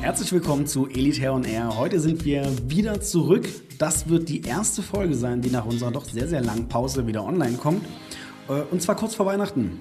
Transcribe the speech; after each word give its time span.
Herzlich 0.00 0.32
willkommen 0.32 0.66
zu 0.66 0.86
Elite 0.88 1.30
on 1.32 1.44
Air. 1.44 1.76
Heute 1.76 1.98
sind 1.98 2.24
wir 2.24 2.46
wieder 2.70 3.00
zurück. 3.00 3.48
Das 3.78 4.08
wird 4.08 4.28
die 4.28 4.42
erste 4.42 4.80
Folge 4.80 5.14
sein, 5.14 5.42
die 5.42 5.50
nach 5.50 5.66
unserer 5.66 5.90
doch 5.90 6.04
sehr, 6.04 6.28
sehr 6.28 6.40
langen 6.40 6.68
Pause 6.68 7.06
wieder 7.06 7.24
online 7.24 7.56
kommt. 7.56 7.84
Äh, 8.48 8.62
und 8.70 8.80
zwar 8.80 8.94
kurz 8.94 9.16
vor 9.16 9.26
Weihnachten. 9.26 9.80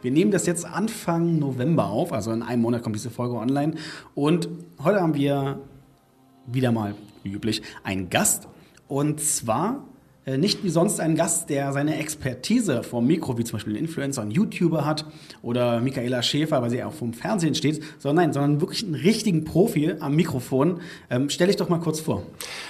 Wir 0.00 0.10
nehmen 0.10 0.30
das 0.30 0.46
jetzt 0.46 0.64
Anfang 0.64 1.38
November 1.38 1.86
auf, 1.86 2.12
also 2.12 2.32
in 2.32 2.42
einem 2.42 2.62
Monat 2.62 2.82
kommt 2.82 2.96
diese 2.96 3.10
Folge 3.10 3.36
online. 3.36 3.74
Und 4.14 4.48
heute 4.82 5.00
haben 5.00 5.14
wir 5.14 5.60
wieder 6.46 6.72
mal, 6.72 6.94
wie 7.22 7.32
üblich, 7.32 7.62
einen 7.84 8.08
Gast. 8.08 8.48
Und 8.88 9.20
zwar 9.20 9.84
nicht 10.26 10.64
wie 10.64 10.70
sonst 10.70 11.00
ein 11.00 11.16
Gast, 11.16 11.50
der 11.50 11.72
seine 11.72 11.98
Expertise 11.98 12.82
vom 12.82 13.06
Mikro, 13.06 13.36
wie 13.36 13.44
zum 13.44 13.56
Beispiel 13.56 13.74
ein 13.74 13.78
Influencer 13.78 14.22
und 14.22 14.30
YouTuber 14.30 14.84
hat 14.86 15.04
oder 15.42 15.80
Michaela 15.80 16.22
Schäfer, 16.22 16.62
weil 16.62 16.70
sie 16.70 16.82
auch 16.82 16.92
vom 16.92 17.12
Fernsehen 17.12 17.54
steht, 17.54 17.82
sondern 17.98 18.26
nein, 18.26 18.32
sondern 18.32 18.60
wirklich 18.60 18.84
einen 18.84 18.94
richtigen 18.94 19.44
Profi 19.44 19.94
am 20.00 20.16
Mikrofon. 20.16 20.80
Ähm, 21.10 21.28
stell 21.28 21.48
dich 21.48 21.56
doch 21.56 21.68
mal 21.68 21.80
kurz 21.80 22.00
vor. 22.00 22.22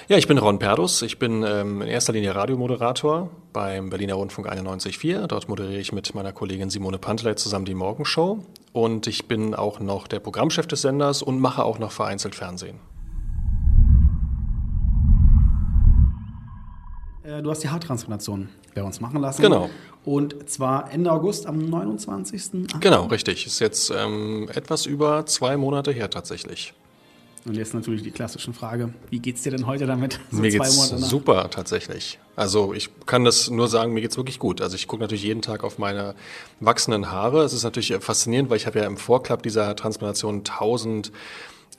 Ja, 0.08 0.16
ich 0.16 0.26
bin 0.26 0.38
Ron 0.38 0.58
Perdus. 0.58 1.02
Ich 1.02 1.18
bin 1.18 1.44
ähm, 1.46 1.80
in 1.82 1.88
erster 1.88 2.12
Linie 2.12 2.34
Radiomoderator 2.34 3.30
beim 3.52 3.88
Berliner 3.88 4.14
Rundfunk 4.14 4.50
91.4. 4.50 5.26
Dort 5.28 5.48
moderiere 5.48 5.80
ich 5.80 5.92
mit 5.92 6.14
meiner 6.14 6.32
Kollegin 6.32 6.70
Simone 6.70 6.98
Panteleit 6.98 7.38
zusammen 7.38 7.64
die 7.64 7.74
Morgenshow. 7.74 8.40
Und 8.72 9.06
ich 9.06 9.26
bin 9.26 9.54
auch 9.54 9.78
noch 9.78 10.08
der 10.08 10.18
Programmchef 10.18 10.66
des 10.66 10.82
Senders 10.82 11.22
und 11.22 11.40
mache 11.40 11.64
auch 11.64 11.78
noch 11.78 11.92
vereinzelt 11.92 12.34
Fernsehen. 12.34 12.80
Du 17.24 17.50
hast 17.50 17.62
die 17.62 17.68
Haartransplantation 17.68 18.48
bei 18.74 18.82
uns 18.82 19.00
machen 19.00 19.20
lassen. 19.20 19.42
Genau. 19.42 19.70
Und 20.04 20.48
zwar 20.50 20.92
Ende 20.92 21.10
August 21.10 21.46
am 21.46 21.58
29. 21.70 22.68
Genau, 22.80 23.06
richtig. 23.06 23.46
Ist 23.46 23.60
jetzt 23.60 23.90
ähm, 23.90 24.48
etwas 24.54 24.86
über 24.86 25.24
zwei 25.26 25.56
Monate 25.56 25.92
her 25.92 26.10
tatsächlich. 26.10 26.74
Und 27.46 27.56
jetzt 27.56 27.74
natürlich 27.74 28.02
die 28.02 28.10
klassische 28.10 28.52
Frage, 28.54 28.94
wie 29.10 29.18
geht's 29.18 29.42
dir 29.42 29.50
denn 29.50 29.66
heute 29.66 29.86
damit? 29.86 30.18
So 30.30 30.40
mir 30.40 30.50
geht's 30.50 30.88
super 30.88 31.50
tatsächlich. 31.50 32.18
Also 32.36 32.72
ich 32.72 32.88
kann 33.06 33.24
das 33.24 33.50
nur 33.50 33.68
sagen, 33.68 33.92
mir 33.92 34.00
geht's 34.00 34.16
wirklich 34.16 34.38
gut. 34.38 34.62
Also 34.62 34.76
ich 34.76 34.88
gucke 34.88 35.02
natürlich 35.02 35.24
jeden 35.24 35.42
Tag 35.42 35.62
auf 35.62 35.78
meine 35.78 36.14
wachsenden 36.60 37.10
Haare. 37.10 37.42
Es 37.42 37.52
ist 37.52 37.62
natürlich 37.62 37.94
faszinierend, 38.00 38.48
weil 38.48 38.56
ich 38.56 38.66
habe 38.66 38.78
ja 38.78 38.86
im 38.86 38.96
Vorklapp 38.96 39.42
dieser 39.42 39.76
Transplantation 39.76 40.42
tausend 40.44 41.12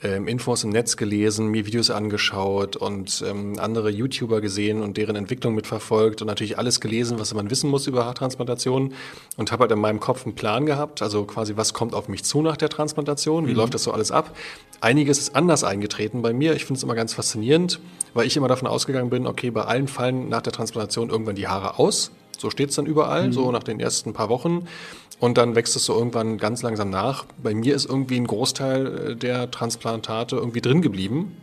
ähm, 0.06 0.28
Infos 0.28 0.64
im 0.64 0.70
Netz 0.70 0.98
gelesen, 0.98 1.48
mir 1.48 1.66
Videos 1.66 1.90
angeschaut 1.90 2.76
und 2.76 3.24
ähm, 3.28 3.58
andere 3.58 3.90
YouTuber 3.90 4.40
gesehen 4.40 4.84
und 4.84 4.98
deren 4.98 5.16
Entwicklung 5.16 5.56
mitverfolgt 5.56 6.22
und 6.22 6.28
natürlich 6.28 6.60
alles 6.60 6.80
gelesen, 6.80 7.20
was 7.20 7.34
man 7.34 7.50
wissen 7.50 7.72
muss 7.72 7.88
über 7.88 8.06
Haartransplantation 8.06 8.94
und 9.36 9.52
habe 9.52 9.62
halt 9.62 9.72
in 9.72 9.80
meinem 9.80 10.00
Kopf 10.00 10.26
einen 10.26 10.36
Plan 10.36 10.68
gehabt, 10.68 11.02
also 11.02 11.24
quasi 11.24 11.58
was 11.58 11.74
kommt 11.74 11.96
auf 11.96 12.08
mich 12.08 12.24
zu 12.24 12.44
nach 12.44 12.56
der 12.56 12.70
Transplantation, 12.70 13.48
wie 13.48 13.52
mhm. 13.52 13.58
läuft 13.58 13.74
das 13.74 13.84
so 13.84 13.92
alles 13.92 14.12
ab. 14.12 14.36
Einiges 14.80 15.18
ist 15.18 15.36
anders 15.36 15.64
eingetreten 15.64 16.22
bei 16.22 16.34
mir. 16.34 16.54
Ich 16.54 16.66
finde 16.66 16.78
es 16.78 16.84
immer 16.84 16.96
ganz 16.96 17.14
faszinierend, 17.14 17.80
weil 18.14 18.28
ich 18.28 18.38
immer 18.38 18.48
davon 18.48 18.68
ausgegangen 18.68 19.10
bin, 19.10 19.26
okay, 19.26 19.50
bei 19.50 19.64
allen 19.64 19.88
fallen 19.88 20.30
nach 20.30 20.42
der 20.42 20.54
Transplantation 20.54 21.10
irgendwann 21.10 21.36
die 21.36 21.48
Haare 21.48 21.80
aus. 21.80 22.12
So 22.38 22.50
steht 22.50 22.70
es 22.70 22.76
dann 22.76 22.86
überall, 22.86 23.28
mhm. 23.28 23.34
so 23.34 23.52
nach 23.52 23.64
den 23.64 23.80
ersten 23.80 24.14
paar 24.14 24.30
Wochen. 24.30 24.68
Und 25.20 25.38
dann 25.38 25.56
wächst 25.56 25.76
es 25.76 25.86
so 25.86 25.94
irgendwann 25.94 26.38
ganz 26.38 26.62
langsam 26.62 26.90
nach. 26.90 27.26
Bei 27.42 27.54
mir 27.54 27.76
ist 27.76 27.86
irgendwie 27.86 28.18
ein 28.18 28.28
Großteil 28.28 28.88
äh, 29.12 29.16
der 29.16 29.50
Transplantate 29.50 30.36
irgendwie 30.36 30.62
drin 30.62 30.82
geblieben 30.82 31.38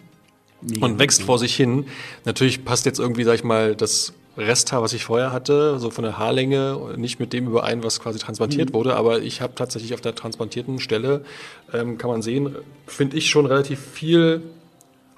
Mega 0.60 0.86
und 0.86 0.98
wächst 0.98 1.22
vor 1.22 1.38
sich 1.38 1.54
hin. 1.54 1.86
Natürlich 2.24 2.64
passt 2.64 2.86
jetzt 2.86 2.98
irgendwie, 2.98 3.24
sag 3.24 3.34
ich 3.34 3.44
mal, 3.44 3.74
das 3.74 4.12
Resthaar, 4.36 4.80
was 4.80 4.94
ich 4.94 5.04
vorher 5.04 5.32
hatte, 5.32 5.78
so 5.78 5.90
von 5.90 6.04
der 6.04 6.18
Haarlänge, 6.18 6.94
nicht 6.96 7.20
mit 7.20 7.32
dem 7.32 7.46
überein, 7.46 7.82
was 7.84 8.00
quasi 8.00 8.18
transplantiert 8.18 8.70
mhm. 8.70 8.74
wurde. 8.74 8.96
Aber 8.96 9.20
ich 9.20 9.40
habe 9.40 9.54
tatsächlich 9.54 9.92
auf 9.94 10.00
der 10.00 10.14
transplantierten 10.14 10.78
Stelle, 10.78 11.24
ähm, 11.72 11.98
kann 11.98 12.10
man 12.10 12.22
sehen, 12.22 12.56
finde 12.86 13.16
ich 13.16 13.28
schon 13.28 13.46
relativ 13.46 13.80
viel 13.80 14.42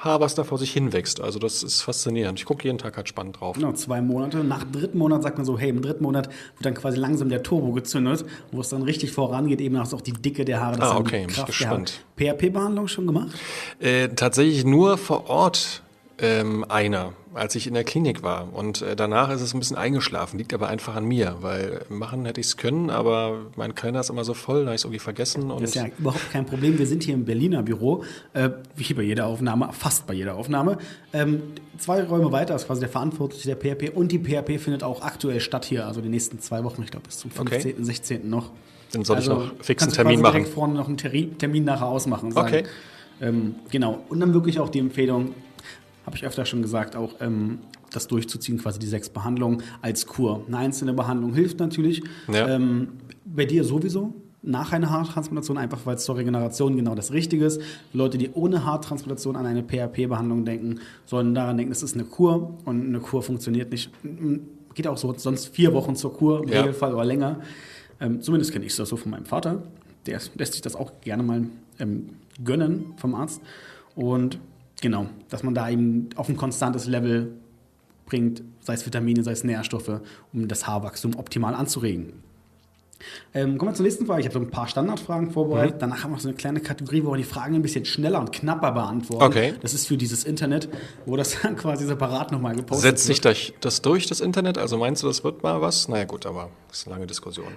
Haar, 0.05 0.21
was 0.21 0.35
da 0.35 0.45
vor 0.45 0.59
sich 0.59 0.73
hinwächst. 0.73 1.21
Also 1.21 1.39
das 1.39 1.63
ist 1.63 1.83
faszinierend. 1.83 2.39
Ich 2.39 2.45
gucke 2.45 2.65
jeden 2.65 2.79
Tag 2.79 2.97
halt 2.97 3.09
spannend 3.09 3.41
drauf. 3.41 3.57
Genau, 3.57 3.73
zwei 3.73 4.01
Monate. 4.03 4.45
Nach 4.45 4.63
dritten 4.65 4.99
Monat 4.99 5.23
sagt 5.23 5.39
man 5.39 5.47
so, 5.47 5.59
hey, 5.59 5.71
im 5.71 5.81
dritten 5.81 6.03
Monat 6.03 6.27
wird 6.27 6.67
dann 6.67 6.75
quasi 6.75 6.99
langsam 6.99 7.29
der 7.29 7.43
Turbo 7.43 7.73
gezündet, 7.73 8.25
wo 8.53 8.61
es 8.61 8.69
dann 8.69 8.83
richtig 8.83 9.13
vorangeht, 9.13 9.61
eben 9.61 9.77
auch 9.77 10.01
die 10.01 10.13
Dicke 10.13 10.45
der 10.45 10.61
Haare. 10.61 10.77
Das 10.77 10.91
ah, 10.91 10.97
okay, 10.99 11.27
bin 11.27 11.31
ich 11.31 11.45
gespannt. 11.45 12.05
PHP-Behandlung 12.17 12.89
schon 12.89 13.07
gemacht? 13.07 13.29
Äh, 13.81 14.09
tatsächlich 14.09 14.65
nur 14.65 14.99
vor 14.99 15.29
Ort 15.29 15.83
ähm, 16.19 16.65
einer, 16.69 17.13
als 17.35 17.55
ich 17.55 17.67
in 17.67 17.75
der 17.75 17.85
Klinik 17.85 18.23
war. 18.23 18.53
Und 18.53 18.83
äh, 18.83 18.97
danach 18.97 19.31
ist 19.31 19.41
es 19.41 19.55
ein 19.55 19.59
bisschen 19.59 19.77
eingeschlafen, 19.77 20.39
liegt 20.39 20.55
aber 20.55 20.69
einfach 20.69 20.95
an 20.95 21.05
mir, 21.05 21.37
weil 21.41 21.85
machen 21.89 22.25
hätte 22.25 22.41
ich 22.41 22.49
es 22.49 22.57
können, 22.57 22.91
aber 22.91 23.47
mein 23.57 23.75
Kalender 23.75 24.01
ist 24.01 24.11
immer 24.11 24.25
so 24.25 24.35
voll, 24.35 24.61
da 24.61 24.67
habe 24.67 24.75
ich 24.75 24.81
es 24.81 24.85
irgendwie 24.85 25.01
vergessen. 25.01 25.49
das 25.49 25.63
ist 25.63 25.75
ja 25.75 25.87
überhaupt 25.99 26.31
kein 26.31 26.47
Problem. 26.47 26.79
Wir 26.79 26.87
sind 26.87 27.03
hier 27.03 27.15
im 27.15 27.25
Berliner 27.25 27.63
Büro, 27.63 28.05
äh, 28.33 28.51
wie 28.77 28.95
bei 28.95 29.03
jeder 29.03 29.27
Aufnahme, 29.27 29.71
fast 29.73 30.07
bei 30.07 30.15
jeder 30.15 30.37
Aufnahme. 30.37 30.79
Ähm, 31.13 31.43
zwei 31.79 32.03
Räume 32.03 32.33
weiter 32.33 32.55
ist 32.55 32.67
quasi 32.67 32.81
der 32.81 32.89
Verantwortliche 32.89 33.55
der 33.55 33.57
PHP 33.57 33.95
und 33.95 34.13
die 34.13 34.19
PHP 34.19 34.59
findet 34.59 34.83
auch 34.83 35.03
aktuell 35.03 35.41
statt 35.41 35.65
hier, 35.65 35.87
also 35.87 36.01
die 36.01 36.09
nächsten 36.09 36.41
zwei 36.41 36.65
Wochen, 36.65 36.83
ich 36.83 36.91
glaube 36.91 37.07
bis 37.07 37.19
zum 37.19 37.31
15., 37.31 37.73
okay. 37.73 37.75
16. 37.79 38.29
noch. 38.29 38.51
Dann 38.93 39.05
soll 39.05 39.17
also, 39.17 39.33
ich 39.33 39.39
noch 39.39 39.65
fixen 39.65 39.93
Termin 39.93 40.21
machen. 40.21 40.35
direkt 40.35 40.55
vorne 40.55 40.75
noch 40.75 40.89
einen 40.89 40.97
Termin 40.97 41.65
nachher 41.65 41.87
ausmachen. 41.87 42.31
Sagen. 42.33 42.49
Okay. 42.49 42.65
Ähm, 43.21 43.57
genau. 43.71 44.01
Und 44.09 44.21
dann 44.21 44.35
wirklich 44.35 44.59
auch 44.61 44.69
die 44.69 44.79
Empfehlung, 44.79 45.35
habe 46.07 46.17
ich 46.17 46.25
öfter 46.25 46.45
schon 46.45 46.63
gesagt, 46.63 46.97
auch 46.97 47.15
ähm, 47.21 47.59
das 47.93 48.09
durchzuziehen, 48.09 48.59
quasi 48.59 48.79
die 48.79 48.87
sechs 48.87 49.09
Behandlungen 49.09 49.63
als 49.83 50.07
Kur. 50.07 50.45
Eine 50.47 50.59
einzelne 50.59 50.93
Behandlung 50.93 51.35
hilft 51.35 51.59
natürlich. 51.61 52.03
Ja. 52.33 52.49
Ähm, 52.49 52.89
bei 53.25 53.47
dir 53.47 53.65
sowieso 53.65 54.15
nach 54.43 54.73
einer 54.73 54.91
Haartransplantation, 54.91 55.57
einfach 55.57 55.87
weil 55.87 55.97
es 55.97 56.05
zur 56.05 56.17
Regeneration 56.17 56.77
genau 56.77 56.95
das 56.95 57.13
Richtige 57.13 57.47
ist. 57.47 57.61
Leute, 57.93 58.19
die 58.19 58.31
ohne 58.33 58.65
Haartransplantation 58.65 59.37
an 59.37 59.47
eine 59.47 59.63
PRP-Behandlung 59.63 60.45
denken, 60.45 60.81
sollen 61.07 61.35
daran 61.35 61.57
denken, 61.57 61.73
es 61.73 61.83
ist 61.83 61.95
eine 61.95 62.05
Kur 62.05 62.59
und 62.65 62.87
eine 62.87 63.01
Kur 63.01 63.23
funktioniert 63.23 63.71
nicht. 63.71 63.91
Geht 64.75 64.87
auch 64.87 64.99
so, 64.99 65.15
sonst 65.17 65.49
vier 65.49 65.73
Wochen 65.73 65.97
zur 65.97 66.13
Kur 66.13 66.43
im 66.43 66.51
ja. 66.51 66.61
Regelfall 66.61 66.93
oder 66.93 67.05
länger. 67.05 67.41
Ähm, 68.01 68.21
zumindest 68.21 68.53
kenne 68.53 68.67
ich 68.67 68.77
das 68.77 68.89
so 68.89 68.97
von 68.97 69.11
meinem 69.11 69.25
Vater. 69.25 69.63
Der 70.07 70.21
lässt 70.35 70.53
sich 70.53 70.63
das 70.63 70.77
auch 70.77 71.01
gerne 71.01 71.23
mal 71.23 71.45
ähm, 71.79 72.11
gönnen 72.45 72.93
vom 72.97 73.15
Arzt. 73.15 73.41
Und 73.95 74.39
Genau, 74.85 75.07
dass 75.31 75.43
man 75.43 75.55
da 75.55 75.71
eben 75.71 76.11
auf 76.15 76.29
ein 76.29 76.37
konstantes 76.37 76.85
Level 76.87 77.33
bringt, 78.05 78.43
sei 78.61 78.75
es 78.75 78.85
Vitamine, 78.85 79.25
sei 79.25 79.33
es 79.33 79.43
Nährstoffe, 79.43 80.03
um 80.31 80.47
das 80.47 80.67
Haarwachstum 80.67 81.17
optimal 81.17 81.55
anzuregen. 81.55 82.23
Ähm, 83.33 83.57
kommen 83.57 83.71
wir 83.71 83.75
zur 83.75 83.85
nächsten 83.85 84.05
Frage. 84.05 84.21
Ich 84.21 84.27
habe 84.27 84.35
so 84.35 84.41
ein 84.41 84.51
paar 84.51 84.69
Standardfragen 84.69 85.31
vorbereitet. 85.31 85.77
Mhm. 85.77 85.81
Danach 85.81 86.05
haben 86.05 86.13
wir 86.13 86.21
so 86.21 86.29
eine 86.29 86.37
kleine 86.37 86.61
Kategorie, 86.61 87.03
wo 87.03 87.13
wir 87.13 87.17
die 87.17 87.25
Fragen 87.25 87.55
ein 87.55 87.63
bisschen 87.63 87.87
schneller 87.87 88.21
und 88.21 88.31
knapper 88.31 88.73
beantworten. 88.73 89.25
Okay. 89.25 89.55
Das 89.63 89.73
ist 89.73 89.89
für 89.89 89.97
dieses 89.97 90.25
Internet, 90.25 90.69
wo 91.07 91.17
das 91.17 91.41
dann 91.41 91.57
quasi 91.57 91.87
separat 91.87 92.31
nochmal 92.31 92.55
gepostet 92.55 92.99
Setzt 92.99 93.09
wird. 93.09 93.23
Setzt 93.23 93.47
sich 93.47 93.55
das 93.61 93.81
durch, 93.81 94.07
das 94.07 94.21
Internet? 94.21 94.59
Also 94.59 94.77
meinst 94.77 95.03
du, 95.03 95.07
das 95.07 95.25
wird 95.25 95.43
mal 95.43 95.63
was? 95.63 95.89
Naja 95.89 96.05
gut, 96.05 96.27
aber 96.27 96.51
das 96.69 96.81
ist 96.81 96.89
eine 96.89 96.97
lange 96.97 97.07
Diskussion. 97.07 97.55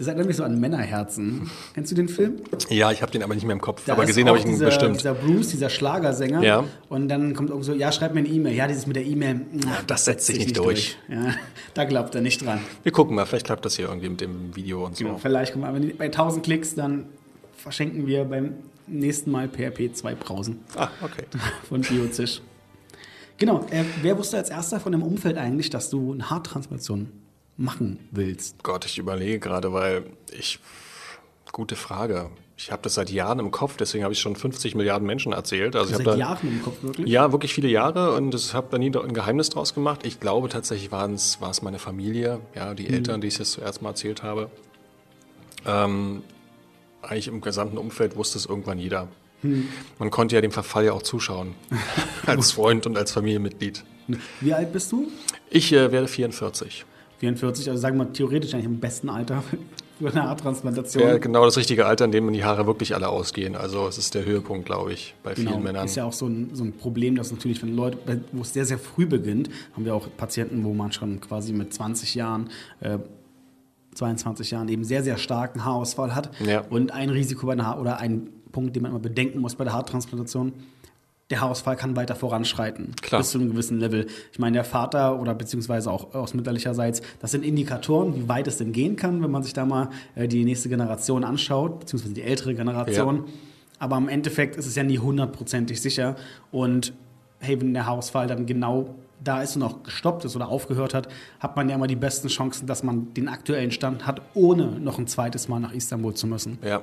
Das 0.00 0.06
erinnert 0.06 0.28
mich 0.28 0.36
so 0.36 0.44
an 0.44 0.58
Männerherzen. 0.58 1.50
Kennst 1.74 1.90
du 1.92 1.94
den 1.94 2.08
Film? 2.08 2.40
Ja, 2.70 2.90
ich 2.90 3.02
habe 3.02 3.12
den 3.12 3.22
aber 3.22 3.34
nicht 3.34 3.44
mehr 3.44 3.52
im 3.52 3.60
Kopf. 3.60 3.82
Da 3.84 3.92
aber 3.92 4.06
gesehen 4.06 4.28
habe 4.28 4.38
ich 4.38 4.46
ihn 4.46 4.52
dieser, 4.52 4.64
bestimmt. 4.64 4.96
Dieser 4.96 5.12
Bruce, 5.12 5.48
dieser 5.48 5.68
Schlagersänger. 5.68 6.42
Ja. 6.42 6.64
Und 6.88 7.08
dann 7.08 7.34
kommt 7.34 7.50
irgendwo 7.50 7.66
so, 7.66 7.74
ja, 7.74 7.92
schreib 7.92 8.14
mir 8.14 8.20
eine 8.20 8.28
E-Mail. 8.30 8.56
Ja, 8.56 8.66
dieses 8.66 8.86
mit 8.86 8.96
der 8.96 9.04
E-Mail. 9.04 9.42
Ja, 9.62 9.76
das 9.86 10.06
setzt 10.06 10.24
sich 10.24 10.38
nicht 10.38 10.56
durch. 10.56 10.96
durch. 11.06 11.18
Ja, 11.18 11.34
da 11.74 11.84
glaubt 11.84 12.14
er 12.14 12.22
nicht 12.22 12.46
dran. 12.46 12.60
Wir 12.82 12.92
gucken 12.92 13.14
mal, 13.14 13.26
vielleicht 13.26 13.44
klappt 13.44 13.66
das 13.66 13.76
hier 13.76 13.88
irgendwie 13.88 14.08
mit 14.08 14.22
dem 14.22 14.56
Video 14.56 14.86
und 14.86 14.96
so. 14.96 15.04
Genau, 15.04 15.18
vielleicht 15.18 15.52
kommen 15.52 15.82
wir 15.82 15.94
bei 15.98 16.06
1000 16.06 16.46
Klicks, 16.46 16.74
dann 16.74 17.04
verschenken 17.58 18.06
wir 18.06 18.24
beim 18.24 18.54
nächsten 18.86 19.30
Mal 19.30 19.50
PHP 19.50 19.92
zwei 19.92 20.14
Brausen. 20.14 20.60
Ah, 20.76 20.88
okay. 21.02 21.24
Von 21.68 21.82
Biozisch. 21.82 22.40
Genau, 23.36 23.66
äh, 23.70 23.84
wer 24.00 24.16
wusste 24.16 24.38
als 24.38 24.48
erster 24.48 24.80
von 24.80 24.92
dem 24.92 25.02
Umfeld 25.02 25.36
eigentlich, 25.36 25.68
dass 25.68 25.90
du 25.90 26.14
eine 26.14 26.30
Haartransplantation 26.30 27.12
machen 27.60 27.98
willst? 28.10 28.62
Gott, 28.62 28.84
ich 28.86 28.98
überlege 28.98 29.38
gerade, 29.38 29.72
weil 29.72 30.04
ich. 30.32 30.58
Gute 31.52 31.74
Frage. 31.74 32.30
Ich 32.56 32.70
habe 32.70 32.82
das 32.82 32.94
seit 32.94 33.10
Jahren 33.10 33.40
im 33.40 33.50
Kopf, 33.50 33.76
deswegen 33.76 34.04
habe 34.04 34.12
ich 34.12 34.20
schon 34.20 34.36
50 34.36 34.76
Milliarden 34.76 35.04
Menschen 35.04 35.32
erzählt. 35.32 35.74
Also 35.74 35.96
seit 35.96 36.06
da, 36.06 36.14
Jahren 36.14 36.46
im 36.46 36.62
Kopf 36.62 36.82
wirklich? 36.82 37.08
Ja, 37.08 37.32
wirklich 37.32 37.54
viele 37.54 37.68
Jahre 37.68 38.12
und 38.12 38.34
ich 38.34 38.54
habe 38.54 38.68
da 38.70 38.78
nie 38.78 38.94
ein 38.94 39.14
Geheimnis 39.14 39.48
draus 39.48 39.74
gemacht. 39.74 40.06
Ich 40.06 40.20
glaube 40.20 40.48
tatsächlich 40.48 40.92
war 40.92 41.08
es 41.10 41.62
meine 41.62 41.78
Familie, 41.78 42.40
ja, 42.54 42.74
die 42.74 42.84
mhm. 42.84 42.94
Eltern, 42.94 43.20
die 43.20 43.28
ich 43.28 43.40
es 43.40 43.52
zuerst 43.52 43.82
mal 43.82 43.88
erzählt 43.88 44.22
habe. 44.22 44.50
Ähm, 45.66 46.22
eigentlich 47.02 47.28
im 47.28 47.40
gesamten 47.40 47.78
Umfeld 47.78 48.16
wusste 48.16 48.38
es 48.38 48.46
irgendwann 48.46 48.78
jeder. 48.78 49.08
Hm. 49.42 49.68
Man 49.98 50.10
konnte 50.10 50.34
ja 50.34 50.40
dem 50.40 50.52
Verfall 50.52 50.84
ja 50.84 50.92
auch 50.92 51.02
zuschauen, 51.02 51.54
als 52.26 52.52
Freund 52.52 52.86
und 52.86 52.96
als 52.96 53.12
Familienmitglied. 53.12 53.84
Wie 54.40 54.52
alt 54.52 54.72
bist 54.72 54.92
du? 54.92 55.08
Ich 55.48 55.72
äh, 55.72 55.92
werde 55.92 56.08
44. 56.08 56.84
44, 57.20 57.68
also 57.68 57.80
sagen 57.80 57.98
wir 57.98 58.12
theoretisch 58.12 58.54
eigentlich 58.54 58.66
im 58.66 58.80
besten 58.80 59.10
Alter 59.10 59.44
für 59.98 60.10
eine 60.10 60.22
Haartransplantation. 60.22 61.02
Ja, 61.02 61.18
genau 61.18 61.44
das 61.44 61.58
richtige 61.58 61.84
Alter, 61.84 62.06
in 62.06 62.12
dem 62.12 62.32
die 62.32 62.42
Haare 62.42 62.66
wirklich 62.66 62.94
alle 62.94 63.08
ausgehen. 63.10 63.56
Also 63.56 63.86
es 63.86 63.98
ist 63.98 64.14
der 64.14 64.24
Höhepunkt, 64.24 64.64
glaube 64.64 64.94
ich, 64.94 65.14
bei 65.22 65.34
genau, 65.34 65.50
vielen 65.50 65.62
Männern. 65.62 65.84
Ist 65.84 65.96
ja 65.96 66.04
auch 66.04 66.14
so 66.14 66.26
ein, 66.26 66.50
so 66.54 66.64
ein 66.64 66.72
Problem, 66.72 67.16
dass 67.16 67.30
natürlich, 67.30 67.62
wenn 67.62 67.76
Leute, 67.76 67.98
wo 68.32 68.40
es 68.40 68.54
sehr, 68.54 68.64
sehr 68.64 68.78
früh 68.78 69.06
beginnt, 69.06 69.50
haben 69.74 69.84
wir 69.84 69.94
auch 69.94 70.08
Patienten, 70.16 70.64
wo 70.64 70.72
man 70.72 70.92
schon 70.92 71.20
quasi 71.20 71.52
mit 71.52 71.74
20 71.74 72.14
Jahren 72.14 72.48
äh, 72.80 72.98
22 73.94 74.52
Jahren 74.52 74.68
eben 74.68 74.84
sehr, 74.84 75.02
sehr 75.02 75.18
starken 75.18 75.64
Haarausfall 75.64 76.14
hat 76.14 76.30
ja. 76.40 76.60
und 76.70 76.92
ein 76.92 77.10
Risiko 77.10 77.46
bei 77.46 77.52
einer 77.52 77.66
Haar 77.66 77.80
oder 77.80 77.98
ein 77.98 78.28
Punkt, 78.52 78.74
den 78.74 78.82
man 78.82 78.92
immer 78.92 79.00
bedenken 79.00 79.40
muss 79.40 79.56
bei 79.56 79.64
der 79.64 79.72
Haartransplantation. 79.72 80.52
Der 81.30 81.40
Haarausfall 81.40 81.76
kann 81.76 81.94
weiter 81.94 82.16
voranschreiten. 82.16 82.94
Klar. 83.00 83.20
Bis 83.20 83.30
zu 83.30 83.38
einem 83.38 83.50
gewissen 83.50 83.78
Level. 83.78 84.06
Ich 84.32 84.38
meine, 84.40 84.54
der 84.54 84.64
Vater 84.64 85.20
oder 85.20 85.34
beziehungsweise 85.34 85.90
auch 85.90 86.12
aus 86.14 86.34
mütterlicherseits, 86.34 87.02
das 87.20 87.30
sind 87.30 87.44
Indikatoren, 87.44 88.16
wie 88.16 88.28
weit 88.28 88.48
es 88.48 88.58
denn 88.58 88.72
gehen 88.72 88.96
kann, 88.96 89.22
wenn 89.22 89.30
man 89.30 89.44
sich 89.44 89.52
da 89.52 89.64
mal 89.64 89.90
äh, 90.16 90.26
die 90.26 90.44
nächste 90.44 90.68
Generation 90.68 91.22
anschaut, 91.22 91.80
beziehungsweise 91.80 92.14
die 92.14 92.22
ältere 92.22 92.54
Generation. 92.54 93.16
Ja. 93.16 93.32
Aber 93.78 93.96
im 93.96 94.08
Endeffekt 94.08 94.56
ist 94.56 94.66
es 94.66 94.74
ja 94.74 94.82
nie 94.82 94.98
hundertprozentig 94.98 95.80
sicher. 95.80 96.16
Und 96.50 96.92
hey, 97.38 97.60
wenn 97.60 97.74
der 97.74 97.86
Haarausfall 97.86 98.26
dann 98.26 98.46
genau 98.46 98.94
da 99.22 99.42
ist 99.42 99.56
und 99.56 99.62
auch 99.62 99.82
gestoppt 99.82 100.24
ist 100.24 100.34
oder 100.34 100.48
aufgehört 100.48 100.94
hat, 100.94 101.08
hat 101.38 101.56
man 101.56 101.68
ja 101.68 101.76
immer 101.76 101.86
die 101.86 101.96
besten 101.96 102.28
Chancen, 102.28 102.66
dass 102.66 102.82
man 102.82 103.14
den 103.14 103.28
aktuellen 103.28 103.70
Stand 103.70 104.06
hat, 104.06 104.20
ohne 104.34 104.80
noch 104.80 104.98
ein 104.98 105.06
zweites 105.06 105.48
Mal 105.48 105.60
nach 105.60 105.72
Istanbul 105.72 106.14
zu 106.14 106.26
müssen. 106.26 106.58
Ja. 106.64 106.82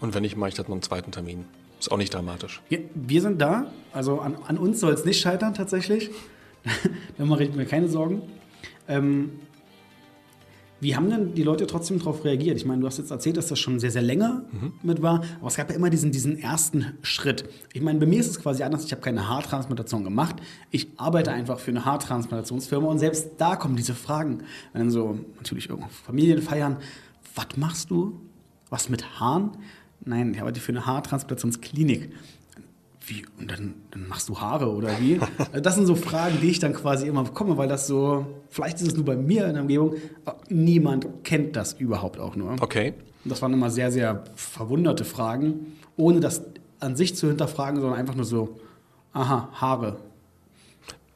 Und 0.00 0.14
wenn 0.14 0.22
nicht, 0.22 0.36
mache 0.36 0.48
ich 0.48 0.54
das 0.54 0.66
noch 0.66 0.74
einen 0.74 0.82
zweiten 0.82 1.12
Termin. 1.12 1.44
Ist 1.82 1.90
auch 1.90 1.96
nicht 1.96 2.14
dramatisch. 2.14 2.62
Wir, 2.68 2.84
wir 2.94 3.20
sind 3.20 3.42
da. 3.42 3.66
Also 3.92 4.20
an, 4.20 4.36
an 4.46 4.56
uns 4.56 4.78
soll 4.78 4.92
es 4.92 5.04
nicht 5.04 5.20
scheitern, 5.20 5.52
tatsächlich. 5.52 6.10
da 7.18 7.24
mache 7.24 7.42
ich 7.42 7.52
mir 7.56 7.66
keine 7.66 7.88
Sorgen. 7.88 8.22
Ähm, 8.86 9.32
wie 10.78 10.94
haben 10.94 11.10
denn 11.10 11.34
die 11.34 11.42
Leute 11.42 11.66
trotzdem 11.66 11.98
darauf 11.98 12.24
reagiert? 12.24 12.56
Ich 12.56 12.64
meine, 12.64 12.82
du 12.82 12.86
hast 12.86 12.98
jetzt 12.98 13.10
erzählt, 13.10 13.36
dass 13.36 13.48
das 13.48 13.58
schon 13.58 13.80
sehr, 13.80 13.90
sehr 13.90 14.00
länger 14.00 14.44
mhm. 14.52 14.74
mit 14.84 15.02
war, 15.02 15.24
aber 15.40 15.48
es 15.48 15.56
gab 15.56 15.70
ja 15.70 15.74
immer 15.74 15.90
diesen, 15.90 16.12
diesen 16.12 16.38
ersten 16.38 16.96
Schritt. 17.02 17.48
Ich 17.72 17.82
meine, 17.82 17.98
bei 17.98 18.06
mir 18.06 18.20
ist 18.20 18.28
es 18.28 18.40
quasi 18.40 18.62
anders. 18.62 18.84
Ich 18.84 18.92
habe 18.92 19.02
keine 19.02 19.28
Haartransplantation 19.28 20.04
gemacht. 20.04 20.36
Ich 20.70 20.86
arbeite 20.98 21.32
einfach 21.32 21.58
für 21.58 21.72
eine 21.72 21.84
Haartransplantationsfirma 21.84 22.86
und 22.86 23.00
selbst 23.00 23.30
da 23.38 23.56
kommen 23.56 23.74
diese 23.74 23.94
Fragen. 23.94 24.44
Wenn 24.72 24.82
dann 24.82 24.90
so 24.92 25.18
natürlich 25.34 25.68
irgendwo 25.68 25.88
Familien 25.88 26.42
feiern, 26.42 26.76
was 27.34 27.56
machst 27.56 27.90
du? 27.90 28.20
Was 28.70 28.88
mit 28.88 29.18
Haaren? 29.18 29.50
Nein, 30.04 30.34
ich 30.34 30.40
arbeite 30.40 30.60
für 30.60 30.72
eine 30.72 30.86
Haartransplantationsklinik 30.86 32.10
wie, 33.06 33.24
und 33.38 33.50
dann, 33.50 33.74
dann, 33.90 34.06
machst 34.08 34.28
du 34.28 34.40
Haare 34.40 34.70
oder 34.70 34.88
wie? 35.00 35.18
Also 35.18 35.60
das 35.62 35.74
sind 35.74 35.86
so 35.86 35.94
Fragen, 35.94 36.38
die 36.40 36.50
ich 36.50 36.58
dann 36.58 36.72
quasi 36.72 37.06
immer 37.06 37.24
bekomme, 37.24 37.56
weil 37.56 37.68
das 37.68 37.86
so, 37.86 38.26
vielleicht 38.48 38.80
ist 38.80 38.88
es 38.88 38.94
nur 38.94 39.04
bei 39.04 39.16
mir 39.16 39.46
in 39.46 39.54
der 39.54 39.62
Umgebung, 39.62 39.94
niemand 40.48 41.24
kennt 41.24 41.56
das 41.56 41.74
überhaupt 41.74 42.18
auch 42.18 42.36
nur. 42.36 42.52
Okay. 42.60 42.94
Und 43.24 43.30
das 43.30 43.42
waren 43.42 43.52
immer 43.52 43.70
sehr, 43.70 43.90
sehr 43.90 44.24
verwunderte 44.34 45.04
Fragen, 45.04 45.72
ohne 45.96 46.20
das 46.20 46.42
an 46.80 46.96
sich 46.96 47.16
zu 47.16 47.28
hinterfragen, 47.28 47.80
sondern 47.80 47.98
einfach 47.98 48.14
nur 48.14 48.24
so, 48.24 48.60
aha, 49.12 49.48
Haare, 49.52 49.96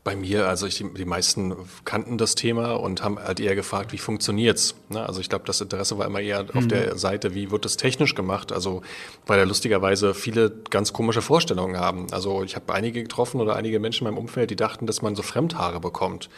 bei 0.07 0.15
mir, 0.15 0.47
also 0.47 0.69
ich, 0.69 0.85
die 0.97 1.05
meisten 1.05 1.57
kannten 1.85 2.17
das 2.17 2.37
Thema 2.37 2.75
und 2.75 3.03
haben 3.03 3.19
halt 3.19 3.41
eher 3.41 3.57
gefragt, 3.57 3.93
wie 3.93 3.99
funktioniert's. 3.99 4.77
Ne? 4.89 5.05
Also 5.05 5.21
ich 5.21 5.29
glaube, 5.29 5.45
das 5.47 5.61
Interesse 5.61 5.99
war 5.99 6.07
immer 6.07 6.21
eher 6.21 6.45
mhm. 6.45 6.51
auf 6.55 6.69
der 6.69 6.97
Seite, 6.97 7.35
wie 7.35 7.51
wird 7.51 7.65
das 7.65 7.77
technisch 7.77 8.15
gemacht? 8.15 8.53
Also 8.53 8.83
weil 9.27 9.37
da 9.37 9.43
lustigerweise 9.45 10.15
viele 10.15 10.53
ganz 10.71 10.93
komische 10.93 11.23
Vorstellungen 11.23 11.81
haben. 11.81 12.07
Also 12.13 12.45
ich 12.45 12.55
habe 12.55 12.73
einige 12.73 13.03
getroffen 13.03 13.41
oder 13.41 13.57
einige 13.57 13.81
Menschen 13.81 14.07
in 14.07 14.15
meinem 14.15 14.23
Umfeld, 14.23 14.51
die 14.51 14.55
dachten, 14.55 14.87
dass 14.87 15.03
man 15.03 15.17
so 15.17 15.23
Fremdhaare 15.23 15.81
bekommt. 15.81 16.31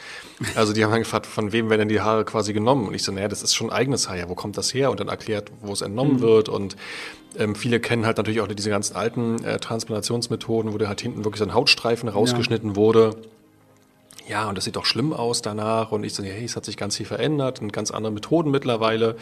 Also 0.55 0.73
die 0.73 0.83
haben 0.83 0.91
dann 0.91 1.03
gefragt, 1.03 1.27
von 1.27 1.53
wem 1.53 1.69
werden 1.69 1.81
denn 1.81 1.89
die 1.91 2.01
Haare 2.01 2.25
quasi 2.25 2.55
genommen? 2.55 2.89
Und 2.89 2.95
ich 2.95 3.03
so, 3.03 3.13
naja, 3.13 3.29
das 3.29 3.43
ist 3.43 3.55
schon 3.55 3.69
eigenes 3.69 4.09
Haar. 4.09 4.17
Ja, 4.17 4.31
wo 4.31 4.35
kommt 4.35 4.57
das 4.57 4.73
her? 4.73 4.91
Und 4.91 4.99
dann 4.99 5.09
erklärt, 5.09 5.53
wo 5.61 5.75
es 5.75 5.83
entnommen 5.83 6.15
mhm. 6.15 6.21
wird 6.21 6.49
und 6.49 6.77
ähm, 7.37 7.55
viele 7.55 7.81
kennen 7.81 8.07
halt 8.07 8.17
natürlich 8.17 8.41
auch 8.41 8.49
diese 8.49 8.71
ganzen 8.71 8.97
alten 8.97 9.45
äh, 9.45 9.59
Transplantationsmethoden, 9.59 10.73
wo 10.73 10.79
der 10.79 10.89
halt 10.89 11.03
hinten 11.03 11.25
wirklich 11.25 11.41
so 11.41 11.45
ein 11.45 11.53
Hautstreifen 11.53 12.09
rausgeschnitten 12.09 12.71
ja. 12.71 12.77
wurde 12.77 13.15
ja, 14.29 14.49
und 14.49 14.57
das 14.57 14.65
sieht 14.65 14.77
doch 14.77 14.85
schlimm 14.85 15.13
aus 15.13 15.43
danach. 15.43 15.93
Und 15.93 16.05
ich 16.05 16.15
so, 16.15 16.23
hey, 16.23 16.45
es 16.45 16.57
hat 16.57 16.65
sich 16.65 16.77
ganz 16.77 16.97
viel 16.97 17.07
verändert 17.07 17.61
und 17.61 17.73
ganz 17.73 17.91
andere 17.91 18.13
Methoden 18.13 18.51
mittlerweile. 18.51 19.17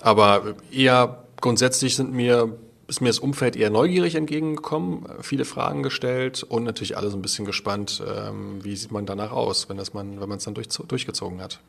Aber 0.00 0.54
eher 0.70 1.24
grundsätzlich 1.40 1.96
sind 1.96 2.12
mir 2.12 2.58
ist 2.88 3.02
mir 3.02 3.08
das 3.08 3.18
Umfeld 3.18 3.54
eher 3.54 3.68
neugierig 3.68 4.14
entgegengekommen, 4.14 5.04
viele 5.20 5.44
Fragen 5.44 5.82
gestellt 5.82 6.42
und 6.42 6.64
natürlich 6.64 6.96
alle 6.96 7.10
so 7.10 7.18
ein 7.18 7.22
bisschen 7.22 7.44
gespannt, 7.44 8.02
ähm, 8.04 8.64
wie 8.64 8.74
sieht 8.74 8.90
man 8.90 9.04
danach 9.04 9.30
aus, 9.30 9.68
wenn 9.68 9.76
das 9.76 9.92
man, 9.92 10.20
wenn 10.20 10.28
man 10.28 10.38
es 10.38 10.44
dann 10.44 10.54
durch, 10.54 10.68
durchgezogen 10.68 11.42
hat. 11.42 11.60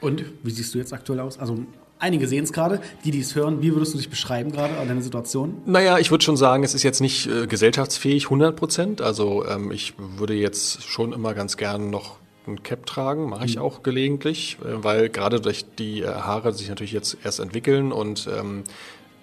Und 0.00 0.24
wie 0.42 0.50
siehst 0.50 0.74
du 0.74 0.78
jetzt 0.78 0.94
aktuell 0.94 1.20
aus? 1.20 1.38
Also 1.38 1.58
Einige 1.98 2.28
sehen 2.28 2.44
es 2.44 2.52
gerade, 2.52 2.80
die, 3.04 3.10
die 3.10 3.20
es 3.20 3.34
hören. 3.34 3.60
Wie 3.60 3.74
würdest 3.74 3.94
du 3.94 3.98
dich 3.98 4.08
beschreiben 4.08 4.52
gerade 4.52 4.76
an 4.78 4.86
deiner 4.88 5.02
Situation? 5.02 5.62
Naja, 5.66 5.98
ich 5.98 6.10
würde 6.10 6.24
schon 6.24 6.36
sagen, 6.36 6.62
es 6.62 6.74
ist 6.74 6.82
jetzt 6.82 7.00
nicht 7.00 7.26
äh, 7.26 7.46
gesellschaftsfähig 7.46 8.24
100 8.26 8.54
Prozent. 8.54 9.02
Also 9.02 9.46
ähm, 9.46 9.72
ich 9.72 9.94
würde 9.98 10.34
jetzt 10.34 10.84
schon 10.84 11.12
immer 11.12 11.34
ganz 11.34 11.56
gern 11.56 11.90
noch 11.90 12.18
ein 12.46 12.62
Cap 12.62 12.86
tragen, 12.86 13.28
mache 13.28 13.44
ich 13.44 13.56
mhm. 13.56 13.62
auch 13.62 13.82
gelegentlich, 13.82 14.58
äh, 14.62 14.82
weil 14.82 15.08
gerade 15.08 15.40
durch 15.40 15.64
die 15.78 16.02
äh, 16.02 16.06
Haare 16.06 16.52
sich 16.52 16.68
natürlich 16.68 16.92
jetzt 16.92 17.16
erst 17.24 17.40
entwickeln 17.40 17.92
und 17.92 18.28
ähm, 18.32 18.64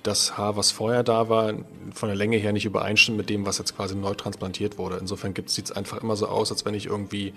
das 0.04 0.38
Haar, 0.38 0.56
was 0.56 0.72
vorher 0.72 1.04
da 1.04 1.30
war, 1.30 1.54
von 1.94 2.10
der 2.10 2.16
Länge 2.16 2.38
her 2.38 2.54
nicht 2.54 2.66
übereinstimmt 2.66 3.18
mit 3.18 3.30
dem, 3.30 3.46
was 3.46 3.58
jetzt 3.58 3.76
quasi 3.76 3.96
neu 3.96 4.14
transplantiert 4.14 4.78
wurde. 4.78 4.98
Insofern 4.98 5.34
sieht 5.48 5.66
es 5.66 5.72
einfach 5.72 6.02
immer 6.04 6.16
so 6.16 6.28
aus, 6.28 6.52
als 6.52 6.64
wenn 6.64 6.76
ich 6.76 6.86
irgendwie 6.86 7.34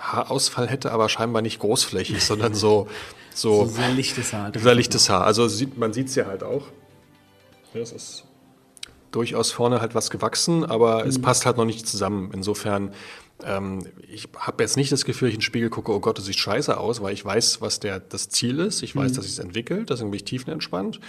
Haarausfall 0.00 0.68
hätte, 0.68 0.92
aber 0.92 1.08
scheinbar 1.08 1.42
nicht 1.42 1.60
großflächig, 1.60 2.24
sondern 2.24 2.54
so, 2.54 2.88
so, 3.34 3.66
so 3.66 3.72
sehr 3.72 3.90
lichtes 3.90 4.32
Haar. 4.32 4.52
Sehr 4.56 4.74
lichtes 4.74 5.08
Haar. 5.08 5.24
Also 5.24 5.46
sieht, 5.46 5.78
man 5.78 5.92
sieht 5.92 6.08
es 6.08 6.14
ja 6.14 6.26
halt 6.26 6.42
auch. 6.42 6.66
Das 7.74 7.92
ist 7.92 8.24
durchaus 9.10 9.50
vorne 9.50 9.80
halt 9.80 9.94
was 9.94 10.10
gewachsen, 10.10 10.64
aber 10.64 11.02
mhm. 11.02 11.08
es 11.08 11.20
passt 11.20 11.46
halt 11.46 11.56
noch 11.56 11.64
nicht 11.64 11.86
zusammen. 11.86 12.30
Insofern, 12.32 12.92
ähm, 13.44 13.86
ich 14.08 14.28
habe 14.36 14.62
jetzt 14.62 14.76
nicht 14.76 14.92
das 14.92 15.04
Gefühl, 15.04 15.28
ich 15.28 15.34
in 15.34 15.40
den 15.40 15.44
Spiegel 15.44 15.70
gucke, 15.70 15.92
oh 15.92 16.00
Gott, 16.00 16.18
das 16.18 16.26
sieht 16.26 16.38
scheiße 16.38 16.78
aus, 16.78 17.02
weil 17.02 17.12
ich 17.12 17.24
weiß, 17.24 17.60
was 17.60 17.80
der, 17.80 18.00
das 18.00 18.28
Ziel 18.28 18.60
ist. 18.60 18.82
Ich 18.82 18.94
weiß, 18.94 19.12
mhm. 19.12 19.16
dass 19.16 19.26
es 19.26 19.38
entwickelt, 19.38 19.90
deswegen 19.90 20.10
bin 20.10 20.16
ich 20.16 20.24
tiefenentspannt. 20.24 21.00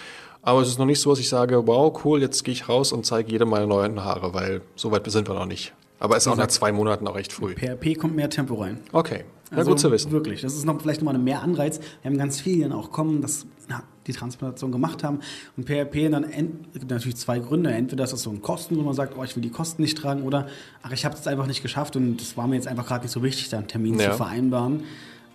Aber 0.41 0.61
es 0.61 0.69
ist 0.69 0.79
noch 0.79 0.85
nicht 0.85 0.99
so, 0.99 1.11
dass 1.11 1.19
ich 1.19 1.29
sage, 1.29 1.67
wow, 1.67 2.03
cool, 2.03 2.21
jetzt 2.21 2.44
gehe 2.44 2.53
ich 2.53 2.67
raus 2.67 2.91
und 2.91 3.05
zeige 3.05 3.31
jedem 3.31 3.49
meine 3.49 3.67
neuen 3.67 4.03
Haare, 4.03 4.33
weil 4.33 4.61
so 4.75 4.91
weit 4.91 5.09
sind 5.11 5.29
wir 5.29 5.35
noch 5.35 5.45
nicht. 5.45 5.73
Aber 6.01 6.18
ist 6.18 6.27
auch 6.27 6.36
nach 6.36 6.48
zwei 6.48 6.71
Monaten 6.71 7.07
auch 7.07 7.13
recht 7.13 7.31
früh. 7.31 7.53
PRP 7.53 7.95
kommt 7.95 8.15
mehr 8.15 8.27
Tempo 8.27 8.56
rein. 8.56 8.80
Okay. 8.92 9.24
Ja, 9.51 9.57
also, 9.57 9.71
gut 9.71 9.80
zu 9.80 9.92
wissen. 9.92 10.12
Wirklich. 10.12 10.42
Das 10.42 10.56
ist 10.56 10.65
noch 10.65 10.81
vielleicht 10.81 11.01
nochmal 11.01 11.13
ein 11.13 11.24
mehr 11.24 11.44
Anreiz. 11.44 11.80
Wir 12.01 12.09
haben 12.09 12.18
ganz 12.18 12.42
viele, 12.42 12.56
die 12.56 12.62
dann 12.63 12.71
auch 12.71 12.89
kommen, 12.92 13.21
dass 13.21 13.45
na, 13.69 13.83
die 14.07 14.13
Transplantation 14.13 14.71
gemacht 14.71 15.03
haben. 15.03 15.19
Und 15.57 15.65
PRP 15.65 16.09
dann 16.09 16.25
gibt 16.74 16.89
natürlich 16.89 17.18
zwei 17.18 17.38
Gründe. 17.38 17.71
Entweder 17.71 18.06
ist 18.06 18.13
das 18.13 18.24
so 18.24 18.31
ein 18.31 18.42
Kosten, 18.42 18.77
wo 18.77 18.81
man 18.81 18.95
sagt, 18.95 19.15
oh, 19.15 19.24
ich 19.24 19.36
will 19.36 19.44
die 19.44 19.51
Kosten 19.51 19.83
nicht 19.83 19.95
tragen, 19.95 20.24
oder 20.24 20.48
ach, 20.81 20.92
ich 20.92 21.06
habe 21.06 21.15
es 21.15 21.27
einfach 21.27 21.45
nicht 21.45 21.62
geschafft 21.62 21.95
und 21.95 22.19
es 22.19 22.36
war 22.36 22.47
mir 22.47 22.56
jetzt 22.56 22.68
einfach 22.68 22.88
gerade 22.88 23.04
nicht 23.04 23.12
so 23.12 23.21
wichtig, 23.21 23.50
da 23.50 23.59
einen 23.59 23.68
Termin 23.68 24.00
ja. 24.00 24.09
zu 24.09 24.18
vereinbaren. 24.18 24.83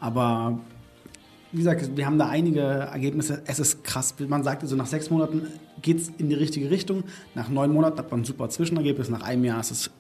Aber 0.01 0.59
wie 1.53 1.59
gesagt, 1.59 1.97
wir 1.97 2.07
haben 2.07 2.19
da 2.19 2.29
einige 2.29 2.61
Ergebnisse. 2.61 3.41
Es 3.47 3.61
ist 3.61 3.85
krass. 3.85 4.17
Man 4.27 4.43
sagt 4.43 4.63
also, 4.63 4.75
nach 4.75 4.87
sechs 4.87 5.11
Monaten 5.11 5.47
geht 5.81 6.01
es 6.01 6.11
in 6.19 6.29
die 6.29 6.35
richtige 6.35 6.71
Richtung. 6.71 7.05
Nach 7.37 7.49
neun 7.49 7.73
Monaten 7.73 7.99
hat 7.99 8.11
man 8.11 8.23
ein 8.23 8.25
super 8.25 8.49
Zwischenergebnis. 8.49 9.11
Nach 9.11 9.23
einem 9.23 9.45
Jahr 9.45 9.61
ist 9.61 9.71
es 9.71 9.91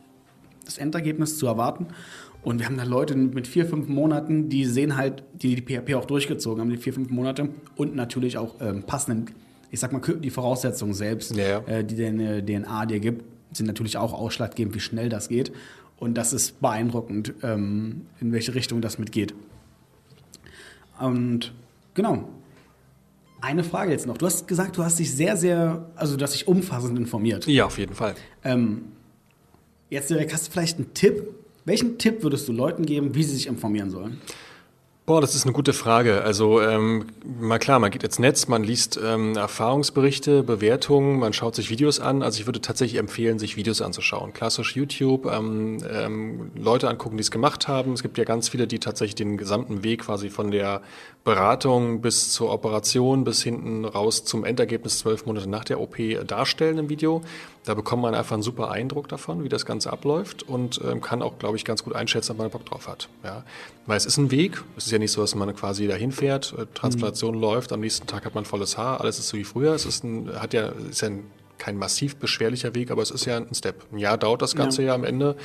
das 0.66 0.78
Endergebnis 0.78 1.38
zu 1.38 1.46
erwarten. 1.46 1.86
Und 2.42 2.60
wir 2.60 2.66
haben 2.66 2.76
da 2.76 2.84
Leute 2.84 3.16
mit 3.16 3.48
vier, 3.48 3.66
fünf 3.66 3.88
Monaten, 3.88 4.48
die 4.48 4.66
sehen 4.66 4.96
halt, 4.96 5.24
die 5.34 5.56
die 5.56 5.62
PHP 5.62 5.94
auch 5.94 6.04
durchgezogen 6.04 6.60
haben, 6.60 6.70
die 6.70 6.76
vier, 6.76 6.92
fünf 6.92 7.10
Monate 7.10 7.48
und 7.74 7.96
natürlich 7.96 8.38
auch 8.38 8.54
ähm, 8.60 8.84
passenden, 8.84 9.34
ich 9.72 9.80
sag 9.80 9.92
mal, 9.92 10.00
die 10.00 10.30
Voraussetzungen 10.30 10.94
selbst, 10.94 11.34
ja. 11.34 11.58
Äh, 11.66 11.84
die 11.84 11.96
der 11.96 12.44
DNA 12.44 12.86
dir 12.86 13.00
gibt, 13.00 13.24
sind 13.52 13.66
natürlich 13.66 13.96
auch 13.96 14.12
ausschlaggebend, 14.12 14.74
wie 14.76 14.80
schnell 14.80 15.08
das 15.08 15.28
geht. 15.28 15.50
Und 15.98 16.14
das 16.14 16.32
ist 16.32 16.60
beeindruckend, 16.60 17.34
ähm, 17.42 18.02
in 18.20 18.32
welche 18.32 18.54
Richtung 18.54 18.80
das 18.80 18.98
mitgeht. 18.98 19.34
Und 21.00 21.52
genau. 21.94 22.28
Eine 23.40 23.64
Frage 23.64 23.92
jetzt 23.92 24.06
noch. 24.06 24.18
Du 24.18 24.26
hast 24.26 24.48
gesagt, 24.48 24.76
du 24.76 24.84
hast 24.84 24.98
dich 24.98 25.12
sehr, 25.12 25.36
sehr, 25.36 25.86
also 25.94 26.16
du 26.16 26.22
hast 26.22 26.34
dich 26.34 26.48
umfassend 26.48 26.98
informiert. 26.98 27.46
Ja, 27.46 27.66
auf 27.66 27.78
jeden 27.78 27.94
Fall. 27.94 28.14
Ähm, 28.44 28.92
Jetzt 29.88 30.10
direkt, 30.10 30.32
hast 30.32 30.48
du 30.48 30.52
vielleicht 30.52 30.78
einen 30.78 30.94
Tipp? 30.94 31.28
Welchen 31.64 31.98
Tipp 31.98 32.22
würdest 32.22 32.48
du 32.48 32.52
Leuten 32.52 32.86
geben, 32.86 33.14
wie 33.14 33.22
sie 33.22 33.34
sich 33.34 33.46
informieren 33.46 33.90
sollen? 33.90 34.20
Boah, 35.06 35.20
das 35.20 35.36
ist 35.36 35.44
eine 35.44 35.52
gute 35.52 35.72
Frage. 35.72 36.22
Also 36.22 36.60
ähm, 36.60 37.06
mal 37.40 37.60
klar, 37.60 37.78
man 37.78 37.92
geht 37.92 38.02
ins 38.02 38.18
Netz, 38.18 38.48
man 38.48 38.64
liest 38.64 38.98
ähm, 39.00 39.36
Erfahrungsberichte, 39.36 40.42
Bewertungen, 40.42 41.20
man 41.20 41.32
schaut 41.32 41.54
sich 41.54 41.70
Videos 41.70 42.00
an. 42.00 42.24
Also 42.24 42.40
ich 42.40 42.46
würde 42.46 42.60
tatsächlich 42.60 42.98
empfehlen, 42.98 43.38
sich 43.38 43.56
Videos 43.56 43.82
anzuschauen. 43.82 44.32
Klassisch 44.32 44.74
YouTube, 44.74 45.26
ähm, 45.26 45.78
ähm, 45.88 46.50
Leute 46.56 46.88
angucken, 46.88 47.16
die 47.18 47.20
es 47.20 47.30
gemacht 47.30 47.68
haben. 47.68 47.92
Es 47.92 48.02
gibt 48.02 48.18
ja 48.18 48.24
ganz 48.24 48.48
viele, 48.48 48.66
die 48.66 48.80
tatsächlich 48.80 49.14
den 49.14 49.36
gesamten 49.36 49.84
Weg 49.84 50.00
quasi 50.00 50.28
von 50.28 50.50
der 50.50 50.82
Beratung 51.22 52.00
bis 52.00 52.32
zur 52.32 52.50
Operation 52.50 53.22
bis 53.22 53.44
hinten 53.44 53.84
raus 53.84 54.24
zum 54.24 54.44
Endergebnis 54.44 54.98
zwölf 54.98 55.24
Monate 55.24 55.48
nach 55.48 55.64
der 55.64 55.80
OP 55.80 55.98
darstellen 56.26 56.78
im 56.78 56.88
Video. 56.88 57.22
Da 57.66 57.74
bekommt 57.74 58.00
man 58.00 58.14
einfach 58.14 58.34
einen 58.34 58.44
super 58.44 58.70
Eindruck 58.70 59.08
davon, 59.08 59.42
wie 59.42 59.48
das 59.48 59.66
Ganze 59.66 59.92
abläuft 59.92 60.44
und 60.44 60.80
ähm, 60.84 61.00
kann 61.00 61.20
auch, 61.20 61.38
glaube 61.38 61.56
ich, 61.56 61.64
ganz 61.64 61.82
gut 61.82 61.96
einschätzen, 61.96 62.32
ob 62.32 62.38
man 62.38 62.48
Bock 62.48 62.64
drauf 62.64 62.86
hat. 62.86 63.08
Ja. 63.24 63.42
Weil 63.86 63.96
es 63.96 64.06
ist 64.06 64.18
ein 64.18 64.30
Weg. 64.30 64.62
Es 64.76 64.86
ist 64.86 64.92
ja 64.92 64.98
nicht 64.98 65.10
so, 65.10 65.20
dass 65.20 65.34
man 65.34 65.54
quasi 65.54 65.88
dahin 65.88 66.12
fährt, 66.12 66.54
äh, 66.56 66.66
Transplantation 66.74 67.34
mhm. 67.34 67.40
läuft, 67.40 67.72
am 67.72 67.80
nächsten 67.80 68.06
Tag 68.06 68.24
hat 68.24 68.36
man 68.36 68.44
volles 68.44 68.78
Haar, 68.78 69.00
alles 69.00 69.18
ist 69.18 69.28
so 69.28 69.36
wie 69.36 69.42
früher. 69.42 69.74
Es 69.74 69.84
ist 69.84 70.04
ein, 70.04 70.30
hat 70.40 70.54
ja, 70.54 70.68
ist 70.88 71.02
ja 71.02 71.08
ein 71.08 71.24
kein 71.58 71.76
massiv 71.76 72.16
beschwerlicher 72.16 72.74
Weg, 72.74 72.90
aber 72.90 73.02
es 73.02 73.10
ist 73.10 73.24
ja 73.24 73.38
ein 73.38 73.52
Step. 73.52 73.84
Ein 73.90 73.98
Jahr 73.98 74.18
dauert 74.18 74.42
das 74.42 74.54
Ganze 74.54 74.82
ja, 74.82 74.88
ja 74.88 74.94
am 74.94 75.02
Ende 75.02 75.36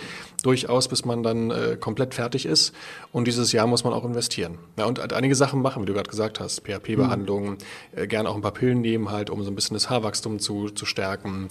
durchaus, 0.43 0.87
bis 0.87 1.05
man 1.05 1.23
dann 1.23 1.49
äh, 1.49 1.77
komplett 1.79 2.13
fertig 2.13 2.45
ist. 2.45 2.75
Und 3.11 3.25
dieses 3.25 3.51
Jahr 3.51 3.65
muss 3.65 3.83
man 3.83 3.93
auch 3.93 4.05
investieren. 4.05 4.59
Ja, 4.77 4.85
und 4.85 4.99
halt 4.99 5.13
einige 5.13 5.35
Sachen 5.35 5.61
machen, 5.61 5.81
wie 5.81 5.85
du 5.87 5.93
gerade 5.93 6.09
gesagt 6.09 6.39
hast. 6.39 6.61
PHP-Behandlungen, 6.67 7.51
mhm. 7.51 7.97
äh, 7.97 8.07
gerne 8.07 8.29
auch 8.29 8.35
ein 8.35 8.41
paar 8.41 8.51
Pillen 8.51 8.81
nehmen 8.81 9.09
halt, 9.09 9.29
um 9.29 9.43
so 9.43 9.49
ein 9.49 9.55
bisschen 9.55 9.73
das 9.73 9.89
Haarwachstum 9.89 10.39
zu, 10.39 10.69
zu 10.69 10.85
stärken 10.85 11.47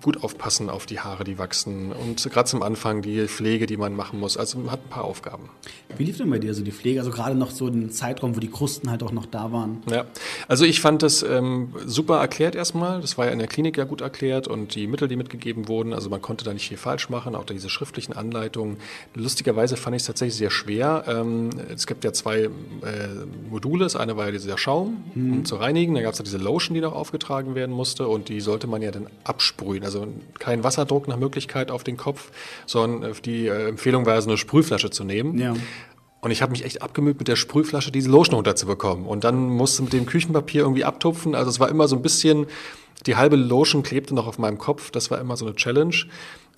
gut 0.00 0.22
aufpassen 0.24 0.70
auf 0.70 0.86
die 0.86 1.00
Haare, 1.00 1.24
die 1.24 1.38
wachsen 1.38 1.92
und 1.92 2.22
gerade 2.30 2.48
zum 2.48 2.62
Anfang 2.62 3.02
die 3.02 3.26
Pflege, 3.28 3.66
die 3.66 3.76
man 3.76 3.94
machen 3.94 4.18
muss. 4.18 4.38
Also 4.38 4.58
man 4.58 4.70
hat 4.70 4.80
ein 4.84 4.88
paar 4.88 5.04
Aufgaben. 5.04 5.50
Wie 5.98 6.04
lief 6.04 6.16
denn 6.16 6.30
bei 6.30 6.38
dir 6.38 6.54
so 6.54 6.64
die 6.64 6.72
Pflege? 6.72 7.00
Also 7.00 7.10
gerade 7.10 7.34
noch 7.34 7.50
so 7.50 7.68
den 7.68 7.90
Zeitraum, 7.90 8.36
wo 8.36 8.40
die 8.40 8.50
Krusten 8.50 8.90
halt 8.90 9.02
auch 9.02 9.12
noch 9.12 9.26
da 9.26 9.52
waren. 9.52 9.82
Ja, 9.90 10.06
also 10.48 10.64
ich 10.64 10.80
fand 10.80 11.02
das 11.02 11.22
ähm, 11.22 11.74
super 11.84 12.18
erklärt 12.18 12.54
erstmal. 12.54 13.02
Das 13.02 13.18
war 13.18 13.26
ja 13.26 13.32
in 13.32 13.38
der 13.38 13.48
Klinik 13.48 13.76
ja 13.76 13.84
gut 13.84 14.00
erklärt 14.00 14.48
und 14.48 14.74
die 14.74 14.86
Mittel, 14.86 15.08
die 15.08 15.16
mitgegeben 15.16 15.68
wurden, 15.68 15.92
also 15.92 16.08
man 16.08 16.22
konnte 16.22 16.44
da 16.44 16.54
nicht 16.54 16.68
viel 16.68 16.78
falsch 16.78 17.10
machen, 17.10 17.34
auch 17.34 17.44
diese 17.44 17.68
schriftlichen 17.68 18.14
Anleitungen. 18.14 18.78
Lustigerweise 19.14 19.76
fand 19.76 19.94
ich 19.94 20.02
es 20.02 20.06
tatsächlich 20.06 20.36
sehr 20.36 20.50
schwer. 20.50 21.04
Ähm, 21.06 21.50
es 21.72 21.86
gibt 21.86 22.02
ja 22.04 22.14
zwei 22.14 22.44
äh, 22.44 22.48
Module. 23.50 23.84
Das 23.84 23.96
eine 23.96 24.16
war 24.16 24.26
ja 24.26 24.32
dieser 24.32 24.56
Schaum, 24.56 25.04
mhm. 25.14 25.32
um 25.32 25.44
zu 25.44 25.56
reinigen. 25.56 25.94
Dann 25.94 26.02
gab 26.02 26.14
es 26.14 26.18
ja 26.18 26.24
diese 26.24 26.38
Lotion, 26.38 26.74
die 26.74 26.80
noch 26.80 26.94
aufgetragen 26.94 27.54
werden 27.54 27.74
musste 27.74 28.08
und 28.08 28.30
die 28.30 28.40
sollte 28.40 28.66
man 28.66 28.80
ja 28.80 28.90
dann 28.90 29.08
absprühen 29.24 29.65
sprühen. 29.66 29.84
Also 29.84 30.06
kein 30.38 30.64
Wasserdruck 30.64 31.08
nach 31.08 31.16
Möglichkeit 31.16 31.70
auf 31.70 31.84
den 31.84 31.96
Kopf, 31.96 32.30
sondern 32.66 33.14
die 33.24 33.46
äh, 33.46 33.68
Empfehlung 33.68 34.06
war, 34.06 34.20
so 34.22 34.28
eine 34.28 34.38
Sprühflasche 34.38 34.90
zu 34.90 35.04
nehmen. 35.04 35.38
Ja. 35.38 35.54
Und 36.20 36.30
ich 36.30 36.42
habe 36.42 36.52
mich 36.52 36.64
echt 36.64 36.82
abgemüht, 36.82 37.18
mit 37.18 37.28
der 37.28 37.36
Sprühflasche 37.36 37.92
diese 37.92 38.10
Lotion 38.10 38.36
runterzubekommen. 38.36 39.06
Und 39.06 39.24
dann 39.24 39.48
musste 39.48 39.82
mit 39.82 39.92
dem 39.92 40.06
Küchenpapier 40.06 40.62
irgendwie 40.62 40.84
abtupfen. 40.84 41.34
Also 41.34 41.50
es 41.50 41.60
war 41.60 41.68
immer 41.68 41.88
so 41.88 41.96
ein 41.96 42.02
bisschen, 42.02 42.46
die 43.06 43.16
halbe 43.16 43.36
Lotion 43.36 43.82
klebte 43.82 44.14
noch 44.14 44.26
auf 44.26 44.38
meinem 44.38 44.58
Kopf. 44.58 44.90
Das 44.90 45.10
war 45.10 45.20
immer 45.20 45.36
so 45.36 45.46
eine 45.46 45.54
Challenge. 45.54 45.94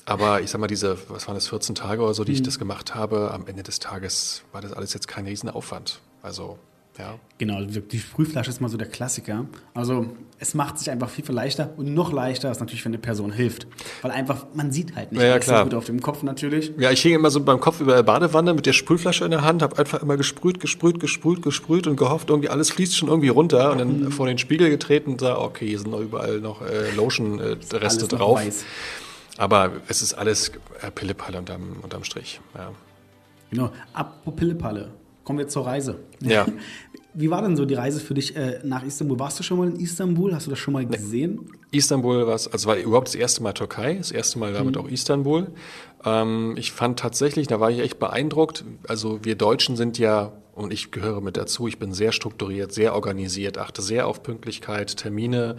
Aber 0.07 0.41
ich 0.41 0.51
sag 0.51 0.61
mal, 0.61 0.69
diese, 0.69 0.97
was 1.09 1.27
waren 1.27 1.35
das, 1.35 1.49
14 1.49 1.75
Tage 1.75 2.03
oder 2.03 2.15
so, 2.15 2.25
die 2.25 2.33
mhm. 2.33 2.37
ich 2.37 2.43
das 2.43 2.59
gemacht 2.59 2.95
habe, 2.95 3.31
am 3.33 3.47
Ende 3.47 3.63
des 3.63 3.79
Tages 3.79 4.43
war 4.53 4.63
das 4.63 4.73
alles 4.73 4.95
jetzt 4.95 5.07
kein 5.07 5.27
Riesenaufwand. 5.27 6.01
Also 6.23 6.59
ja. 6.99 7.19
Genau, 7.39 7.61
die 7.63 7.99
Sprühflasche 8.01 8.51
ist 8.51 8.61
mal 8.61 8.69
so 8.69 8.77
der 8.77 8.89
Klassiker. 8.89 9.47
Also 9.73 10.07
es 10.41 10.55
macht 10.55 10.79
sich 10.79 10.91
einfach 10.91 11.09
viel, 11.09 11.25
viel 11.25 11.35
leichter 11.35 11.73
und 11.77 11.95
noch 11.95 12.13
leichter 12.13 12.51
ist 12.51 12.59
natürlich, 12.59 12.85
wenn 12.85 12.91
eine 12.91 12.99
Person 12.99 13.31
hilft. 13.31 13.69
Weil 14.03 14.11
einfach, 14.11 14.47
man 14.55 14.73
sieht 14.73 14.97
halt 14.97 15.13
nicht, 15.13 15.21
ja, 15.21 15.29
ja 15.29 15.39
klar. 15.39 15.63
gut 15.63 15.75
auf 15.75 15.85
dem 15.85 16.01
Kopf 16.01 16.25
natürlich. 16.25 16.73
Ja, 16.79 16.91
ich 16.91 17.01
hing 17.01 17.15
immer 17.15 17.31
so 17.31 17.41
beim 17.41 17.61
Kopf 17.61 17.81
über 17.81 17.95
der 17.95 18.03
Badewanne 18.03 18.55
mit 18.55 18.67
der 18.67 18.73
Sprühflasche 18.73 19.25
in 19.25 19.31
der 19.31 19.43
Hand, 19.43 19.63
habe 19.63 19.79
einfach 19.79 20.03
immer 20.03 20.17
gesprüht, 20.17 20.59
gesprüht, 20.59 20.99
gesprüht, 20.99 21.43
gesprüht 21.43 21.87
und 21.87 21.97
gehofft, 21.97 22.31
irgendwie 22.31 22.49
alles 22.49 22.71
fließt 22.71 22.97
schon 22.97 23.09
irgendwie 23.09 23.29
runter 23.29 23.71
und 23.71 23.79
dann 23.79 24.01
mhm. 24.01 24.11
vor 24.11 24.27
den 24.27 24.39
Spiegel 24.39 24.69
getreten 24.69 25.13
und 25.13 25.21
sah, 25.21 25.39
okay, 25.39 25.69
hier 25.69 25.79
sind 25.79 25.93
noch 25.93 26.01
überall 26.01 26.41
noch 26.41 26.63
äh, 26.63 26.91
Lotion-Reste 26.97 28.05
äh, 28.05 28.09
drauf. 28.09 28.43
Aber 29.37 29.71
es 29.87 30.03
ist 30.03 30.15
alles 30.15 30.51
äh, 30.83 30.91
Pillepalle 30.91 31.39
unterm, 31.39 31.77
unterm 31.83 32.03
Strich. 32.03 32.41
Ja. 32.57 32.73
Genau, 33.51 33.71
apropos 33.93 34.35
Pillepalle 34.35 34.91
kommen 35.29 35.41
wir 35.41 35.49
zur 35.49 35.67
Reise. 35.67 35.99
Ja. 36.23 36.47
Wie 37.15 37.31
war 37.31 37.43
denn 37.43 37.57
so 37.57 37.65
die 37.65 37.75
Reise 37.75 38.01
für 38.01 38.15
dich 38.15 38.37
äh, 38.37 38.61
nach 38.65 38.85
Istanbul? 38.85 39.19
Warst 39.19 39.39
du 39.39 39.43
schon 39.43 39.59
mal 39.59 39.69
in 39.69 39.77
Istanbul? 39.77 40.35
Hast 40.35 40.47
du 40.47 40.51
das 40.51 40.59
schon 40.59 40.75
mal 40.75 40.87
gesehen? 40.87 41.41
Nee. 41.43 41.79
Istanbul 41.79 42.27
war 42.27 42.35
also 42.35 42.69
war 42.69 42.77
überhaupt 42.77 43.09
das 43.09 43.15
erste 43.15 43.43
Mal 43.43 43.53
Türkei, 43.53 43.95
das 43.95 44.11
erste 44.11 44.39
Mal 44.39 44.53
damit 44.53 44.77
mhm. 44.77 44.83
auch 44.83 44.89
Istanbul. 44.89 45.49
Ähm, 46.05 46.55
ich 46.57 46.73
fand 46.73 46.99
tatsächlich, 46.99 47.47
da 47.47 47.61
war 47.61 47.71
ich 47.71 47.81
echt 47.81 47.99
beeindruckt. 47.99 48.65
Also 48.87 49.21
wir 49.25 49.37
Deutschen 49.37 49.77
sind 49.77 49.99
ja 49.99 50.33
und 50.55 50.73
ich 50.73 50.91
gehöre 50.91 51.21
mit 51.21 51.37
dazu. 51.37 51.69
Ich 51.69 51.79
bin 51.79 51.93
sehr 51.93 52.13
strukturiert, 52.13 52.73
sehr 52.73 52.95
organisiert, 52.95 53.59
achte 53.59 53.81
sehr 53.81 54.07
auf 54.07 54.23
Pünktlichkeit, 54.23 54.97
Termine 54.97 55.57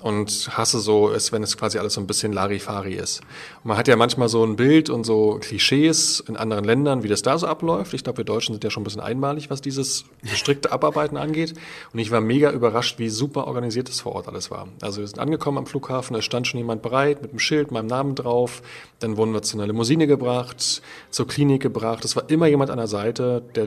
und 0.00 0.56
hasse 0.56 0.78
so, 0.78 1.10
es, 1.10 1.32
wenn 1.32 1.42
es 1.42 1.56
quasi 1.56 1.78
alles 1.78 1.94
so 1.94 2.00
ein 2.00 2.06
bisschen 2.06 2.32
Larifari 2.32 2.94
ist. 2.94 3.20
Und 3.62 3.68
man 3.68 3.76
hat 3.76 3.88
ja 3.88 3.96
manchmal 3.96 4.28
so 4.28 4.44
ein 4.44 4.54
Bild 4.54 4.90
und 4.90 5.04
so 5.04 5.38
Klischees 5.40 6.20
in 6.20 6.36
anderen 6.36 6.64
Ländern, 6.64 7.02
wie 7.02 7.08
das 7.08 7.22
da 7.22 7.36
so 7.36 7.48
abläuft. 7.48 7.94
Ich 7.94 8.04
glaube, 8.04 8.18
wir 8.18 8.24
Deutschen 8.24 8.54
sind 8.54 8.62
ja 8.62 8.70
schon 8.70 8.82
ein 8.82 8.84
bisschen 8.84 9.00
einmalig, 9.00 9.50
was 9.50 9.60
dieses 9.60 10.04
strikte 10.24 10.70
Abarbeiten 10.70 11.16
angeht. 11.16 11.54
Und 11.92 11.98
ich 11.98 12.12
war 12.12 12.20
mega 12.20 12.52
überrascht, 12.52 13.00
wie 13.00 13.08
super 13.08 13.48
organisiert 13.48 13.88
es 13.88 14.00
vor 14.00 14.14
Ort 14.14 14.28
alles 14.28 14.52
war. 14.52 14.68
Also 14.82 15.00
wir 15.00 15.08
sind 15.08 15.18
angekommen 15.18 15.58
am 15.58 15.66
Flughafen, 15.66 16.14
es 16.16 16.24
stand 16.24 16.46
schon 16.46 16.58
jemand 16.58 16.82
bereit 16.82 17.20
mit 17.20 17.32
einem 17.32 17.40
Schild, 17.40 17.72
meinem 17.72 17.86
Namen 17.86 18.14
drauf. 18.14 18.62
Dann 19.00 19.16
wurden 19.16 19.32
wir 19.32 19.42
zu 19.42 19.56
einer 19.56 19.66
Limousine 19.66 20.06
gebracht, 20.06 20.80
zur 21.10 21.26
Klinik 21.26 21.60
gebracht. 21.60 22.04
Es 22.04 22.14
war 22.14 22.30
immer 22.30 22.46
jemand 22.46 22.70
an 22.70 22.78
der 22.78 22.86
Seite, 22.86 23.42
der, 23.56 23.66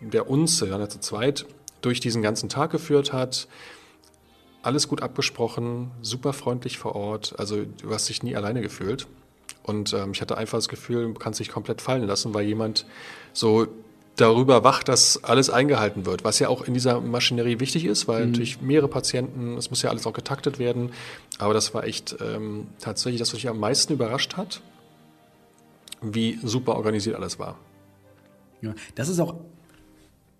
der 0.00 0.30
uns, 0.30 0.60
ja 0.60 0.88
zu 0.88 1.00
zweit, 1.00 1.44
durch 1.82 2.00
diesen 2.00 2.22
ganzen 2.22 2.48
Tag 2.48 2.70
geführt 2.70 3.12
hat 3.12 3.46
alles 4.66 4.88
gut 4.88 5.02
abgesprochen, 5.02 5.92
super 6.02 6.32
freundlich 6.32 6.76
vor 6.76 6.96
Ort. 6.96 7.34
Also 7.38 7.64
du 7.64 7.90
hast 7.92 8.08
dich 8.08 8.22
nie 8.22 8.36
alleine 8.36 8.60
gefühlt. 8.60 9.06
Und 9.62 9.92
ähm, 9.92 10.12
ich 10.12 10.20
hatte 10.20 10.36
einfach 10.36 10.58
das 10.58 10.68
Gefühl, 10.68 11.12
du 11.12 11.14
kannst 11.14 11.40
dich 11.40 11.48
komplett 11.48 11.80
fallen 11.80 12.04
lassen, 12.04 12.34
weil 12.34 12.44
jemand 12.44 12.84
so 13.32 13.66
darüber 14.16 14.64
wacht, 14.64 14.88
dass 14.88 15.22
alles 15.24 15.50
eingehalten 15.50 16.06
wird, 16.06 16.24
was 16.24 16.38
ja 16.38 16.48
auch 16.48 16.62
in 16.62 16.74
dieser 16.74 17.00
Maschinerie 17.00 17.60
wichtig 17.60 17.84
ist, 17.84 18.08
weil 18.08 18.24
mhm. 18.24 18.32
natürlich 18.32 18.60
mehrere 18.60 18.88
Patienten, 18.88 19.56
es 19.56 19.70
muss 19.70 19.82
ja 19.82 19.90
alles 19.90 20.06
auch 20.06 20.12
getaktet 20.12 20.58
werden. 20.58 20.92
Aber 21.38 21.54
das 21.54 21.74
war 21.74 21.84
echt 21.84 22.16
ähm, 22.20 22.68
tatsächlich 22.80 23.20
das, 23.20 23.28
was 23.30 23.34
mich 23.34 23.48
am 23.48 23.60
meisten 23.60 23.92
überrascht 23.92 24.36
hat, 24.36 24.62
wie 26.00 26.38
super 26.42 26.76
organisiert 26.76 27.16
alles 27.16 27.38
war. 27.38 27.56
Ja, 28.62 28.74
das 28.94 29.08
ist 29.08 29.20
auch 29.20 29.34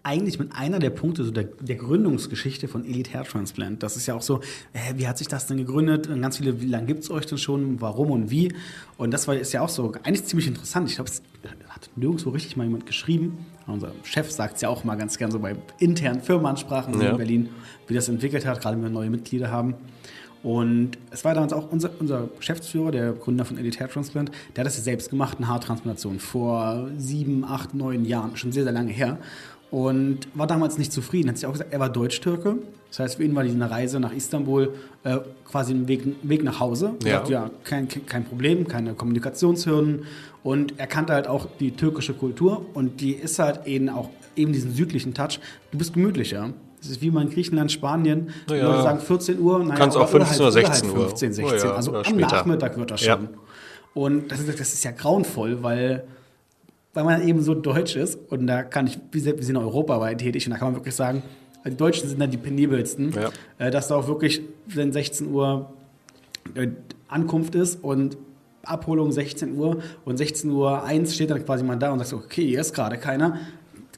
eigentlich 0.06 0.38
mit 0.38 0.54
einer 0.54 0.78
der 0.78 0.90
Punkte 0.90 1.24
so 1.24 1.32
der, 1.32 1.44
der 1.44 1.74
Gründungsgeschichte 1.74 2.68
von 2.68 2.84
Elite 2.84 3.12
Hair 3.12 3.24
Transplant. 3.24 3.82
Das 3.82 3.96
ist 3.96 4.06
ja 4.06 4.14
auch 4.14 4.22
so, 4.22 4.40
äh, 4.72 4.94
wie 4.94 5.08
hat 5.08 5.18
sich 5.18 5.26
das 5.26 5.48
denn 5.48 5.56
gegründet? 5.56 6.06
Und 6.06 6.22
ganz 6.22 6.36
viele, 6.36 6.60
wie 6.60 6.66
lange 6.66 6.86
gibt 6.86 7.02
es 7.02 7.10
euch 7.10 7.26
denn 7.26 7.38
schon? 7.38 7.80
Warum 7.80 8.12
und 8.12 8.30
wie? 8.30 8.54
Und 8.98 9.10
das 9.10 9.26
war, 9.26 9.34
ist 9.34 9.52
ja 9.52 9.62
auch 9.62 9.68
so 9.68 9.92
eigentlich 10.04 10.24
ziemlich 10.24 10.46
interessant. 10.46 10.88
Ich 10.88 10.94
glaube, 10.94 11.10
es 11.10 11.22
hat 11.68 11.90
nirgendwo 11.96 12.30
richtig 12.30 12.56
mal 12.56 12.62
jemand 12.62 12.86
geschrieben. 12.86 13.46
Unser 13.66 13.90
Chef 14.04 14.30
sagt 14.30 14.56
es 14.56 14.62
ja 14.62 14.68
auch 14.68 14.84
mal 14.84 14.94
ganz 14.94 15.18
gern 15.18 15.32
so 15.32 15.40
bei 15.40 15.56
internen 15.80 16.22
Firmenansprachen 16.22 17.00
ja. 17.00 17.10
in 17.10 17.16
Berlin, 17.16 17.48
wie 17.88 17.94
das 17.94 18.08
entwickelt 18.08 18.46
hat, 18.46 18.60
gerade 18.60 18.76
wenn 18.76 18.84
wir 18.84 18.90
neue 18.90 19.10
Mitglieder 19.10 19.50
haben. 19.50 19.74
Und 20.44 20.92
es 21.10 21.24
war 21.24 21.34
damals 21.34 21.52
auch 21.52 21.72
unser, 21.72 21.90
unser 21.98 22.28
Geschäftsführer, 22.38 22.92
der 22.92 23.12
Gründer 23.14 23.44
von 23.44 23.58
Elite 23.58 23.80
Hair 23.80 23.88
Transplant, 23.88 24.30
der 24.54 24.62
hat 24.62 24.66
das 24.66 24.76
ja 24.76 24.84
selbst 24.84 25.10
gemacht, 25.10 25.38
eine 25.38 25.48
Haartransplantation, 25.48 26.20
vor 26.20 26.88
sieben, 26.96 27.42
acht, 27.42 27.74
neun 27.74 28.04
Jahren, 28.04 28.36
schon 28.36 28.52
sehr, 28.52 28.62
sehr 28.62 28.72
lange 28.72 28.92
her 28.92 29.18
und 29.70 30.28
war 30.34 30.46
damals 30.46 30.78
nicht 30.78 30.92
zufrieden. 30.92 31.28
Hat 31.28 31.36
sich 31.36 31.46
auch 31.46 31.52
gesagt, 31.52 31.72
er 31.72 31.80
war 31.80 31.88
Deutsch-Türke. 31.88 32.56
Das 32.88 33.00
heißt, 33.00 33.16
für 33.16 33.24
ihn 33.24 33.34
war 33.34 33.42
diese 33.42 33.58
Reise 33.70 34.00
nach 34.00 34.12
Istanbul 34.12 34.72
äh, 35.04 35.18
quasi 35.44 35.74
ein 35.74 35.88
Weg, 35.88 36.04
Weg 36.22 36.44
nach 36.44 36.60
Hause. 36.60 36.94
Ja, 37.04 37.16
sagt, 37.16 37.28
ja 37.28 37.50
kein, 37.64 37.88
kein 37.88 38.24
Problem, 38.24 38.68
keine 38.68 38.94
Kommunikationshürden. 38.94 40.04
Und 40.42 40.78
er 40.78 40.86
kannte 40.86 41.12
halt 41.12 41.26
auch 41.26 41.48
die 41.58 41.72
türkische 41.72 42.14
Kultur 42.14 42.64
und 42.74 43.00
die 43.00 43.12
ist 43.12 43.38
halt 43.38 43.66
eben 43.66 43.88
auch 43.88 44.10
eben 44.36 44.52
diesen 44.52 44.72
südlichen 44.72 45.12
Touch. 45.12 45.40
Du 45.72 45.78
bist 45.78 45.94
gemütlicher. 45.94 46.50
Das 46.78 46.90
ist 46.90 47.02
wie 47.02 47.10
mal 47.10 47.22
in 47.22 47.30
Griechenland, 47.30 47.72
Spanien. 47.72 48.30
Ja, 48.48 48.68
Leute 48.68 48.82
sagen 48.82 49.00
14 49.00 49.40
Uhr. 49.40 49.58
Naja, 49.58 49.74
Kannst 49.74 49.96
auch 49.96 50.08
15 50.08 50.40
oder 50.40 50.52
16 50.52 50.90
Uhr. 50.90 51.08
15, 51.08 51.32
16. 51.32 51.54
Oh 51.54 51.64
ja, 51.64 51.74
also 51.74 51.94
am 51.96 52.04
später. 52.04 52.36
Nachmittag 52.36 52.78
wird 52.78 52.90
das 52.92 53.00
schon. 53.00 53.22
Ja. 53.24 53.28
Und 53.94 54.30
das 54.30 54.40
ist, 54.40 54.60
das 54.60 54.72
ist 54.72 54.84
ja 54.84 54.92
grauenvoll, 54.92 55.62
weil 55.62 56.04
weil 56.96 57.04
man 57.04 57.28
eben 57.28 57.42
so 57.42 57.54
deutsch 57.54 57.94
ist. 57.94 58.18
Und 58.30 58.46
da 58.46 58.62
kann 58.62 58.86
ich, 58.86 58.98
wir 59.12 59.42
sind 59.42 59.56
europaweit 59.56 60.18
tätig 60.18 60.46
und 60.46 60.52
da 60.52 60.58
kann 60.58 60.68
man 60.68 60.76
wirklich 60.76 60.94
sagen, 60.94 61.22
die 61.66 61.76
Deutschen 61.76 62.08
sind 62.08 62.20
dann 62.20 62.30
die 62.30 62.38
penibelsten, 62.38 63.12
ja. 63.12 63.30
Äh, 63.58 63.70
dass 63.70 63.88
da 63.88 63.96
auch 63.96 64.08
wirklich, 64.08 64.40
wenn 64.66 64.92
16 64.92 65.30
Uhr 65.30 65.70
äh, 66.54 66.68
Ankunft 67.08 67.54
ist 67.54 67.82
und 67.84 68.16
Abholung 68.62 69.12
16 69.12 69.56
Uhr 69.56 69.82
und 70.04 70.16
16 70.16 70.50
Uhr 70.50 70.84
1 70.84 71.14
steht 71.14 71.30
dann 71.30 71.44
quasi 71.44 71.64
mal 71.64 71.76
da 71.76 71.92
und 71.92 71.98
sagt, 71.98 72.12
okay, 72.14 72.46
hier 72.46 72.60
ist 72.60 72.72
gerade 72.72 72.96
keiner, 72.96 73.40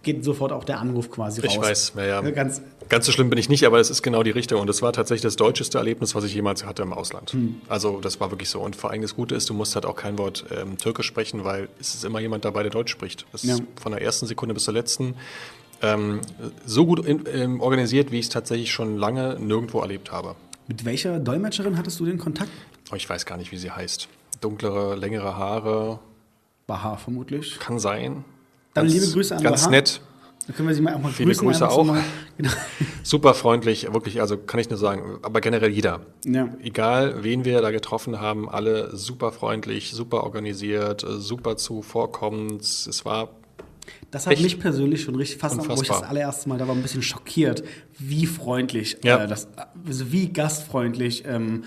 geht 0.03 0.25
sofort 0.25 0.53
auch 0.53 0.65
der 0.65 0.81
Anruf 0.81 1.11
quasi 1.11 1.41
raus. 1.41 1.53
Ich 1.55 1.61
weiß, 1.61 1.93
ja, 1.97 2.23
ja. 2.23 2.31
Ganz, 2.31 2.63
Ganz 2.89 3.05
so 3.05 3.13
schlimm 3.13 3.29
bin 3.29 3.39
ich 3.39 3.51
nicht, 3.51 3.65
aber 3.65 3.81
es 3.81 3.91
ist 3.91 4.03
genau 4.03 4.23
die 4.23 4.31
Richtung. 4.31 4.63
Und 4.63 4.71
es 4.71 4.81
war 4.81 4.93
tatsächlich 4.93 5.23
das 5.23 5.37
deutscheste 5.37 5.77
Erlebnis, 5.79 6.15
was 6.15 6.25
ich 6.25 6.35
jemals 6.35 6.65
hatte 6.65 6.83
im 6.83 6.93
Ausland. 6.93 7.33
Hm. 7.33 7.61
Also 7.69 8.01
das 8.01 8.19
war 8.21 8.31
wirklich 8.31 8.49
so. 8.49 8.61
Und 8.61 8.77
vor 8.77 8.91
allem 8.91 9.03
das 9.03 9.15
Gute 9.15 9.35
ist, 9.35 9.51
du 9.51 9.55
musst 9.55 9.75
halt 9.75 9.85
auch 9.85 9.97
kein 9.97 10.17
Wort 10.17 10.47
ähm, 10.51 10.79
Türkisch 10.79 11.07
sprechen, 11.07 11.45
weil 11.45 11.69
es 11.79 11.95
ist 11.95 12.05
immer 12.05 12.21
jemand 12.21 12.45
dabei, 12.45 12.63
der 12.63 12.73
Deutsch 12.73 12.91
spricht. 12.91 13.27
Das 13.33 13.43
ja. 13.43 13.55
ist 13.55 13.63
von 13.81 13.93
der 13.93 14.01
ersten 14.01 14.27
Sekunde 14.27 14.55
bis 14.55 14.65
zur 14.65 14.75
letzten. 14.75 15.15
Ähm, 15.83 16.21
so 16.65 16.87
gut 16.87 17.05
in, 17.05 17.25
ähm, 17.33 17.61
organisiert, 17.61 18.11
wie 18.11 18.19
ich 18.19 18.27
es 18.27 18.31
tatsächlich 18.31 18.73
schon 18.73 18.97
lange 18.97 19.39
nirgendwo 19.39 19.81
erlebt 19.81 20.11
habe. 20.11 20.35
Mit 20.67 20.85
welcher 20.85 21.19
Dolmetscherin 21.19 21.77
hattest 21.77 22.01
du 22.01 22.07
den 22.07 22.19
Kontakt? 22.19 22.51
Oh, 22.91 22.97
ich 22.97 23.09
weiß 23.09 23.27
gar 23.27 23.37
nicht, 23.37 23.53
wie 23.53 23.59
sie 23.59 23.71
heißt. 23.71 24.09
Dunklere, 24.41 24.97
längere 24.97 25.37
Haare. 25.37 26.01
Bahar 26.67 26.99
vermutlich. 26.99 27.59
Kann 27.59 27.79
sein. 27.79 28.25
Dann 28.79 28.87
ganz, 28.87 29.01
liebe 29.01 29.13
Grüße 29.13 29.37
an 29.37 29.43
Ganz 29.43 29.61
Bahar. 29.63 29.71
nett. 29.71 30.01
Dann 30.47 30.57
können 30.57 30.69
wir 30.69 30.75
Sie 30.75 30.81
mal 30.81 30.95
auch 30.95 31.03
mal 31.03 31.13
Viele 31.13 31.29
grüßen. 31.29 31.47
Grüße 31.47 31.69
auch. 31.69 31.97
Genau. 32.39 32.51
Super 33.03 33.35
freundlich, 33.35 33.93
wirklich, 33.93 34.21
also 34.21 34.37
kann 34.37 34.61
ich 34.61 34.71
nur 34.71 34.79
sagen, 34.79 35.19
aber 35.23 35.41
generell 35.41 35.71
jeder. 35.71 36.03
Ja. 36.25 36.49
Egal, 36.63 37.25
wen 37.25 37.45
wir 37.45 37.61
da 37.61 37.73
getroffen 37.73 38.21
haben, 38.21 38.49
alle 38.49 38.97
super 38.97 39.33
freundlich, 39.33 39.91
super 39.91 40.23
organisiert, 40.23 41.05
super 41.09 41.57
zuvorkommend. 41.57 42.63
Es 42.63 43.05
war 43.05 43.31
Das 44.13 44.27
hat 44.27 44.35
Echt? 44.35 44.45
mich 44.45 44.61
persönlich 44.61 45.03
schon 45.03 45.17
richtig 45.17 45.39
fast, 45.39 45.59
wo 45.59 45.83
ich 45.83 45.89
das 45.89 46.05
allererste 46.05 46.49
Mal 46.49 46.59
da 46.59 46.69
war, 46.69 46.77
ein 46.77 46.83
bisschen 46.83 47.03
schockiert, 47.03 47.65
wie 47.99 48.27
freundlich, 48.27 48.99
ja. 49.03 49.25
äh, 49.25 49.27
das, 49.27 49.49
also 49.85 50.13
wie 50.13 50.33
gastfreundlich. 50.33 51.25
Ähm, 51.27 51.65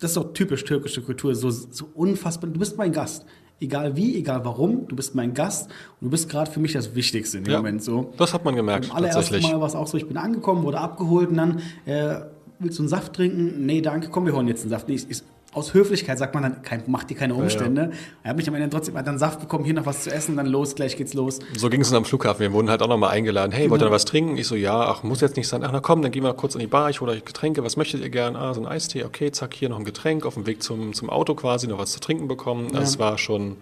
das 0.00 0.12
ist 0.12 0.16
doch 0.16 0.32
typisch 0.32 0.64
türkische 0.64 1.02
Kultur, 1.02 1.34
so, 1.34 1.50
so 1.50 1.90
unfassbar. 1.94 2.48
Du 2.48 2.58
bist 2.58 2.78
mein 2.78 2.92
Gast. 2.92 3.26
Egal 3.60 3.96
wie, 3.96 4.16
egal 4.16 4.44
warum, 4.44 4.88
du 4.88 4.96
bist 4.96 5.14
mein 5.14 5.32
Gast 5.32 5.70
und 6.00 6.06
du 6.06 6.10
bist 6.10 6.28
gerade 6.28 6.50
für 6.50 6.60
mich 6.60 6.72
das 6.72 6.94
Wichtigste 6.94 7.38
in 7.38 7.44
dem 7.44 7.52
ja, 7.52 7.58
Moment. 7.58 7.82
So. 7.82 8.12
Das 8.16 8.34
hat 8.34 8.44
man 8.44 8.56
gemerkt. 8.56 8.90
Am 8.90 8.96
allerersten 8.96 9.40
Mal 9.40 9.60
war 9.60 9.66
es 9.66 9.74
auch 9.74 9.86
so, 9.86 9.96
ich 9.96 10.08
bin 10.08 10.16
angekommen, 10.16 10.64
wurde 10.64 10.80
abgeholt 10.80 11.30
und 11.30 11.36
dann 11.36 11.62
äh, 11.86 12.16
willst 12.58 12.78
du 12.78 12.82
einen 12.82 12.88
Saft 12.88 13.12
trinken? 13.12 13.64
Nee, 13.64 13.80
danke, 13.80 14.08
komm, 14.08 14.26
wir 14.26 14.34
holen 14.34 14.48
jetzt 14.48 14.62
einen 14.62 14.70
Saft. 14.70 14.88
Nee, 14.88 14.94
ich, 14.94 15.08
ich, 15.08 15.22
aus 15.54 15.74
Höflichkeit 15.74 16.18
sagt 16.18 16.34
man 16.34 16.42
dann, 16.42 16.62
kein, 16.62 16.82
macht 16.86 17.10
dir 17.10 17.16
keine 17.16 17.34
Umstände. 17.34 17.82
Ja, 17.82 17.88
ja. 17.88 17.94
Er 18.24 18.30
hat 18.30 18.36
mich 18.36 18.48
am 18.48 18.54
Ende 18.54 18.70
trotzdem 18.70 18.96
hat 18.96 19.06
dann 19.06 19.18
Saft 19.18 19.40
bekommen, 19.40 19.64
hier 19.64 19.74
noch 19.74 19.86
was 19.86 20.04
zu 20.04 20.10
essen, 20.10 20.36
dann 20.36 20.46
los, 20.46 20.74
gleich 20.74 20.96
geht's 20.96 21.14
los. 21.14 21.38
So 21.56 21.70
ging 21.70 21.80
es 21.80 21.90
dann 21.90 21.98
am 21.98 22.04
Flughafen. 22.04 22.40
Wir 22.40 22.52
wurden 22.52 22.70
halt 22.70 22.82
auch 22.82 22.88
nochmal 22.88 23.10
eingeladen. 23.10 23.52
Hey, 23.52 23.70
wollt 23.70 23.82
ihr 23.82 23.86
noch 23.86 23.92
was 23.92 24.04
trinken? 24.04 24.36
Ich 24.36 24.46
so, 24.46 24.56
ja, 24.56 24.80
ach, 24.80 25.02
muss 25.02 25.20
jetzt 25.20 25.36
nicht 25.36 25.48
sein. 25.48 25.62
Ach, 25.64 25.70
na 25.72 25.80
komm, 25.80 26.02
dann 26.02 26.10
gehen 26.10 26.24
wir 26.24 26.34
kurz 26.34 26.54
in 26.54 26.60
die 26.60 26.66
Bar, 26.66 26.90
ich 26.90 27.00
hole 27.00 27.12
euch 27.12 27.24
Getränke. 27.24 27.62
Was 27.64 27.76
möchtet 27.76 28.00
ihr 28.00 28.10
gern? 28.10 28.36
Ah, 28.36 28.54
so 28.54 28.60
ein 28.60 28.66
Eistee, 28.66 29.04
okay, 29.04 29.30
zack, 29.30 29.54
hier 29.54 29.68
noch 29.68 29.78
ein 29.78 29.84
Getränk. 29.84 30.26
Auf 30.26 30.34
dem 30.34 30.46
Weg 30.46 30.62
zum, 30.62 30.92
zum 30.92 31.10
Auto 31.10 31.34
quasi 31.34 31.66
noch 31.66 31.78
was 31.78 31.92
zu 31.92 32.00
trinken 32.00 32.28
bekommen. 32.28 32.68
Ja. 32.72 32.80
Das 32.80 32.98
war 32.98 33.18
schon 33.18 33.56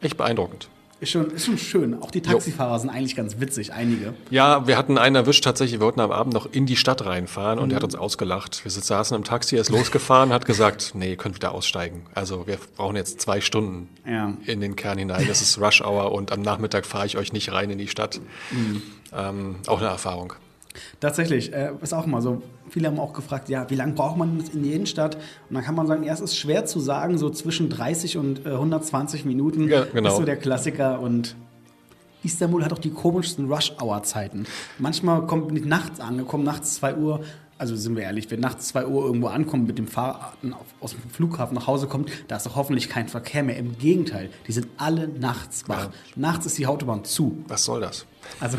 echt 0.00 0.16
beeindruckend. 0.16 0.68
Ist 1.00 1.10
schon, 1.10 1.30
ist 1.30 1.46
schon 1.46 1.56
schön. 1.56 2.02
Auch 2.02 2.10
die 2.10 2.20
Taxifahrer 2.20 2.74
jo. 2.74 2.78
sind 2.78 2.90
eigentlich 2.90 3.16
ganz 3.16 3.40
witzig, 3.40 3.72
einige. 3.72 4.12
Ja, 4.28 4.66
wir 4.66 4.76
hatten 4.76 4.98
einen 4.98 5.16
erwischt 5.16 5.42
tatsächlich. 5.42 5.80
Wir 5.80 5.86
wollten 5.86 6.00
am 6.00 6.12
Abend 6.12 6.34
noch 6.34 6.52
in 6.52 6.66
die 6.66 6.76
Stadt 6.76 7.06
reinfahren 7.06 7.58
und 7.58 7.68
mhm. 7.68 7.72
er 7.72 7.76
hat 7.76 7.84
uns 7.84 7.94
ausgelacht. 7.94 8.62
Wir 8.64 8.70
saßen 8.70 9.16
im 9.16 9.24
Taxi, 9.24 9.56
er 9.56 9.62
ist 9.62 9.70
losgefahren, 9.70 10.30
hat 10.32 10.44
gesagt, 10.44 10.92
nee, 10.94 11.10
ihr 11.10 11.16
könnt 11.16 11.36
wieder 11.36 11.52
aussteigen. 11.52 12.02
Also 12.14 12.46
wir 12.46 12.58
brauchen 12.76 12.96
jetzt 12.96 13.20
zwei 13.20 13.40
Stunden 13.40 13.88
ja. 14.06 14.34
in 14.44 14.60
den 14.60 14.76
Kern 14.76 14.98
hinein. 14.98 15.26
Das 15.26 15.40
ist 15.40 15.58
Rush 15.58 15.80
Hour 15.80 16.12
und 16.12 16.32
am 16.32 16.42
Nachmittag 16.42 16.84
fahre 16.84 17.06
ich 17.06 17.16
euch 17.16 17.32
nicht 17.32 17.50
rein 17.50 17.70
in 17.70 17.78
die 17.78 17.88
Stadt. 17.88 18.20
Mhm. 18.50 18.82
Ähm, 19.12 19.56
auch 19.66 19.80
eine 19.80 19.88
Erfahrung. 19.88 20.34
Tatsächlich, 21.00 21.52
äh, 21.52 21.72
ist 21.82 21.92
auch 21.92 22.06
mal 22.06 22.22
so. 22.22 22.42
Viele 22.68 22.88
haben 22.88 23.00
auch 23.00 23.12
gefragt, 23.12 23.48
ja, 23.48 23.68
wie 23.70 23.74
lange 23.74 23.94
braucht 23.94 24.16
man 24.16 24.44
in 24.52 24.62
die 24.62 24.72
Innenstadt? 24.72 25.16
Und 25.48 25.54
dann 25.54 25.64
kann 25.64 25.74
man 25.74 25.86
sagen, 25.86 26.04
ja, 26.04 26.12
es 26.12 26.20
ist 26.20 26.36
schwer 26.36 26.66
zu 26.66 26.78
sagen, 26.78 27.18
so 27.18 27.30
zwischen 27.30 27.68
30 27.68 28.16
und 28.16 28.46
äh, 28.46 28.50
120 28.50 29.24
Minuten 29.24 29.68
ja, 29.68 29.84
genau. 29.92 30.10
ist 30.10 30.16
so 30.16 30.24
der 30.24 30.36
Klassiker. 30.36 31.00
Und 31.00 31.34
Istanbul 32.22 32.64
hat 32.64 32.72
auch 32.72 32.78
die 32.78 32.90
komischsten 32.90 33.50
Rush-Hour-Zeiten. 33.50 34.46
Manchmal 34.78 35.26
kommt 35.26 35.50
nicht 35.52 35.66
nachts 35.66 36.00
angekommen, 36.00 36.44
nachts 36.44 36.74
2 36.76 36.96
Uhr. 36.96 37.24
Also 37.58 37.76
sind 37.76 37.94
wir 37.94 38.04
ehrlich, 38.04 38.30
wenn 38.30 38.40
nachts 38.40 38.68
2 38.68 38.86
Uhr 38.86 39.04
irgendwo 39.04 39.26
ankommen, 39.26 39.66
mit 39.66 39.76
dem 39.76 39.86
Fahrrad 39.86 40.34
aus 40.80 40.92
dem 40.92 41.10
Flughafen 41.10 41.54
nach 41.54 41.66
Hause 41.66 41.88
kommt, 41.88 42.10
da 42.28 42.36
ist 42.36 42.46
doch 42.46 42.56
hoffentlich 42.56 42.88
kein 42.88 43.08
Verkehr 43.08 43.42
mehr. 43.42 43.58
Im 43.58 43.76
Gegenteil, 43.76 44.30
die 44.46 44.52
sind 44.52 44.68
alle 44.78 45.08
nachts 45.08 45.68
wach. 45.68 45.84
Ja. 45.84 45.90
Nachts 46.16 46.46
ist 46.46 46.56
die 46.56 46.66
Autobahn 46.66 47.04
zu. 47.04 47.44
Was 47.48 47.64
soll 47.64 47.80
das? 47.80 48.06
Also, 48.38 48.56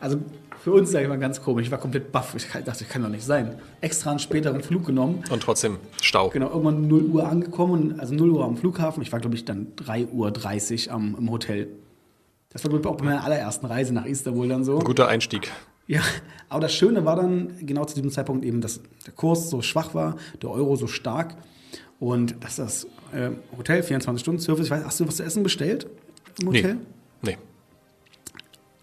also 0.00 0.20
für 0.62 0.72
uns, 0.72 0.90
sage 0.90 1.04
ich 1.04 1.08
mal, 1.08 1.18
ganz 1.18 1.42
komisch. 1.42 1.66
Ich 1.66 1.70
war 1.70 1.78
komplett 1.78 2.12
baff. 2.12 2.34
Ich 2.36 2.46
dachte, 2.46 2.64
das 2.64 2.86
kann 2.88 3.02
doch 3.02 3.08
nicht 3.08 3.24
sein. 3.24 3.56
Extra 3.80 4.10
einen 4.10 4.18
späteren 4.18 4.62
Flug 4.62 4.86
genommen. 4.86 5.24
Und 5.30 5.42
trotzdem 5.42 5.78
Stau. 6.02 6.28
Genau, 6.28 6.48
irgendwann 6.48 6.86
0 6.86 7.04
Uhr 7.04 7.28
angekommen, 7.28 7.98
also 7.98 8.14
0 8.14 8.30
Uhr 8.30 8.44
am 8.44 8.56
Flughafen. 8.56 9.02
Ich 9.02 9.10
war, 9.12 9.20
glaube 9.20 9.36
ich, 9.36 9.44
dann 9.44 9.68
3.30 9.76 10.88
Uhr 10.88 10.94
am, 10.94 11.16
im 11.18 11.30
Hotel. 11.30 11.68
Das 12.50 12.64
war, 12.64 12.68
glaube 12.68 12.82
ich, 12.82 12.90
auch 12.90 12.96
bei 12.96 13.06
meiner 13.06 13.24
allerersten 13.24 13.66
Reise 13.66 13.94
nach 13.94 14.04
Istanbul 14.04 14.48
dann 14.48 14.64
so. 14.64 14.78
Ein 14.78 14.84
guter 14.84 15.08
Einstieg. 15.08 15.50
Ja, 15.86 16.02
aber 16.48 16.60
das 16.60 16.74
Schöne 16.74 17.04
war 17.04 17.16
dann 17.16 17.54
genau 17.62 17.84
zu 17.84 17.94
diesem 17.94 18.10
Zeitpunkt 18.10 18.44
eben, 18.44 18.60
dass 18.60 18.80
der 19.06 19.12
Kurs 19.12 19.50
so 19.50 19.62
schwach 19.62 19.94
war, 19.94 20.16
der 20.40 20.50
Euro 20.50 20.76
so 20.76 20.86
stark 20.86 21.36
und 21.98 22.44
dass 22.44 22.56
das 22.56 22.84
äh, 23.12 23.30
Hotel 23.56 23.82
24 23.82 24.20
Stunden 24.20 24.40
Service, 24.40 24.66
ich 24.66 24.70
weiß, 24.70 24.84
hast 24.84 25.00
du 25.00 25.08
was 25.08 25.16
zu 25.16 25.24
essen 25.24 25.42
bestellt 25.42 25.86
im 26.40 26.48
Hotel? 26.48 26.74
Nee. 26.74 26.80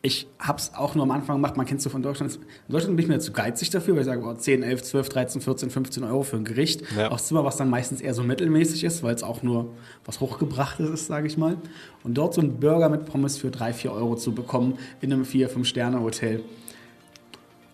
Ich 0.04 0.28
habe 0.40 0.60
es 0.60 0.74
auch 0.76 0.94
nur 0.94 1.04
am 1.04 1.12
Anfang 1.12 1.38
gemacht, 1.38 1.58
man 1.58 1.66
kennt 1.66 1.80
es 1.80 1.84
so 1.84 1.90
von 1.90 2.04
Deutschland. 2.04 2.36
In 2.36 2.72
Deutschland 2.72 2.96
bin 2.96 3.04
ich 3.04 3.10
mir 3.10 3.20
zu 3.20 3.32
geizig 3.32 3.72
dafür, 3.72 3.96
weil 3.96 4.02
ich 4.02 4.06
sage, 4.06 4.24
oh, 4.24 4.34
10, 4.34 4.62
11, 4.62 4.84
12, 4.84 5.10
13, 5.10 5.42
14, 5.42 5.70
15 5.72 6.04
Euro 6.04 6.22
für 6.24 6.38
ein 6.38 6.46
Gericht. 6.46 6.84
Ja. 6.96 7.10
Aufs 7.10 7.28
Zimmer, 7.28 7.44
was 7.44 7.58
dann 7.58 7.70
meistens 7.70 8.00
eher 8.00 8.14
so 8.14 8.24
mittelmäßig 8.24 8.84
ist, 8.84 9.02
weil 9.02 9.16
es 9.16 9.24
auch 9.24 9.42
nur 9.42 9.74
was 10.06 10.20
Hochgebrachtes 10.20 10.90
ist, 10.90 11.08
sage 11.08 11.28
ich 11.28 11.38
mal. 11.38 11.58
Und 12.04 12.14
dort 12.14 12.36
so 12.36 12.42
einen 12.42 12.60
Burger 12.60 12.90
mit 12.90 13.06
Pommes 13.06 13.38
für 13.38 13.50
3, 13.50 13.74
4 13.74 13.92
Euro 13.92 14.16
zu 14.16 14.34
bekommen 14.34 14.78
in 15.02 15.12
einem 15.12 15.26
4, 15.26 15.50
5 15.50 15.68
Sterne 15.68 16.00
Hotel. 16.00 16.44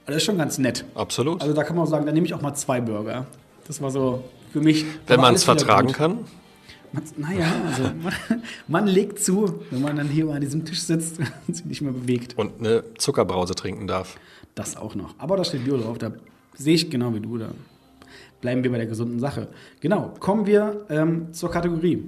Das 0.05 0.17
ist 0.17 0.23
schon 0.23 0.37
ganz 0.37 0.57
nett. 0.57 0.85
Absolut. 0.95 1.41
Also 1.41 1.53
da 1.53 1.63
kann 1.63 1.75
man 1.75 1.85
auch 1.85 1.89
sagen, 1.89 2.05
da 2.05 2.11
nehme 2.11 2.25
ich 2.25 2.33
auch 2.33 2.41
mal 2.41 2.53
zwei 2.53 2.81
Burger. 2.81 3.27
Das 3.67 3.81
war 3.81 3.91
so 3.91 4.23
für 4.51 4.61
mich. 4.61 4.85
Wenn 5.07 5.19
man 5.19 5.35
es 5.35 5.43
vertragen 5.43 5.91
kann. 5.91 6.19
Naja, 7.17 7.51
also 7.65 7.83
man, 7.83 8.13
man, 8.67 8.87
legt 8.87 9.19
zu, 9.19 9.61
wenn 9.71 9.81
man 9.81 9.95
dann 9.95 10.07
hier 10.07 10.29
an 10.29 10.41
diesem 10.41 10.63
Tisch 10.63 10.81
sitzt 10.81 11.19
und 11.47 11.55
sich 11.55 11.65
nicht 11.65 11.81
mehr 11.81 11.91
bewegt. 11.91 12.37
Und 12.37 12.59
eine 12.59 12.83
Zuckerbrause 12.97 13.55
trinken 13.55 13.87
darf. 13.87 14.17
Das 14.55 14.77
auch 14.77 14.93
noch. 14.93 15.15
Aber 15.17 15.37
da 15.37 15.43
steht 15.43 15.65
Bio 15.65 15.77
drauf, 15.77 15.97
da 15.97 16.11
sehe 16.55 16.75
ich 16.75 16.89
genau 16.91 17.13
wie 17.15 17.19
du. 17.19 17.37
Da 17.37 17.49
bleiben 18.41 18.63
wir 18.63 18.71
bei 18.71 18.77
der 18.77 18.85
gesunden 18.85 19.19
Sache. 19.19 19.47
Genau, 19.79 20.13
kommen 20.19 20.45
wir 20.45 20.85
ähm, 20.89 21.33
zur 21.33 21.49
Kategorie. 21.49 22.03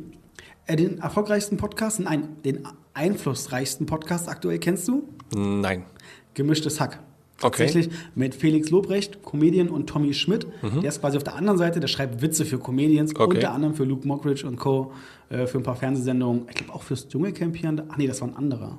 Äh, 0.68 0.76
den 0.76 1.00
erfolgreichsten 1.00 1.58
Podcast, 1.58 2.00
nein, 2.00 2.38
den 2.44 2.68
einflussreichsten 2.94 3.86
Podcast 3.86 4.30
aktuell 4.30 4.60
kennst 4.60 4.88
du? 4.88 5.10
Nein. 5.36 5.86
Gemischtes 6.34 6.80
Hack. 6.80 7.00
Tatsächlich 7.38 7.88
okay. 7.88 7.96
mit 8.16 8.34
Felix 8.34 8.70
Lobrecht, 8.70 9.22
Comedian 9.24 9.68
und 9.68 9.88
Tommy 9.88 10.14
Schmidt. 10.14 10.48
Mhm. 10.62 10.82
Der 10.82 10.90
ist 10.90 11.02
quasi 11.02 11.18
auf 11.18 11.24
der 11.24 11.36
anderen 11.36 11.58
Seite, 11.58 11.82
der 11.82 11.90
schreibt 11.90 12.22
Witze 12.22 12.46
für 12.46 12.60
Comedians, 12.60 13.14
okay. 13.14 13.36
unter 13.36 13.52
anderem 13.52 13.76
für 13.76 13.84
Luke 13.84 14.08
Mockridge 14.08 14.48
und 14.48 14.58
Co., 14.58 14.94
äh, 15.30 15.46
für 15.46 15.58
ein 15.58 15.64
paar 15.64 15.76
Fernsehsendungen. 15.76 16.46
Ich 16.50 16.56
glaube 16.56 16.74
auch 16.74 16.84
fürs 16.84 17.08
Dschungelcamp 17.08 17.58
hier. 17.58 17.74
Ach 17.90 17.98
nee, 17.98 18.08
das 18.08 18.22
war 18.22 18.30
ein 18.30 18.36
anderer. 18.38 18.78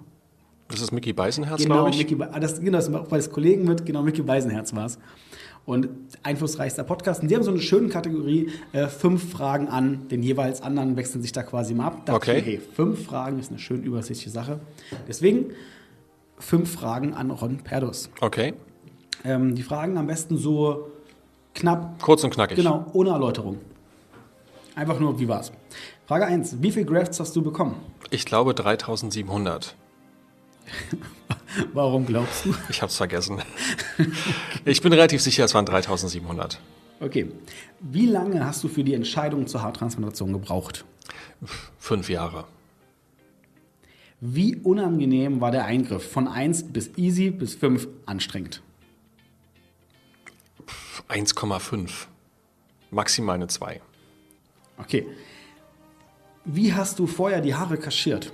Das 0.68 0.80
ist 0.80 0.90
Mickey 0.90 1.12
Beisenherz, 1.12 1.62
genau, 1.62 1.74
glaube 1.74 1.90
ich. 1.90 1.98
Mickey, 1.98 2.16
ah, 2.20 2.40
das, 2.40 2.60
genau, 2.60 2.78
das 2.78 2.92
war 2.92 3.02
auch 3.02 3.08
bei 3.08 3.18
des 3.18 3.30
Kollegen 3.30 3.64
mit, 3.64 3.84
genau, 3.84 4.02
Mickey 4.02 4.22
Beisenherz 4.22 4.74
war 4.74 4.86
es. 4.86 4.98
Und 5.64 5.88
einflussreichster 6.22 6.84
Podcast. 6.84 7.22
Und 7.22 7.30
die 7.30 7.34
haben 7.34 7.42
so 7.42 7.50
eine 7.50 7.60
schöne 7.60 7.88
Kategorie, 7.88 8.50
äh, 8.72 8.86
fünf 8.86 9.32
Fragen 9.32 9.68
an 9.68 10.08
den 10.08 10.22
jeweils 10.22 10.62
anderen, 10.62 10.96
wechseln 10.96 11.22
sich 11.22 11.32
da 11.32 11.42
quasi 11.42 11.74
mal 11.74 11.88
ab. 11.88 12.06
Da 12.06 12.14
okay. 12.14 12.38
Ich, 12.38 12.46
hey, 12.46 12.60
fünf 12.74 13.04
Fragen 13.04 13.38
ist 13.38 13.50
eine 13.50 13.58
schön 13.58 13.82
übersichtliche 13.82 14.30
Sache. 14.30 14.60
Deswegen 15.08 15.46
fünf 16.38 16.72
Fragen 16.72 17.14
an 17.14 17.30
Ron 17.30 17.58
Perdus. 17.58 18.10
Okay. 18.20 18.54
Ähm, 19.24 19.54
die 19.54 19.62
Fragen 19.62 19.96
am 19.96 20.06
besten 20.06 20.36
so 20.36 20.90
knapp. 21.54 22.00
Kurz 22.02 22.24
und 22.24 22.30
knackig. 22.30 22.56
Genau, 22.56 22.86
ohne 22.92 23.10
Erläuterung. 23.10 23.58
Einfach 24.74 25.00
nur, 25.00 25.18
wie 25.18 25.26
war's? 25.26 25.52
Frage 26.06 26.26
1. 26.26 26.62
Wie 26.62 26.70
viele 26.70 26.84
Grafts 26.84 27.18
hast 27.18 27.34
du 27.34 27.42
bekommen? 27.42 27.76
Ich 28.10 28.26
glaube 28.26 28.54
3700. 28.54 29.74
Warum 31.72 32.06
glaubst 32.06 32.44
du? 32.44 32.54
Ich 32.68 32.82
habe 32.82 32.90
es 32.90 32.96
vergessen. 32.96 33.42
Ich 34.64 34.82
bin 34.82 34.92
relativ 34.92 35.22
sicher, 35.22 35.44
es 35.44 35.54
waren 35.54 35.64
3700. 35.64 36.60
Okay. 36.98 37.30
Wie 37.78 38.06
lange 38.06 38.44
hast 38.44 38.64
du 38.64 38.68
für 38.68 38.82
die 38.82 38.94
Entscheidung 38.94 39.46
zur 39.46 39.62
Haartransplantation 39.62 40.32
gebraucht? 40.32 40.84
Fünf 41.78 42.10
Jahre. 42.10 42.44
Wie 44.20 44.56
unangenehm 44.56 45.40
war 45.40 45.50
der 45.50 45.66
Eingriff? 45.66 46.10
Von 46.10 46.26
1 46.26 46.72
bis 46.72 46.96
easy 46.96 47.30
bis 47.30 47.54
5 47.54 47.86
anstrengend. 48.06 48.62
1,5. 51.08 52.06
Maximal 52.90 53.34
eine 53.34 53.48
2. 53.48 53.80
Okay. 54.78 55.06
Wie 56.44 56.72
hast 56.72 56.98
du 56.98 57.06
vorher 57.06 57.40
die 57.40 57.54
Haare 57.54 57.76
kaschiert? 57.76 58.32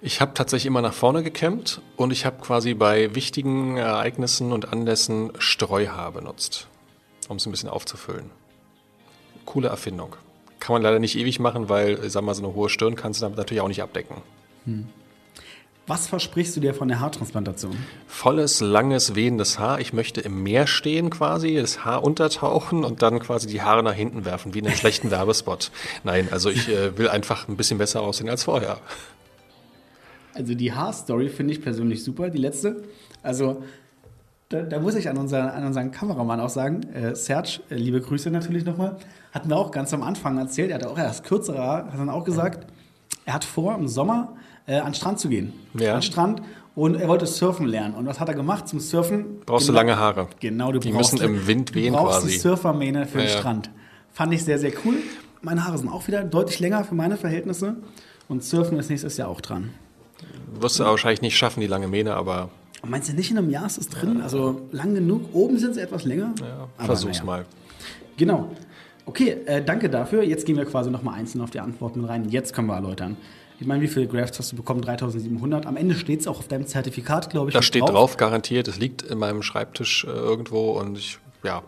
Ich 0.00 0.20
habe 0.20 0.32
tatsächlich 0.32 0.66
immer 0.66 0.80
nach 0.80 0.94
vorne 0.94 1.22
gekämmt 1.22 1.82
und 1.96 2.10
ich 2.12 2.24
habe 2.24 2.40
quasi 2.42 2.74
bei 2.74 3.14
wichtigen 3.14 3.76
Ereignissen 3.76 4.52
und 4.52 4.72
Anlässen 4.72 5.32
Streuhaar 5.38 6.12
benutzt, 6.12 6.68
um 7.28 7.36
es 7.36 7.46
ein 7.46 7.50
bisschen 7.50 7.68
aufzufüllen. 7.68 8.30
Coole 9.44 9.68
Erfindung. 9.68 10.16
Kann 10.58 10.74
man 10.74 10.82
leider 10.82 10.98
nicht 10.98 11.18
ewig 11.18 11.40
machen, 11.40 11.68
weil, 11.68 12.08
sag 12.08 12.22
mal, 12.22 12.34
so 12.34 12.44
eine 12.44 12.54
hohe 12.54 12.68
Stirn 12.68 12.94
kannst 12.94 13.20
du 13.20 13.24
damit 13.24 13.38
natürlich 13.38 13.60
auch 13.60 13.68
nicht 13.68 13.82
abdecken. 13.82 14.16
Hm. 14.64 14.88
Was 15.90 16.06
versprichst 16.06 16.54
du 16.54 16.60
dir 16.60 16.72
von 16.72 16.86
der 16.86 17.00
Haartransplantation? 17.00 17.76
Volles, 18.06 18.60
langes, 18.60 19.16
wehendes 19.16 19.58
Haar. 19.58 19.80
Ich 19.80 19.92
möchte 19.92 20.20
im 20.20 20.44
Meer 20.44 20.68
stehen 20.68 21.10
quasi, 21.10 21.56
das 21.56 21.84
Haar 21.84 22.04
untertauchen 22.04 22.84
und 22.84 23.02
dann 23.02 23.18
quasi 23.18 23.48
die 23.48 23.60
Haare 23.60 23.82
nach 23.82 23.94
hinten 23.94 24.24
werfen, 24.24 24.54
wie 24.54 24.60
in 24.60 24.68
einem 24.68 24.76
schlechten 24.76 25.10
Werbespot. 25.10 25.72
Nein, 26.04 26.28
also 26.30 26.48
ich 26.48 26.68
äh, 26.68 26.96
will 26.96 27.08
einfach 27.08 27.48
ein 27.48 27.56
bisschen 27.56 27.78
besser 27.78 28.02
aussehen 28.02 28.28
als 28.28 28.44
vorher. 28.44 28.78
Also 30.32 30.54
die 30.54 30.72
Haarstory 30.72 31.28
finde 31.28 31.54
ich 31.54 31.60
persönlich 31.60 32.04
super, 32.04 32.30
die 32.30 32.38
letzte. 32.38 32.84
Also 33.24 33.64
da, 34.48 34.62
da, 34.62 34.78
muss 34.78 34.94
ich 34.94 35.08
an, 35.08 35.18
unser, 35.18 35.52
an 35.54 35.66
unseren 35.66 35.90
Kameramann 35.90 36.38
auch 36.38 36.50
sagen, 36.50 36.84
äh, 36.92 37.16
Serge, 37.16 37.62
äh, 37.68 37.74
liebe 37.74 38.00
Grüße 38.00 38.30
natürlich 38.30 38.64
nochmal, 38.64 38.96
hat 39.32 39.44
mir 39.46 39.56
auch 39.56 39.72
ganz 39.72 39.92
am 39.92 40.04
Anfang 40.04 40.38
erzählt, 40.38 40.70
er 40.70 40.76
hatte 40.76 40.88
auch 40.88 40.98
erst 40.98 41.24
kürzere 41.24 41.58
Haare, 41.58 41.86
hat 41.86 41.98
dann 41.98 42.10
auch 42.10 42.22
gesagt, 42.22 42.68
er 43.24 43.34
hat 43.34 43.44
vor, 43.44 43.74
im 43.74 43.88
Sommer 43.88 44.36
äh, 44.70 44.78
an 44.78 44.86
den 44.86 44.94
Strand 44.94 45.18
zu 45.18 45.28
gehen. 45.28 45.52
Ja. 45.74 45.94
An 45.94 45.96
den 45.96 46.02
Strand. 46.02 46.42
Und 46.76 46.94
er 46.94 47.08
wollte 47.08 47.26
surfen 47.26 47.66
lernen. 47.66 47.94
Und 47.94 48.06
was 48.06 48.20
hat 48.20 48.28
er 48.28 48.34
gemacht 48.34 48.68
zum 48.68 48.78
Surfen? 48.78 49.40
Brauchst 49.44 49.66
genau, 49.66 49.80
du 49.80 49.86
lange 49.86 49.98
Haare. 49.98 50.28
Genau, 50.38 50.70
du 50.70 50.78
Die 50.78 50.92
brauchst, 50.92 51.12
müssen 51.14 51.24
im 51.24 51.46
Wind 51.46 51.74
wehen 51.74 51.92
du 51.92 51.98
brauchst 51.98 52.20
quasi. 52.20 52.38
Surfermähne 52.38 53.06
für 53.06 53.18
ja, 53.18 53.24
den 53.24 53.38
Strand. 53.38 53.70
Fand 54.12 54.32
ich 54.32 54.44
sehr, 54.44 54.58
sehr 54.58 54.72
cool. 54.84 54.94
Meine 55.42 55.66
Haare 55.66 55.78
sind 55.78 55.88
auch 55.88 56.06
wieder 56.06 56.22
deutlich 56.22 56.60
länger 56.60 56.84
für 56.84 56.94
meine 56.94 57.16
Verhältnisse. 57.16 57.76
Und 58.28 58.44
Surfen 58.44 58.78
ist 58.78 58.88
nächstes 58.88 59.16
Jahr 59.16 59.28
auch 59.28 59.40
dran. 59.40 59.70
Wirst 60.60 60.78
du 60.78 60.84
wahrscheinlich 60.84 61.22
nicht 61.22 61.36
schaffen, 61.36 61.60
die 61.60 61.66
lange 61.66 61.88
Mähne, 61.88 62.14
aber. 62.14 62.50
Meinst 62.86 63.08
du 63.08 63.14
nicht 63.14 63.30
in 63.30 63.38
einem 63.38 63.50
Jahr 63.50 63.66
ist 63.66 63.78
es 63.78 63.88
drin? 63.88 64.18
Ja. 64.18 64.24
Also 64.24 64.62
lang 64.70 64.94
genug. 64.94 65.34
Oben 65.34 65.58
sind 65.58 65.74
sie 65.74 65.80
etwas 65.80 66.04
länger. 66.04 66.32
Ja, 66.40 66.86
versuch's 66.86 67.18
ja. 67.18 67.24
mal. 67.24 67.44
Genau. 68.16 68.50
Okay, 69.06 69.36
äh, 69.46 69.62
danke 69.62 69.90
dafür. 69.90 70.22
Jetzt 70.22 70.46
gehen 70.46 70.56
wir 70.56 70.64
quasi 70.64 70.90
nochmal 70.90 71.18
einzeln 71.18 71.40
auf 71.40 71.50
die 71.50 71.60
Antworten 71.60 72.04
rein. 72.04 72.28
Jetzt 72.28 72.54
können 72.54 72.68
wir 72.68 72.74
erläutern. 72.74 73.16
Ich 73.60 73.66
meine, 73.66 73.82
wie 73.82 73.88
viele 73.88 74.06
Grafts 74.06 74.38
hast 74.38 74.52
du 74.52 74.56
bekommen? 74.56 74.80
3700. 74.80 75.66
Am 75.66 75.76
Ende 75.76 75.94
steht 75.94 76.20
es 76.20 76.26
auch 76.26 76.38
auf 76.38 76.48
deinem 76.48 76.66
Zertifikat, 76.66 77.28
glaube 77.28 77.50
ich. 77.50 77.54
Da 77.54 77.60
steht 77.60 77.82
drauf. 77.82 77.90
drauf. 77.90 78.16
garantiert. 78.16 78.68
Es 78.68 78.78
liegt 78.78 79.02
in 79.02 79.18
meinem 79.18 79.42
Schreibtisch 79.42 80.04
äh, 80.04 80.08
irgendwo 80.08 80.78
und 80.78 80.96
ich, 80.96 81.18
ja. 81.42 81.62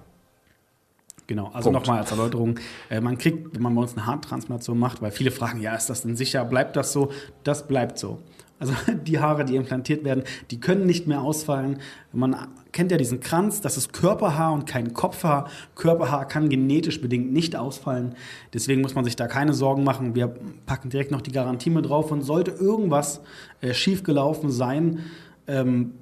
Genau, 1.26 1.50
also 1.52 1.70
nochmal 1.70 1.98
als 1.98 2.10
Erläuterung. 2.10 2.58
Äh, 2.88 3.02
man 3.02 3.18
kriegt, 3.18 3.54
wenn 3.54 3.60
man 3.60 3.74
bei 3.74 3.82
uns 3.82 3.92
eine 3.92 4.06
Haartransplantation 4.06 4.78
macht, 4.78 5.02
weil 5.02 5.10
viele 5.10 5.30
fragen, 5.30 5.60
ja, 5.60 5.74
ist 5.74 5.90
das 5.90 6.00
denn 6.00 6.16
sicher? 6.16 6.46
Bleibt 6.46 6.76
das 6.76 6.94
so? 6.94 7.12
Das 7.44 7.68
bleibt 7.68 7.98
so. 7.98 8.22
Also 8.62 8.74
die 9.06 9.18
Haare, 9.18 9.44
die 9.44 9.56
implantiert 9.56 10.04
werden, 10.04 10.22
die 10.52 10.60
können 10.60 10.86
nicht 10.86 11.08
mehr 11.08 11.20
ausfallen. 11.20 11.78
Man 12.12 12.36
kennt 12.70 12.92
ja 12.92 12.96
diesen 12.96 13.18
Kranz, 13.18 13.60
das 13.60 13.76
ist 13.76 13.92
Körperhaar 13.92 14.52
und 14.52 14.66
kein 14.66 14.94
Kopfhaar. 14.94 15.50
Körperhaar 15.74 16.28
kann 16.28 16.48
genetisch 16.48 17.00
bedingt 17.00 17.32
nicht 17.32 17.56
ausfallen. 17.56 18.14
Deswegen 18.54 18.80
muss 18.80 18.94
man 18.94 19.04
sich 19.04 19.16
da 19.16 19.26
keine 19.26 19.52
Sorgen 19.52 19.82
machen. 19.82 20.14
Wir 20.14 20.32
packen 20.64 20.90
direkt 20.90 21.10
noch 21.10 21.20
die 21.20 21.32
Garantie 21.32 21.70
mit 21.70 21.88
drauf 21.88 22.12
und 22.12 22.22
sollte 22.22 22.52
irgendwas 22.52 23.20
äh, 23.60 23.74
schiefgelaufen 23.74 24.50
sein, 24.50 25.00
ähm, 25.48 25.94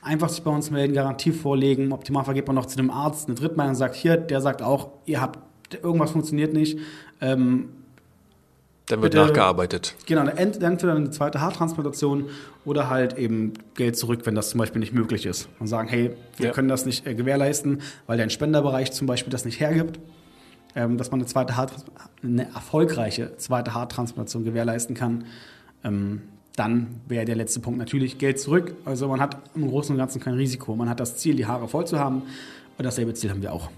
einfach 0.00 0.28
sich 0.28 0.44
bei 0.44 0.52
uns 0.52 0.70
melden, 0.70 0.94
Garantie 0.94 1.32
vorlegen. 1.32 1.86
Im 1.86 1.92
Optimalfall 1.92 2.34
geht 2.34 2.46
man 2.46 2.54
noch 2.54 2.66
zu 2.66 2.78
einem 2.78 2.90
Arzt, 2.90 3.26
eine 3.26 3.34
Drittmeinung 3.34 3.74
sagt, 3.74 3.96
hier, 3.96 4.16
der 4.16 4.40
sagt 4.40 4.62
auch, 4.62 4.90
ihr 5.04 5.20
habt, 5.20 5.40
irgendwas 5.82 6.12
funktioniert 6.12 6.52
nicht. 6.52 6.78
Ähm, 7.20 7.70
dann 8.86 9.00
wird 9.00 9.12
Bitte, 9.12 9.24
nachgearbeitet. 9.24 9.94
Genau, 10.04 10.26
entweder 10.26 10.94
eine 10.94 11.10
zweite 11.10 11.40
Haartransplantation 11.40 12.28
oder 12.66 12.90
halt 12.90 13.16
eben 13.16 13.54
Geld 13.74 13.96
zurück, 13.96 14.20
wenn 14.24 14.34
das 14.34 14.50
zum 14.50 14.58
Beispiel 14.58 14.80
nicht 14.80 14.92
möglich 14.92 15.24
ist. 15.24 15.48
Und 15.58 15.68
sagen, 15.68 15.88
hey, 15.88 16.10
wir 16.36 16.46
ja. 16.46 16.52
können 16.52 16.68
das 16.68 16.84
nicht 16.84 17.06
äh, 17.06 17.14
gewährleisten, 17.14 17.80
weil 18.06 18.18
dein 18.18 18.28
Spenderbereich 18.28 18.92
zum 18.92 19.06
Beispiel 19.06 19.30
das 19.30 19.46
nicht 19.46 19.58
hergibt, 19.58 19.98
ähm, 20.76 20.98
dass 20.98 21.10
man 21.10 21.20
eine 21.20 21.26
zweite 21.26 21.54
eine 22.22 22.54
erfolgreiche 22.54 23.36
zweite 23.38 23.72
Haartransplantation 23.72 24.44
gewährleisten 24.44 24.94
kann. 24.94 25.24
Ähm, 25.82 26.22
dann 26.56 27.00
wäre 27.08 27.24
der 27.24 27.36
letzte 27.36 27.60
Punkt 27.60 27.78
natürlich 27.78 28.18
Geld 28.18 28.38
zurück. 28.38 28.76
Also 28.84 29.08
man 29.08 29.18
hat 29.18 29.38
im 29.54 29.66
Großen 29.66 29.94
und 29.94 29.98
Ganzen 29.98 30.20
kein 30.20 30.34
Risiko. 30.34 30.76
Man 30.76 30.90
hat 30.90 31.00
das 31.00 31.16
Ziel, 31.16 31.36
die 31.36 31.46
Haare 31.46 31.68
voll 31.68 31.86
zu 31.86 31.98
haben. 31.98 32.22
Und 32.76 32.84
dasselbe 32.84 33.14
Ziel 33.14 33.30
haben 33.30 33.42
wir 33.42 33.52
auch. 33.52 33.70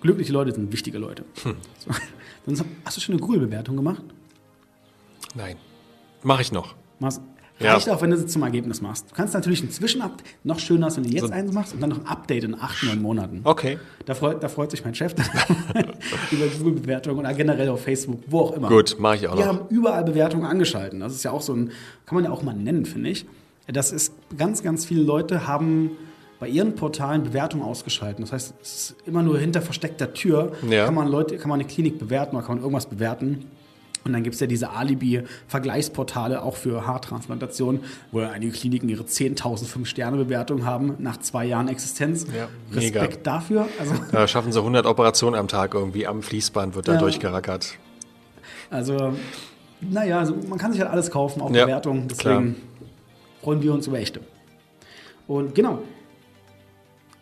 Glückliche 0.00 0.32
Leute 0.32 0.52
sind 0.52 0.72
wichtige 0.72 0.98
Leute. 0.98 1.24
Hm. 1.42 1.56
So. 2.50 2.64
Hast 2.82 2.96
du 2.96 3.02
schon 3.02 3.12
eine 3.14 3.20
Google-Bewertung 3.20 3.76
gemacht? 3.76 4.02
Nein. 5.34 5.56
Mache 6.22 6.42
ich 6.42 6.52
noch. 6.52 6.74
Mach's. 6.98 7.20
Reicht 7.60 7.88
ja. 7.88 7.94
auch, 7.94 8.02
wenn 8.02 8.10
du 8.10 8.16
es 8.16 8.26
zum 8.28 8.42
Ergebnis 8.44 8.80
machst. 8.80 9.10
Du 9.10 9.14
kannst 9.16 9.34
natürlich 9.34 9.62
ein 9.62 9.70
Zwischenupdate, 9.70 10.24
noch 10.44 10.60
schöner 10.60 10.86
als 10.86 10.96
wenn 10.96 11.02
du 11.02 11.10
jetzt 11.10 11.26
so. 11.26 11.32
eins 11.32 11.52
machst 11.52 11.74
und 11.74 11.80
dann 11.80 11.90
noch 11.90 11.98
ein 11.98 12.06
Update 12.06 12.44
in 12.44 12.54
acht, 12.54 12.84
neun 12.84 13.02
Monaten. 13.02 13.40
Okay. 13.42 13.78
Da 14.06 14.14
freut, 14.14 14.40
da 14.42 14.48
freut 14.48 14.70
sich 14.70 14.84
mein 14.84 14.94
Chef 14.94 15.14
über 16.30 16.46
Google-Bewertungen 16.46 17.18
oder 17.18 17.34
generell 17.34 17.68
auf 17.70 17.82
Facebook, 17.82 18.20
wo 18.28 18.42
auch 18.42 18.52
immer. 18.52 18.68
Gut, 18.68 18.96
mache 19.00 19.16
ich 19.16 19.26
auch 19.26 19.36
Wir 19.36 19.46
noch. 19.46 19.52
Wir 19.54 19.58
haben 19.58 19.68
überall 19.70 20.04
Bewertungen 20.04 20.44
angeschalten. 20.44 21.00
Das 21.00 21.12
ist 21.14 21.24
ja 21.24 21.32
auch 21.32 21.42
so 21.42 21.52
ein, 21.52 21.72
kann 22.06 22.14
man 22.14 22.24
ja 22.24 22.30
auch 22.30 22.42
mal 22.42 22.54
nennen, 22.54 22.86
finde 22.86 23.10
ich. 23.10 23.26
Das 23.66 23.90
ist, 23.90 24.12
ganz, 24.36 24.62
ganz 24.62 24.86
viele 24.86 25.02
Leute 25.02 25.48
haben 25.48 25.90
bei 26.38 26.48
ihren 26.48 26.76
Portalen 26.76 27.24
Bewertungen 27.24 27.64
ausgeschaltet. 27.64 28.22
Das 28.22 28.32
heißt, 28.32 28.54
es 28.62 28.74
ist 28.76 28.96
immer 29.04 29.22
nur 29.22 29.38
hinter 29.38 29.62
versteckter 29.62 30.14
Tür, 30.14 30.52
ja. 30.70 30.84
kann 30.84 30.94
man 30.94 31.08
Leute, 31.08 31.36
kann 31.36 31.48
man 31.48 31.58
eine 31.58 31.68
Klinik 31.68 31.98
bewerten 31.98 32.36
oder 32.36 32.46
kann 32.46 32.56
man 32.56 32.62
irgendwas 32.62 32.86
bewerten. 32.86 33.46
Und 34.08 34.14
dann 34.14 34.22
gibt 34.22 34.34
es 34.34 34.40
ja 34.40 34.46
diese 34.46 34.70
Alibi-Vergleichsportale 34.70 36.42
auch 36.42 36.56
für 36.56 36.86
Haartransplantation, 36.86 37.80
wo 38.10 38.20
ja 38.20 38.30
einige 38.30 38.52
Kliniken 38.52 38.88
ihre 38.88 39.02
10.000 39.02 39.66
Fünf-Sterne-Bewertung 39.66 40.64
haben 40.64 40.94
nach 40.98 41.18
zwei 41.18 41.44
Jahren 41.44 41.68
Existenz. 41.68 42.26
Ja, 42.34 42.48
Respekt 42.74 43.10
mega. 43.10 43.22
dafür. 43.22 43.68
Also, 43.78 43.94
da 44.12 44.26
schaffen 44.26 44.50
sie 44.50 44.58
100 44.58 44.86
Operationen 44.86 45.38
am 45.38 45.46
Tag 45.46 45.74
irgendwie 45.74 46.06
am 46.06 46.22
Fließband, 46.22 46.74
wird 46.74 46.88
da 46.88 46.94
ja. 46.94 46.98
durchgerackert. 46.98 47.74
Also, 48.70 49.12
naja, 49.80 50.20
also 50.20 50.34
man 50.48 50.58
kann 50.58 50.72
sich 50.72 50.80
halt 50.80 50.90
alles 50.90 51.10
kaufen, 51.10 51.42
auch 51.42 51.52
ja, 51.52 51.66
Bewertungen. 51.66 52.08
Deswegen 52.08 52.54
klar. 52.54 52.88
freuen 53.42 53.62
wir 53.62 53.74
uns 53.74 53.86
über 53.86 53.98
echte. 53.98 54.20
Und 55.26 55.54
genau, 55.54 55.80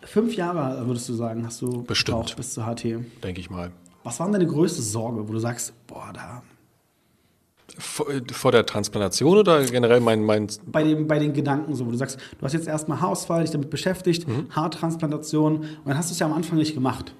fünf 0.02 0.36
Jahre, 0.36 0.86
würdest 0.86 1.08
du 1.08 1.14
sagen, 1.14 1.44
hast 1.44 1.60
du 1.60 1.82
Bestimmt. 1.82 2.36
bis 2.36 2.54
zur 2.54 2.64
HT. 2.64 2.84
Denke 3.24 3.40
ich 3.40 3.50
mal. 3.50 3.72
Was 4.04 4.20
war 4.20 4.26
denn 4.26 4.34
deine 4.34 4.46
größte 4.46 4.82
Sorge, 4.82 5.28
wo 5.28 5.32
du 5.32 5.40
sagst, 5.40 5.74
boah, 5.88 6.12
da 6.14 6.42
vor, 7.78 8.06
vor, 8.32 8.52
der 8.52 8.66
Transplantation 8.66 9.38
oder 9.38 9.64
generell 9.64 10.00
mein, 10.00 10.24
mein 10.24 10.48
bei, 10.66 10.82
dem, 10.82 11.06
bei 11.06 11.18
den 11.18 11.32
Gedanken 11.32 11.74
so, 11.74 11.86
wo 11.86 11.90
du 11.90 11.96
sagst, 11.96 12.18
du 12.38 12.44
hast 12.44 12.52
jetzt 12.52 12.68
erstmal 12.68 13.00
Haarausfall, 13.00 13.42
dich 13.42 13.50
damit 13.50 13.70
beschäftigt, 13.70 14.26
mhm. 14.26 14.46
Haartransplantation 14.50 15.56
und 15.56 15.80
dann 15.84 15.96
hast 15.96 16.10
du 16.10 16.12
es 16.12 16.18
ja 16.18 16.26
am 16.26 16.32
Anfang 16.32 16.58
nicht 16.58 16.74
gemacht. 16.74 17.12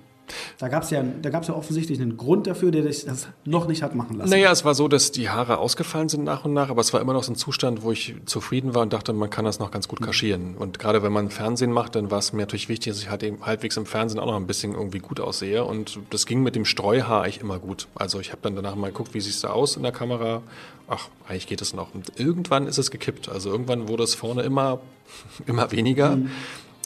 Da 0.59 0.69
gab 0.69 0.83
es 0.83 0.91
ja, 0.91 1.03
ja 1.03 1.55
offensichtlich 1.55 2.01
einen 2.01 2.17
Grund 2.17 2.47
dafür, 2.47 2.71
der 2.71 2.83
dich 2.83 3.05
das 3.05 3.29
noch 3.45 3.67
nicht 3.69 3.83
hat 3.83 3.95
machen 3.95 4.19
lassen. 4.19 4.31
Naja, 4.31 4.51
es 4.51 4.65
war 4.65 4.75
so, 4.75 4.89
dass 4.89 5.13
die 5.13 5.29
Haare 5.29 5.59
ausgefallen 5.59 6.09
sind 6.09 6.25
nach 6.25 6.45
und 6.45 6.53
nach, 6.53 6.71
aber 6.71 6.81
es 6.81 6.93
war 6.93 7.01
immer 7.01 7.13
noch 7.13 7.23
so 7.23 7.33
ein 7.33 7.37
Zustand, 7.37 7.83
wo 7.83 7.93
ich 7.93 8.15
zufrieden 8.27 8.75
war 8.75 8.83
und 8.83 8.93
dachte, 8.93 9.13
man 9.13 9.31
kann 9.31 9.45
das 9.45 9.59
noch 9.59 9.71
ganz 9.71 9.89
gut 9.89 10.01
kaschieren. 10.01 10.57
Und 10.57 10.79
gerade 10.79 11.03
wenn 11.03 11.13
man 11.13 11.31
Fernsehen 11.31 11.73
macht, 11.73 11.95
dann 11.95 12.11
war 12.11 12.19
es 12.19 12.33
mir 12.33 12.41
natürlich 12.41 12.69
wichtig, 12.69 12.93
dass 12.93 13.03
ich 13.03 13.11
halt 13.11 13.23
eben 13.23 13.45
halbwegs 13.45 13.77
im 13.77 13.87
Fernsehen 13.87 14.21
auch 14.21 14.27
noch 14.27 14.37
ein 14.37 14.47
bisschen 14.47 14.75
irgendwie 14.75 14.99
gut 14.99 15.21
aussehe. 15.21 15.65
Und 15.65 15.99
das 16.11 16.27
ging 16.27 16.43
mit 16.43 16.57
dem 16.57 16.65
Streuhaar 16.65 17.23
eigentlich 17.23 17.41
immer 17.41 17.59
gut. 17.59 17.89
Also 17.95 18.21
ich 18.21 18.33
habe 18.33 18.43
dann 18.43 18.57
danach 18.57 18.75
mal 18.75 18.89
geguckt, 18.89 19.15
wie 19.15 19.21
sieht 19.21 19.35
es 19.35 19.41
da 19.41 19.51
aus 19.51 19.77
in 19.77 19.83
der 19.83 19.93
Kamera. 19.93 20.43
Ach, 20.89 21.09
eigentlich 21.29 21.47
geht 21.47 21.63
es 21.63 21.75
noch. 21.75 21.95
Und 21.95 22.13
irgendwann 22.19 22.67
ist 22.67 22.79
es 22.79 22.91
gekippt. 22.91 23.29
Also 23.29 23.51
irgendwann 23.51 23.89
wurde 23.89 24.05
es 24.05 24.15
vorne 24.15 24.43
immer, 24.43 24.81
immer 25.47 25.73
weniger. 25.73 26.17
Mhm. 26.17 26.31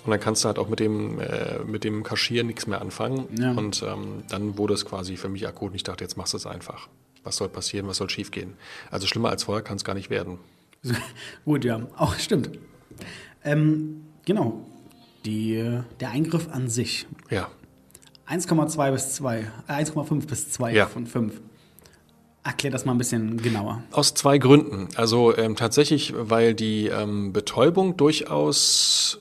Und 0.04 0.10
dann 0.10 0.20
kannst 0.20 0.44
du 0.44 0.48
halt 0.48 0.58
auch 0.58 0.68
mit 0.68 0.80
dem, 0.80 1.20
äh, 1.20 1.58
mit 1.64 1.84
dem 1.84 2.02
Kaschieren 2.02 2.46
nichts 2.46 2.66
mehr 2.66 2.80
anfangen. 2.80 3.26
Ja. 3.38 3.52
Und 3.52 3.82
ähm, 3.82 4.22
dann 4.28 4.56
wurde 4.56 4.74
es 4.74 4.86
quasi 4.86 5.16
für 5.16 5.28
mich 5.28 5.46
akut. 5.46 5.70
Und 5.70 5.76
ich 5.76 5.82
dachte, 5.82 6.04
jetzt 6.04 6.16
machst 6.16 6.32
du 6.32 6.38
es 6.38 6.46
einfach. 6.46 6.88
Was 7.22 7.36
soll 7.36 7.48
passieren? 7.48 7.86
Was 7.86 7.98
soll 7.98 8.08
schiefgehen? 8.08 8.54
Also 8.90 9.06
schlimmer 9.06 9.28
als 9.28 9.44
vorher 9.44 9.62
kann 9.62 9.76
es 9.76 9.84
gar 9.84 9.94
nicht 9.94 10.08
werden. 10.08 10.38
Gut, 11.44 11.64
ja, 11.64 11.86
auch 11.96 12.14
stimmt. 12.14 12.50
Ähm, 13.44 14.04
genau. 14.24 14.66
Die, 15.26 15.80
der 16.00 16.10
Eingriff 16.10 16.48
an 16.50 16.68
sich. 16.68 17.06
Ja. 17.28 17.50
1,2 18.28 18.92
bis 18.92 19.14
2, 19.14 19.40
äh, 19.68 19.72
1,5 19.72 20.26
bis 20.26 20.50
2 20.50 20.72
ja. 20.72 20.86
von 20.86 21.06
5. 21.06 21.40
Erklär 22.42 22.70
das 22.70 22.86
mal 22.86 22.92
ein 22.92 22.98
bisschen 22.98 23.42
genauer. 23.42 23.82
Aus 23.90 24.14
zwei 24.14 24.38
Gründen. 24.38 24.88
Also 24.96 25.36
ähm, 25.36 25.56
tatsächlich, 25.56 26.14
weil 26.16 26.54
die 26.54 26.86
ähm, 26.86 27.34
Betäubung 27.34 27.98
durchaus 27.98 29.20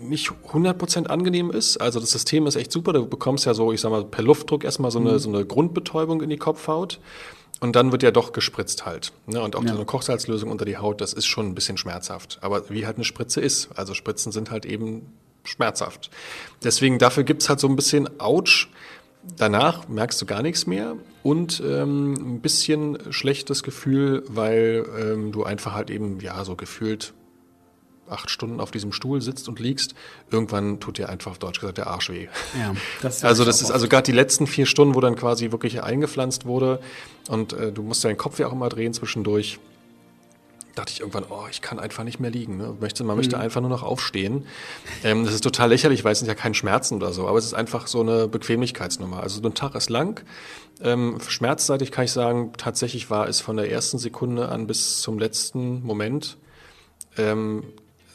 nicht 0.00 0.30
100% 0.52 1.06
angenehm 1.06 1.50
ist. 1.50 1.78
Also 1.78 2.00
das 2.00 2.10
System 2.10 2.46
ist 2.46 2.56
echt 2.56 2.72
super. 2.72 2.92
Du 2.92 3.06
bekommst 3.06 3.46
ja 3.46 3.54
so, 3.54 3.72
ich 3.72 3.80
sag 3.80 3.90
mal, 3.90 4.04
per 4.04 4.22
Luftdruck 4.22 4.64
erstmal 4.64 4.90
so 4.90 4.98
eine, 4.98 5.12
mhm. 5.12 5.18
so 5.18 5.28
eine 5.28 5.44
Grundbetäubung 5.44 6.22
in 6.22 6.30
die 6.30 6.36
Kopfhaut. 6.36 7.00
Und 7.60 7.74
dann 7.74 7.90
wird 7.90 8.04
ja 8.04 8.12
doch 8.12 8.32
gespritzt 8.32 8.86
halt. 8.86 9.12
Ne? 9.26 9.42
Und 9.42 9.56
auch 9.56 9.62
ja. 9.62 9.70
so 9.70 9.74
eine 9.74 9.84
Kochsalzlösung 9.84 10.50
unter 10.50 10.64
die 10.64 10.76
Haut, 10.76 11.00
das 11.00 11.12
ist 11.12 11.26
schon 11.26 11.46
ein 11.46 11.54
bisschen 11.54 11.76
schmerzhaft. 11.76 12.38
Aber 12.40 12.70
wie 12.70 12.86
halt 12.86 12.96
eine 12.96 13.04
Spritze 13.04 13.40
ist. 13.40 13.70
Also 13.74 13.94
Spritzen 13.94 14.30
sind 14.30 14.50
halt 14.50 14.64
eben 14.64 15.12
schmerzhaft. 15.42 16.10
Deswegen 16.62 16.98
dafür 16.98 17.24
gibt's 17.24 17.48
halt 17.48 17.58
so 17.58 17.68
ein 17.68 17.76
bisschen 17.76 18.20
Autsch. 18.20 18.68
Danach 19.36 19.88
merkst 19.88 20.22
du 20.22 20.26
gar 20.26 20.42
nichts 20.42 20.66
mehr 20.66 20.94
und 21.22 21.60
ähm, 21.66 22.14
ein 22.14 22.40
bisschen 22.40 23.12
schlechtes 23.12 23.62
Gefühl, 23.62 24.22
weil 24.28 24.86
ähm, 24.98 25.32
du 25.32 25.42
einfach 25.42 25.74
halt 25.74 25.90
eben, 25.90 26.20
ja, 26.20 26.44
so 26.44 26.54
gefühlt 26.54 27.12
acht 28.10 28.30
Stunden 28.30 28.60
auf 28.60 28.70
diesem 28.70 28.92
Stuhl 28.92 29.20
sitzt 29.20 29.48
und 29.48 29.60
liegst, 29.60 29.94
irgendwann 30.30 30.80
tut 30.80 30.98
dir 30.98 31.08
einfach 31.08 31.32
auf 31.32 31.38
Deutsch 31.38 31.60
gesagt 31.60 31.78
der 31.78 31.88
Arsch 31.88 32.10
weh. 32.10 32.28
Ja, 32.58 32.74
das 33.02 33.24
also 33.24 33.44
das 33.44 33.62
ist 33.62 33.70
also 33.70 33.88
gerade 33.88 34.04
die 34.04 34.12
letzten 34.12 34.46
vier 34.46 34.66
Stunden, 34.66 34.94
wo 34.94 35.00
dann 35.00 35.16
quasi 35.16 35.52
wirklich 35.52 35.82
eingepflanzt 35.82 36.46
wurde 36.46 36.80
und 37.28 37.52
äh, 37.52 37.72
du 37.72 37.82
musst 37.82 38.04
deinen 38.04 38.16
Kopf 38.16 38.38
ja 38.38 38.48
auch 38.48 38.52
immer 38.52 38.68
drehen 38.68 38.92
zwischendurch. 38.92 39.58
Dachte 40.74 40.92
ich 40.92 41.00
irgendwann, 41.00 41.24
oh, 41.28 41.46
ich 41.50 41.60
kann 41.60 41.80
einfach 41.80 42.04
nicht 42.04 42.20
mehr 42.20 42.30
liegen. 42.30 42.56
Ne? 42.56 42.76
Möchte, 42.78 43.02
man 43.02 43.16
mhm. 43.16 43.18
möchte 43.18 43.38
einfach 43.38 43.60
nur 43.60 43.70
noch 43.70 43.82
aufstehen. 43.82 44.46
Ähm, 45.02 45.24
das 45.24 45.34
ist 45.34 45.42
total 45.42 45.70
lächerlich, 45.70 46.04
weil 46.04 46.12
es 46.12 46.20
sind 46.20 46.28
ja 46.28 46.36
keine 46.36 46.54
Schmerzen 46.54 46.94
oder 46.94 47.12
so, 47.12 47.26
aber 47.26 47.36
es 47.36 47.44
ist 47.44 47.54
einfach 47.54 47.88
so 47.88 48.00
eine 48.00 48.28
Bequemlichkeitsnummer. 48.28 49.20
Also 49.20 49.42
so 49.42 49.48
ein 49.48 49.54
Tag 49.54 49.74
ist 49.74 49.90
lang. 49.90 50.22
Ähm, 50.80 51.18
schmerzseitig 51.26 51.90
kann 51.90 52.04
ich 52.04 52.12
sagen, 52.12 52.52
tatsächlich 52.56 53.10
war 53.10 53.28
es 53.28 53.40
von 53.40 53.56
der 53.56 53.72
ersten 53.72 53.98
Sekunde 53.98 54.50
an 54.50 54.68
bis 54.68 55.00
zum 55.00 55.18
letzten 55.18 55.82
Moment 55.82 56.38
ähm, 57.16 57.64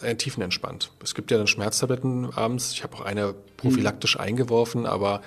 äh, 0.04 0.16
tiefenentspannt. 0.16 0.92
Es 1.04 1.16
gibt 1.16 1.32
ja 1.32 1.38
dann 1.38 1.48
Schmerztabletten 1.48 2.34
abends. 2.34 2.72
Ich 2.74 2.84
habe 2.84 2.96
auch 2.96 3.02
eine 3.02 3.34
prophylaktisch 3.58 4.16
mhm. 4.16 4.22
eingeworfen, 4.22 4.86
aber 4.86 5.22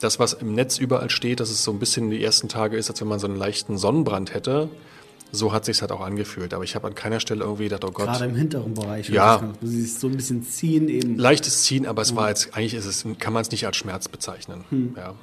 das, 0.00 0.18
was 0.18 0.34
im 0.34 0.54
Netz 0.54 0.78
überall 0.78 1.10
steht, 1.10 1.40
dass 1.40 1.50
es 1.50 1.64
so 1.64 1.72
ein 1.72 1.78
bisschen 1.78 2.10
die 2.10 2.22
ersten 2.22 2.48
Tage 2.48 2.76
ist, 2.76 2.90
als 2.90 3.00
wenn 3.00 3.08
man 3.08 3.18
so 3.18 3.26
einen 3.26 3.36
leichten 3.36 3.78
Sonnenbrand 3.78 4.34
hätte. 4.34 4.68
So 5.32 5.52
hat 5.52 5.64
sich 5.64 5.80
halt 5.80 5.90
auch 5.90 6.00
angefühlt. 6.00 6.54
Aber 6.54 6.64
ich 6.64 6.74
habe 6.74 6.86
an 6.86 6.94
keiner 6.94 7.18
Stelle 7.18 7.42
irgendwie 7.42 7.64
gedacht, 7.64 7.84
oh 7.84 7.90
Gott. 7.90 8.06
Gerade 8.06 8.26
im 8.26 8.36
hinteren 8.36 8.74
Bereich. 8.74 9.08
Ja. 9.08 9.54
Wo 9.60 9.66
sie 9.66 9.82
sich 9.82 9.94
so 9.94 10.06
ein 10.06 10.16
bisschen 10.16 10.44
ziehen 10.44 10.88
eben. 10.88 11.18
Leichtes 11.18 11.62
Ziehen, 11.64 11.86
aber 11.86 12.02
es 12.02 12.10
ja. 12.10 12.16
war 12.16 12.28
jetzt, 12.28 12.54
eigentlich 12.54 12.74
ist 12.74 12.86
es, 12.86 13.04
kann 13.18 13.32
man 13.32 13.42
es 13.42 13.50
nicht 13.50 13.66
als 13.66 13.76
Schmerz 13.76 14.08
bezeichnen. 14.08 14.64
Hm. 14.70 14.94
Ja. 14.96 15.14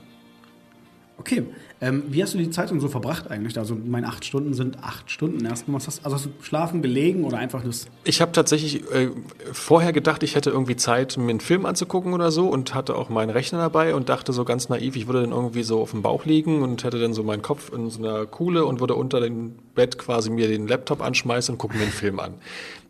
Okay, 1.17 1.45
ähm, 1.83 2.03
wie 2.07 2.23
hast 2.23 2.33
du 2.33 2.37
die 2.37 2.49
Zeitung 2.49 2.79
so 2.79 2.87
verbracht 2.87 3.29
eigentlich? 3.29 3.57
Also 3.57 3.75
meine 3.75 4.07
acht 4.07 4.23
Stunden 4.23 4.53
sind 4.53 4.81
acht 4.81 5.11
Stunden 5.11 5.43
erstmal. 5.43 5.75
Was 5.75 5.87
hast, 5.87 6.05
also 6.05 6.15
hast 6.15 6.25
du 6.27 6.29
schlafen, 6.41 6.81
gelegen 6.81 7.25
oder 7.25 7.37
einfach 7.37 7.61
das? 7.61 7.87
Ich 8.05 8.21
habe 8.21 8.31
tatsächlich 8.31 8.89
äh, 8.91 9.09
vorher 9.51 9.91
gedacht, 9.91 10.23
ich 10.23 10.35
hätte 10.35 10.49
irgendwie 10.49 10.77
Zeit, 10.77 11.17
mir 11.17 11.29
einen 11.29 11.41
Film 11.41 11.65
anzugucken 11.65 12.13
oder 12.13 12.31
so 12.31 12.47
und 12.47 12.73
hatte 12.73 12.95
auch 12.95 13.09
meinen 13.09 13.31
Rechner 13.31 13.57
dabei 13.57 13.95
und 13.95 14.07
dachte 14.07 14.31
so 14.31 14.45
ganz 14.45 14.69
naiv, 14.69 14.95
ich 14.95 15.07
würde 15.07 15.23
dann 15.23 15.31
irgendwie 15.31 15.63
so 15.63 15.81
auf 15.81 15.91
dem 15.91 16.01
Bauch 16.01 16.23
liegen 16.23 16.61
und 16.61 16.85
hätte 16.85 16.99
dann 16.99 17.13
so 17.13 17.21
meinen 17.21 17.41
Kopf 17.41 17.73
in 17.73 17.89
so 17.89 17.99
einer 17.99 18.25
Kuhle 18.27 18.63
und 18.63 18.79
würde 18.79 18.95
unter 18.95 19.19
dem 19.19 19.55
Bett 19.75 19.97
quasi 19.97 20.29
mir 20.29 20.47
den 20.47 20.69
Laptop 20.69 21.01
anschmeißen 21.01 21.53
und 21.53 21.57
gucken 21.57 21.79
mir 21.79 21.83
einen 21.83 21.91
Film 21.91 22.21
an. 22.21 22.35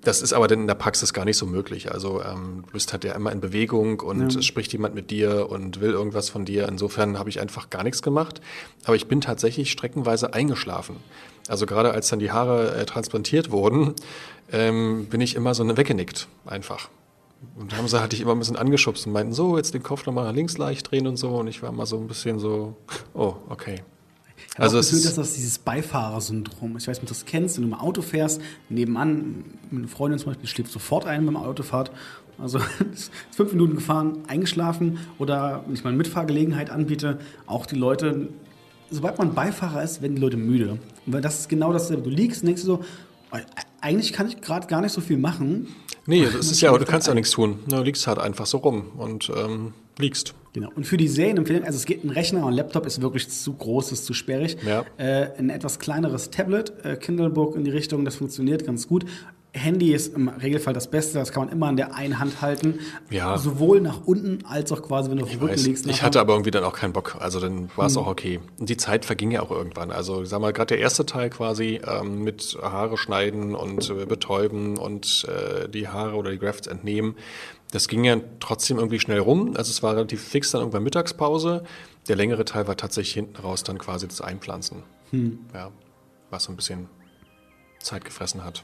Das 0.04 0.22
ist 0.22 0.34
aber 0.34 0.48
dann 0.48 0.62
in 0.62 0.68
der 0.68 0.76
Praxis 0.76 1.14
gar 1.14 1.24
nicht 1.24 1.38
so 1.38 1.46
möglich. 1.46 1.92
Also 1.92 2.22
ähm, 2.22 2.64
du 2.66 2.74
bist 2.74 2.92
halt 2.92 3.06
ja 3.06 3.14
immer 3.14 3.32
in 3.32 3.40
Bewegung 3.40 4.02
und 4.02 4.34
ja. 4.34 4.40
es 4.40 4.46
spricht 4.46 4.74
jemand 4.74 4.96
mit 4.96 5.12
dir 5.12 5.50
und 5.50 5.80
will 5.80 5.92
irgendwas 5.92 6.30
von 6.30 6.44
dir. 6.44 6.68
Insofern 6.68 7.18
habe 7.18 7.30
ich 7.30 7.40
einfach 7.40 7.70
gar 7.70 7.84
nichts 7.84 8.02
gemacht. 8.02 8.42
Aber 8.86 8.96
ich 8.96 9.08
bin 9.08 9.22
tatsächlich 9.22 9.72
streckenweise 9.72 10.34
eingeschlafen. 10.34 10.98
Also 11.48 11.66
gerade 11.66 11.92
als 11.92 12.10
dann 12.10 12.20
die 12.20 12.32
Haare 12.32 12.76
äh, 12.76 12.86
transplantiert 12.86 13.52
wurden, 13.52 13.94
ähm, 14.52 15.08
bin 15.10 15.22
ich 15.22 15.36
immer 15.36 15.54
so 15.54 15.78
weggenickt 15.78 16.28
einfach. 16.46 16.90
Und 17.56 17.74
da 17.74 17.78
haben 17.78 17.88
sie 17.88 18.00
halt 18.00 18.14
dich 18.14 18.22
immer 18.22 18.32
ein 18.32 18.40
bisschen 18.40 18.56
angeschubst 18.56 19.06
und 19.06 19.14
meinten, 19.14 19.34
so, 19.34 19.58
jetzt 19.58 19.74
den 19.74 19.84
Kopf 19.84 20.06
nochmal 20.06 20.26
nach 20.26 20.34
links 20.34 20.58
leicht 20.58 20.90
drehen 20.90 21.08
und 21.08 21.18
so. 21.18 21.30
Und 21.32 21.48
ich 21.48 21.62
war 21.62 21.70
immer 21.70 21.86
so 21.86 21.98
ein 21.98 22.08
bisschen 22.08 22.40
so, 22.40 22.78
oh, 23.14 23.36
okay. 23.50 23.82
Ich 24.56 24.60
also 24.60 24.78
das 24.78 24.90
Gefühl, 24.90 25.04
dass 25.04 25.16
das 25.16 25.34
dieses 25.34 25.58
Beifahrersyndrom 25.60 26.78
Ich 26.78 26.88
weiß 26.88 26.98
nicht, 26.98 27.04
ob 27.04 27.08
du 27.08 27.14
das 27.14 27.26
kennst, 27.26 27.58
wenn 27.58 27.64
du 27.64 27.76
im 27.76 27.80
Auto 27.80 28.02
fährst, 28.02 28.42
nebenan, 28.70 29.46
eine 29.72 29.88
Freundin 29.88 30.20
zum 30.20 30.32
Beispiel 30.32 30.48
schläft 30.48 30.72
sofort 30.72 31.06
ein 31.06 31.26
beim 31.26 31.38
Autofahrt. 31.38 31.92
Also 32.38 32.60
fünf 33.32 33.52
Minuten 33.52 33.76
gefahren, 33.76 34.24
eingeschlafen 34.28 35.00
oder 35.20 35.64
wenn 35.66 35.76
ich 35.76 35.84
mal 35.84 35.90
eine 35.90 35.98
Mitfahrgelegenheit 35.98 36.70
anbiete, 36.70 37.20
auch 37.46 37.66
die 37.66 37.76
Leute, 37.76 38.30
sobald 38.94 39.18
man 39.18 39.34
Beifahrer 39.34 39.84
ist, 39.84 40.02
werden 40.02 40.16
die 40.16 40.22
Leute 40.22 40.38
müde. 40.38 40.80
Weil 41.06 41.22
das 41.22 41.40
ist 41.40 41.50
genau 41.50 41.74
das, 41.74 41.88
du 41.88 42.10
liegst 42.10 42.44
und 42.44 42.48
denkst 42.48 42.62
du 42.62 42.68
so, 42.68 42.84
eigentlich 43.82 44.14
kann 44.14 44.28
ich 44.28 44.42
gerade 44.42 44.68
gar 44.68 44.82
nicht 44.82 44.94
so 44.94 45.02
viel 45.02 45.18
machen. 45.18 45.68
Nee, 46.06 46.26
das 46.26 46.52
ist 46.52 46.62
ja, 46.62 46.76
du 46.78 46.86
kannst 46.86 47.08
ja 47.08 47.14
nichts 47.14 47.32
tun. 47.32 47.60
Du 47.68 47.82
liegst 47.82 48.08
halt 48.08 48.20
einfach 48.20 48.46
so 48.46 48.58
rum 48.58 48.92
und 48.98 49.32
ähm, 49.36 49.74
liegst. 49.98 50.34
Genau. 50.54 50.70
Und 50.76 50.86
für 50.86 50.98
die 50.98 51.08
Serienempfehlung, 51.08 51.64
also 51.64 51.78
es 51.78 51.86
geht 51.86 52.04
ein 52.04 52.12
Rechner 52.12 52.46
und 52.46 52.54
Laptop 52.54 52.86
ist 52.86 53.02
wirklich 53.02 53.30
zu 53.30 53.54
groß, 53.54 53.92
ist 53.92 54.06
zu 54.06 54.14
sperrig. 54.14 54.58
Ja. 54.66 54.86
Äh, 54.98 55.32
ein 55.38 55.50
etwas 55.50 55.80
kleineres 55.80 56.30
Tablet, 56.30 56.74
äh, 56.84 56.96
Kindlebook 56.96 57.56
in 57.56 57.64
die 57.64 57.72
Richtung, 57.72 58.06
das 58.06 58.16
funktioniert 58.16 58.66
ganz 58.66 58.88
gut. 58.88 59.06
Handy 59.56 59.94
ist 59.94 60.16
im 60.16 60.30
Regelfall 60.30 60.74
das 60.74 60.90
Beste, 60.90 61.20
das 61.20 61.32
kann 61.32 61.46
man 61.46 61.54
immer 61.54 61.70
in 61.70 61.78
der 61.78 61.94
einen 61.94 62.20
Hand 62.20 62.42
halten. 62.42 62.80
Ja. 63.12 63.38
Sowohl 63.38 63.82
nach 63.82 64.02
unten 64.06 64.44
als 64.46 64.72
auch 64.72 64.82
quasi, 64.82 65.12
wenn 65.12 65.18
du 65.18 65.24
auf 65.24 65.30
dem 65.30 65.42
Rücken 65.42 65.60
liegst. 65.60 65.86
Ich 65.86 66.02
hatte 66.02 66.20
aber 66.20 66.34
irgendwie 66.34 66.50
dann 66.50 66.64
auch 66.64 66.74
keinen 66.74 66.92
Bock. 66.92 67.18
Also 67.20 67.40
dann 67.40 67.70
war 67.76 67.86
es 67.86 67.96
hm. 67.96 68.02
auch 68.02 68.08
okay. 68.08 68.40
Und 68.58 68.70
die 68.70 68.78
Zeit 68.78 69.06
verging 69.06 69.30
ja 69.30 69.44
auch 69.44 69.52
irgendwann. 69.52 69.92
Also 69.92 70.24
ich 70.24 70.30
sag 70.30 70.42
mal, 70.42 70.54
gerade 70.54 70.76
der 70.76 70.80
erste 70.80 71.06
Teil 71.06 71.30
quasi 71.30 71.80
ähm, 71.86 72.24
mit 72.24 72.58
Haare 72.64 72.98
schneiden 72.98 73.54
und 73.54 73.92
äh, 73.92 74.06
betäuben 74.08 74.78
und 74.78 75.28
äh, 75.28 75.70
die 75.70 75.88
Haare 75.88 76.16
oder 76.16 76.32
die 76.32 76.40
Grafts 76.40 76.66
entnehmen. 76.66 77.16
Das 77.72 77.88
ging 77.88 78.04
ja 78.04 78.18
trotzdem 78.40 78.78
irgendwie 78.78 79.00
schnell 79.00 79.20
rum. 79.20 79.54
Also 79.56 79.70
es 79.70 79.84
war 79.84 79.96
relativ 79.96 80.24
fix 80.24 80.52
dann 80.52 80.62
irgendwann 80.62 80.84
Mittagspause. 80.84 81.64
Der 82.08 82.16
längere 82.16 82.44
Teil 82.46 82.68
war 82.68 82.76
tatsächlich 82.76 83.14
hinten 83.14 83.36
raus 83.36 83.64
dann 83.64 83.78
quasi 83.78 84.08
das 84.08 84.20
Einpflanzen. 84.20 84.82
Hm. 85.12 85.40
Ja, 85.54 85.70
was 86.32 86.46
so 86.46 86.52
ein 86.52 86.56
bisschen 86.56 86.90
Zeit 87.80 88.04
gefressen 88.04 88.44
hat. 88.44 88.64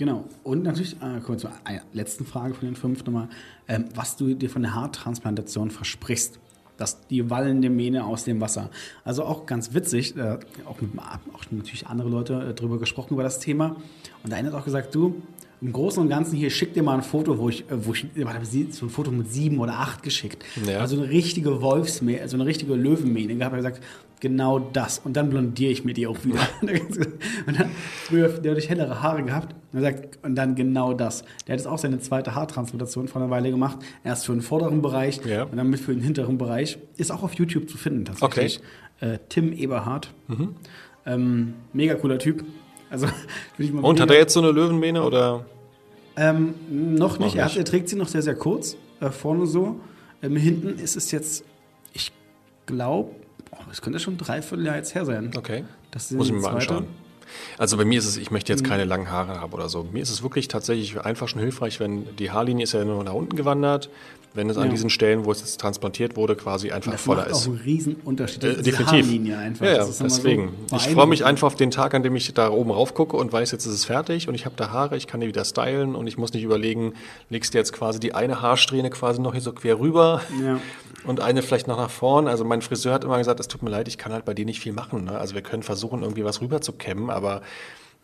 Genau. 0.00 0.24
Und 0.44 0.62
natürlich, 0.62 0.94
äh, 0.94 1.20
kommen 1.20 1.28
wir 1.28 1.36
zur 1.36 1.52
letzten 1.92 2.24
Frage 2.24 2.54
von 2.54 2.66
den 2.66 2.74
fünf 2.74 3.04
nochmal, 3.04 3.28
ähm, 3.68 3.84
was 3.94 4.16
du 4.16 4.32
dir 4.32 4.48
von 4.48 4.62
der 4.62 4.74
Haartransplantation 4.74 5.70
versprichst. 5.70 6.40
dass 6.78 7.06
die 7.08 7.28
wallende 7.28 7.68
Mähne 7.68 8.06
aus 8.06 8.24
dem 8.24 8.40
Wasser. 8.40 8.70
Also 9.04 9.24
auch 9.24 9.44
ganz 9.44 9.74
witzig, 9.74 10.16
äh, 10.16 10.38
auch, 10.64 10.80
mit, 10.80 10.92
auch 10.98 11.44
natürlich 11.50 11.86
andere 11.86 12.08
Leute 12.08 12.42
äh, 12.42 12.54
drüber 12.54 12.78
gesprochen 12.78 13.12
über 13.12 13.22
das 13.22 13.38
Thema. 13.38 13.76
Und 14.22 14.30
der 14.30 14.38
eine 14.38 14.48
hat 14.48 14.54
auch 14.58 14.64
gesagt, 14.64 14.94
du, 14.94 15.20
im 15.60 15.72
Großen 15.74 16.02
und 16.02 16.08
Ganzen 16.08 16.36
hier, 16.36 16.48
schick 16.48 16.72
dir 16.72 16.82
mal 16.82 16.94
ein 16.94 17.02
Foto, 17.02 17.38
wo 17.38 17.50
ich, 17.50 17.70
äh, 17.70 17.84
wo 17.84 17.92
ich 17.92 18.06
so 18.70 18.86
ein 18.86 18.88
Foto 18.88 19.10
mit 19.10 19.30
sieben 19.30 19.58
oder 19.58 19.74
acht 19.74 20.02
geschickt. 20.02 20.42
Ja. 20.66 20.78
Also 20.78 20.96
eine 20.96 21.10
richtige 21.10 21.60
Wolfsmähne, 21.60 22.22
also 22.22 22.38
eine 22.38 22.46
richtige 22.46 22.74
Löwenmähne. 22.74 23.36
Da 23.36 23.44
habe 23.44 23.58
ich 23.58 23.62
gesagt, 23.62 23.84
genau 24.20 24.58
das. 24.58 24.98
Und 24.98 25.16
dann 25.16 25.30
blondiere 25.30 25.72
ich 25.72 25.84
mir 25.84 25.94
die 25.94 26.06
auch 26.06 26.24
wieder. 26.24 26.40
und 27.46 27.58
dann, 27.58 27.70
früher, 28.04 28.56
ich 28.56 28.68
hellere 28.68 29.02
Haare 29.02 29.22
gehabt. 29.22 29.54
Und, 29.72 29.80
sagt, 29.80 30.18
und 30.24 30.34
dann 30.36 30.54
genau 30.54 30.92
das. 30.92 31.22
Der 31.46 31.54
hat 31.54 31.60
jetzt 31.60 31.66
auch 31.66 31.78
seine 31.78 31.98
zweite 32.00 32.34
Haartransplantation 32.34 33.08
vor 33.08 33.22
einer 33.22 33.30
Weile 33.30 33.50
gemacht. 33.50 33.78
Erst 34.04 34.26
für 34.26 34.32
den 34.32 34.42
vorderen 34.42 34.82
Bereich 34.82 35.20
ja. 35.24 35.44
und 35.44 35.56
dann 35.56 35.68
mit 35.68 35.80
für 35.80 35.92
den 35.92 36.02
hinteren 36.02 36.38
Bereich. 36.38 36.78
Ist 36.96 37.10
auch 37.10 37.22
auf 37.22 37.34
YouTube 37.34 37.68
zu 37.68 37.78
finden 37.78 38.04
tatsächlich. 38.04 38.60
Okay. 38.98 39.14
Äh, 39.14 39.18
Tim 39.28 39.52
Eberhardt. 39.52 40.12
Mhm. 40.28 40.54
Ähm, 41.06 41.54
mega 41.72 41.94
cooler 41.94 42.18
Typ. 42.18 42.44
Also, 42.90 43.06
Und 43.82 44.00
hat 44.00 44.10
er 44.10 44.16
jetzt 44.16 44.34
so 44.34 44.40
eine 44.40 44.50
Löwenmähne 44.50 45.02
oder? 45.02 45.46
Ähm, 46.16 46.54
noch 46.68 47.18
nicht. 47.18 47.36
Er, 47.36 47.46
hat, 47.46 47.56
er, 47.56 47.64
trägt 47.64 47.88
sie 47.88 47.96
noch 47.96 48.08
sehr, 48.08 48.22
sehr 48.22 48.34
kurz. 48.34 48.76
Äh, 49.00 49.10
vorne 49.10 49.46
so. 49.46 49.80
Ähm, 50.22 50.36
hinten 50.36 50.78
ist 50.78 50.96
es 50.96 51.10
jetzt, 51.12 51.44
ich 51.92 52.12
glaube, 52.66 53.14
es 53.70 53.82
könnte 53.82 53.98
schon 53.98 54.18
dreiviertel 54.18 54.66
Jahr 54.66 54.76
jetzt 54.76 54.94
her 54.94 55.04
sein. 55.04 55.30
Okay. 55.36 55.64
Muss 56.10 56.26
ich 56.26 56.32
mir 56.32 56.40
mal 56.40 56.54
anschauen. 56.54 56.86
Also 57.58 57.76
bei 57.76 57.84
mir 57.84 57.98
ist 57.98 58.06
es, 58.06 58.16
ich 58.16 58.30
möchte 58.30 58.52
jetzt 58.52 58.62
mhm. 58.62 58.68
keine 58.68 58.84
langen 58.84 59.10
Haare 59.10 59.40
haben 59.40 59.52
oder 59.52 59.68
so. 59.68 59.86
Mir 59.92 60.02
ist 60.02 60.10
es 60.10 60.22
wirklich 60.22 60.48
tatsächlich 60.48 61.00
einfach 61.00 61.28
schon 61.28 61.40
hilfreich, 61.40 61.80
wenn 61.80 62.16
die 62.16 62.30
Haarlinie 62.30 62.64
ist 62.64 62.72
ja 62.72 62.84
nur 62.84 63.04
nach 63.04 63.12
unten 63.12 63.36
gewandert, 63.36 63.88
wenn 64.32 64.48
es 64.48 64.56
an 64.56 64.64
ja. 64.64 64.70
diesen 64.70 64.90
Stellen, 64.90 65.24
wo 65.24 65.32
es 65.32 65.40
jetzt 65.40 65.60
transplantiert 65.60 66.16
wurde, 66.16 66.36
quasi 66.36 66.70
einfach 66.70 66.92
das 66.92 67.02
voller 67.02 67.22
macht 67.22 67.30
ist. 67.30 67.36
Das 67.36 67.42
ist 67.42 67.48
auch 67.48 67.52
ein 67.52 67.60
Riesenunterschied. 67.64 68.44
Äh, 68.44 68.62
definitiv. 68.62 69.36
Einfach. 69.36 69.66
Ja, 69.66 69.72
ja 69.72 69.86
deswegen. 70.00 70.54
So 70.68 70.76
ich 70.76 70.88
freue 70.88 71.06
mich 71.06 71.24
einfach 71.24 71.48
auf 71.48 71.56
den 71.56 71.70
Tag, 71.70 71.94
an 71.94 72.02
dem 72.02 72.14
ich 72.14 72.32
da 72.32 72.50
oben 72.50 72.70
rauf 72.70 72.94
gucke 72.94 73.16
und 73.16 73.32
weiß, 73.32 73.50
jetzt 73.50 73.66
ist 73.66 73.72
es 73.72 73.84
fertig 73.84 74.28
und 74.28 74.34
ich 74.34 74.44
habe 74.44 74.54
da 74.56 74.70
Haare, 74.70 74.96
ich 74.96 75.06
kann 75.06 75.20
die 75.20 75.26
wieder 75.26 75.44
stylen 75.44 75.94
und 75.94 76.06
ich 76.06 76.16
muss 76.16 76.32
nicht 76.32 76.44
überlegen, 76.44 76.94
legst 77.28 77.54
du 77.54 77.58
jetzt 77.58 77.72
quasi 77.72 77.98
die 77.98 78.14
eine 78.14 78.40
Haarsträhne 78.40 78.90
quasi 78.90 79.20
noch 79.20 79.32
hier 79.32 79.42
so 79.42 79.52
quer 79.52 79.80
rüber 79.80 80.22
ja. 80.44 80.60
und 81.04 81.20
eine 81.20 81.42
vielleicht 81.42 81.66
noch 81.66 81.78
nach 81.78 81.90
vorn. 81.90 82.28
Also 82.28 82.44
mein 82.44 82.62
Friseur 82.62 82.92
hat 82.94 83.04
immer 83.04 83.18
gesagt, 83.18 83.40
es 83.40 83.48
tut 83.48 83.62
mir 83.62 83.70
leid, 83.70 83.88
ich 83.88 83.98
kann 83.98 84.12
halt 84.12 84.24
bei 84.24 84.34
dir 84.34 84.44
nicht 84.44 84.60
viel 84.60 84.72
machen. 84.72 85.04
Ne? 85.04 85.18
Also 85.18 85.34
wir 85.34 85.42
können 85.42 85.64
versuchen, 85.64 86.02
irgendwie 86.02 86.24
was 86.24 86.40
rüber 86.40 86.60
zu 86.60 86.72
kämmen, 86.72 87.10
aber 87.10 87.42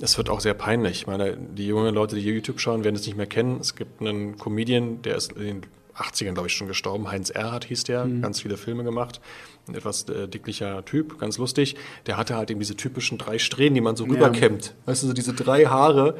es 0.01 0.19
wird 0.19 0.29
auch 0.29 0.41
sehr 0.41 0.55
peinlich. 0.55 0.99
Ich 0.99 1.07
meine, 1.07 1.37
die 1.37 1.67
jungen 1.67 1.95
Leute, 1.95 2.17
die 2.17 2.23
YouTube 2.23 2.61
schauen, 2.61 2.85
werden 2.85 2.97
es 2.97 3.07
nicht 3.07 3.17
mehr 3.17 3.27
kennen. 3.27 3.59
Es 3.61 3.77
gibt 3.77 4.01
einen 4.01 4.37
Comedian, 4.37 5.01
der 5.03 5.17
ist 5.17 5.33
in 5.33 5.45
den 5.45 5.63
80ern, 5.97 6.33
glaube 6.33 6.49
ich, 6.49 6.55
schon 6.55 6.69
gestorben. 6.69 7.11
Heinz 7.11 7.31
Erhardt 7.31 7.65
hieß 7.65 7.85
der, 7.85 8.05
mhm. 8.05 8.23
ganz 8.23 8.41
viele 8.41 8.57
Filme 8.57 8.85
gemacht. 8.85 9.21
Ein 9.69 9.75
etwas 9.75 10.09
äh, 10.09 10.29
dicklicher 10.29 10.85
Typ, 10.85 11.19
ganz 11.19 11.39
lustig. 11.39 11.77
Der 12.07 12.17
hatte 12.17 12.37
halt 12.37 12.51
eben 12.51 12.61
diese 12.61 12.77
typischen 12.77 13.19
drei 13.19 13.39
Strähnen, 13.39 13.75
die 13.75 13.81
man 13.81 13.97
so 13.97 14.05
rüberkämmt. 14.05 14.67
Ja. 14.67 14.73
Weißt 14.87 15.03
du, 15.03 15.09
so 15.09 15.13
diese 15.13 15.33
drei 15.33 15.67
Haare, 15.67 16.17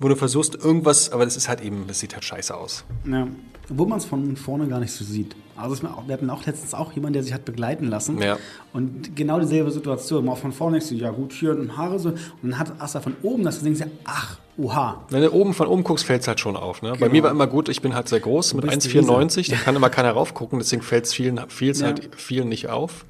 wo 0.00 0.08
du 0.08 0.16
versuchst, 0.16 0.54
irgendwas, 0.54 1.10
aber 1.10 1.24
das 1.24 1.36
ist 1.36 1.48
halt 1.48 1.60
eben, 1.60 1.86
das 1.86 2.00
sieht 2.00 2.14
halt 2.14 2.24
scheiße 2.24 2.56
aus. 2.56 2.84
Ja. 3.04 3.28
Wo 3.68 3.84
man 3.84 3.98
es 3.98 4.04
von 4.04 4.36
vorne 4.36 4.66
gar 4.68 4.80
nicht 4.80 4.92
so 4.92 5.04
sieht. 5.04 5.36
Also 5.56 5.82
wir 5.82 6.12
hatten 6.12 6.30
auch 6.30 6.46
letztens 6.46 6.72
auch 6.72 6.92
jemanden, 6.92 7.14
der 7.14 7.22
sich 7.24 7.32
hat 7.32 7.44
begleiten 7.44 7.86
lassen. 7.88 8.20
Ja. 8.22 8.38
Und 8.72 9.16
genau 9.16 9.40
dieselbe 9.40 9.70
Situation. 9.70 10.24
Mal 10.24 10.36
von 10.36 10.52
vorne 10.52 10.78
denkst 10.78 10.90
du, 10.90 10.94
ja 10.94 11.10
gut, 11.10 11.32
hier 11.32 11.50
und 11.50 11.76
Haare 11.76 11.98
so. 11.98 12.10
Und 12.10 12.18
dann 12.42 12.58
hat 12.58 12.94
du 12.94 13.00
von 13.00 13.16
oben 13.22 13.42
das, 13.42 13.60
ja, 13.62 13.86
ach, 14.04 14.38
oha. 14.58 15.04
Wenn 15.08 15.22
du 15.22 15.32
oben 15.32 15.54
von 15.54 15.66
oben 15.66 15.84
guckst, 15.84 16.04
fällt 16.04 16.22
es 16.22 16.28
halt 16.28 16.40
schon 16.40 16.56
auf. 16.56 16.82
Ne? 16.82 16.90
Genau. 16.90 17.00
Bei 17.00 17.08
mir 17.08 17.22
war 17.22 17.30
immer 17.30 17.46
gut, 17.46 17.68
ich 17.68 17.80
bin 17.80 17.94
halt 17.94 18.08
sehr 18.08 18.20
groß, 18.20 18.54
mit 18.54 18.64
1,94, 18.64 19.50
da 19.50 19.56
kann 19.56 19.76
immer 19.76 19.90
keiner 19.90 20.12
raufgucken, 20.12 20.58
deswegen 20.58 20.82
fällt 20.82 21.06
es 21.06 21.14
vielen, 21.14 21.40
vielen, 21.48 21.76
ja. 21.76 21.86
halt 21.86 22.10
vielen 22.16 22.48
nicht 22.48 22.68
auf. 22.68 23.04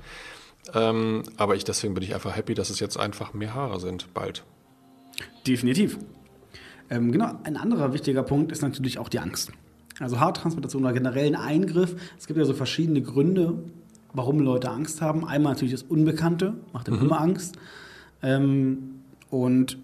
Ähm, 0.74 1.22
aber 1.36 1.56
ich, 1.56 1.64
deswegen 1.64 1.94
bin 1.94 2.04
ich 2.04 2.14
einfach 2.14 2.36
happy, 2.36 2.54
dass 2.54 2.70
es 2.70 2.78
jetzt 2.78 2.98
einfach 2.98 3.32
mehr 3.32 3.54
Haare 3.54 3.80
sind, 3.80 4.12
bald. 4.12 4.44
Definitiv. 5.46 5.98
Ähm, 6.90 7.12
genau, 7.12 7.32
ein 7.44 7.56
anderer 7.56 7.92
wichtiger 7.92 8.22
Punkt 8.22 8.52
ist 8.52 8.62
natürlich 8.62 8.98
auch 8.98 9.08
die 9.08 9.18
Angst. 9.18 9.50
Also 9.98 10.20
Haartransplantation 10.20 10.84
oder 10.84 10.92
generell 10.92 11.26
ein 11.26 11.36
Eingriff. 11.36 11.96
Es 12.18 12.26
gibt 12.26 12.38
ja 12.38 12.44
so 12.44 12.54
verschiedene 12.54 13.02
Gründe, 13.02 13.54
warum 14.12 14.40
Leute 14.40 14.70
Angst 14.70 15.00
haben. 15.00 15.26
Einmal 15.26 15.54
natürlich 15.54 15.72
das 15.72 15.82
Unbekannte, 15.82 16.54
macht 16.72 16.88
mhm. 16.88 17.00
immer 17.00 17.20
Angst. 17.20 17.56
Ähm, 18.22 19.00
und 19.30 19.78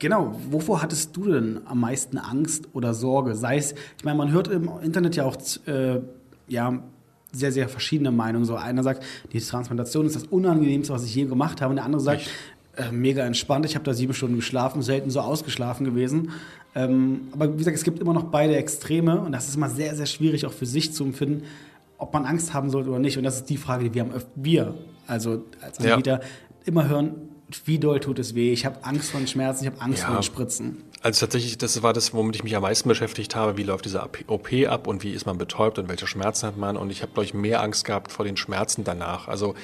genau, 0.00 0.34
wovor 0.50 0.82
hattest 0.82 1.16
du 1.16 1.30
denn 1.30 1.60
am 1.66 1.78
meisten 1.78 2.18
Angst 2.18 2.68
oder 2.72 2.92
Sorge? 2.94 3.36
Sei 3.36 3.56
es, 3.56 3.74
ich 3.98 4.04
meine, 4.04 4.18
man 4.18 4.32
hört 4.32 4.48
im 4.48 4.68
Internet 4.82 5.14
ja 5.14 5.24
auch 5.24 5.36
äh, 5.66 6.00
ja, 6.48 6.82
sehr, 7.30 7.52
sehr 7.52 7.68
verschiedene 7.68 8.10
Meinungen. 8.10 8.44
So 8.44 8.56
einer 8.56 8.82
sagt, 8.82 9.04
die 9.32 9.40
Transplantation 9.40 10.06
ist 10.06 10.16
das 10.16 10.24
Unangenehmste, 10.24 10.92
was 10.92 11.04
ich 11.04 11.14
je 11.14 11.26
gemacht 11.26 11.60
habe. 11.60 11.70
Und 11.70 11.76
der 11.76 11.84
andere 11.84 12.00
sagt, 12.00 12.28
äh, 12.76 12.90
mega 12.90 13.24
entspannt. 13.24 13.66
Ich 13.66 13.74
habe 13.74 13.84
da 13.84 13.94
sieben 13.94 14.14
Stunden 14.14 14.36
geschlafen, 14.36 14.82
selten 14.82 15.10
so 15.10 15.20
ausgeschlafen 15.20 15.84
gewesen. 15.84 16.30
Ähm, 16.74 17.28
aber 17.32 17.52
wie 17.52 17.58
gesagt, 17.58 17.76
es 17.76 17.84
gibt 17.84 18.00
immer 18.00 18.12
noch 18.12 18.24
beide 18.24 18.56
Extreme 18.56 19.20
und 19.20 19.32
das 19.32 19.48
ist 19.48 19.56
immer 19.56 19.68
sehr, 19.68 19.94
sehr 19.94 20.06
schwierig 20.06 20.46
auch 20.46 20.52
für 20.52 20.66
sich 20.66 20.92
zu 20.92 21.04
empfinden, 21.04 21.44
ob 21.98 22.12
man 22.12 22.24
Angst 22.24 22.54
haben 22.54 22.70
sollte 22.70 22.90
oder 22.90 22.98
nicht. 22.98 23.18
Und 23.18 23.24
das 23.24 23.36
ist 23.36 23.50
die 23.50 23.56
Frage, 23.56 23.84
die 23.84 23.94
wir 23.94 24.02
haben, 24.02 24.12
wir, 24.36 24.74
also 25.06 25.44
als 25.60 25.78
Anbieter, 25.80 26.20
ja. 26.20 26.26
immer 26.64 26.88
hören, 26.88 27.29
wie 27.64 27.78
doll 27.78 28.00
tut 28.00 28.18
es 28.18 28.34
weh? 28.34 28.52
Ich 28.52 28.66
habe 28.66 28.84
Angst 28.84 29.10
vor 29.10 29.20
den 29.20 29.26
Schmerzen, 29.26 29.64
ich 29.64 29.70
habe 29.70 29.80
Angst 29.80 30.00
ja. 30.00 30.06
vor 30.06 30.16
den 30.16 30.22
Spritzen. 30.22 30.84
Also 31.02 31.20
tatsächlich, 31.20 31.56
das 31.56 31.82
war 31.82 31.92
das, 31.92 32.12
womit 32.12 32.36
ich 32.36 32.44
mich 32.44 32.54
am 32.56 32.62
meisten 32.62 32.88
beschäftigt 32.88 33.34
habe. 33.34 33.56
Wie 33.56 33.62
läuft 33.62 33.86
diese 33.86 34.02
OP 34.26 34.52
ab 34.68 34.86
und 34.86 35.02
wie 35.02 35.12
ist 35.12 35.24
man 35.24 35.38
betäubt 35.38 35.78
und 35.78 35.88
welche 35.88 36.06
Schmerzen 36.06 36.46
hat 36.46 36.56
man? 36.58 36.76
Und 36.76 36.90
ich 36.90 37.02
habe, 37.02 37.12
glaube 37.12 37.24
ich, 37.24 37.32
mehr 37.32 37.62
Angst 37.62 37.84
gehabt 37.84 38.12
vor 38.12 38.26
den 38.26 38.36
Schmerzen 38.36 38.84
danach. 38.84 39.26
Also 39.26 39.54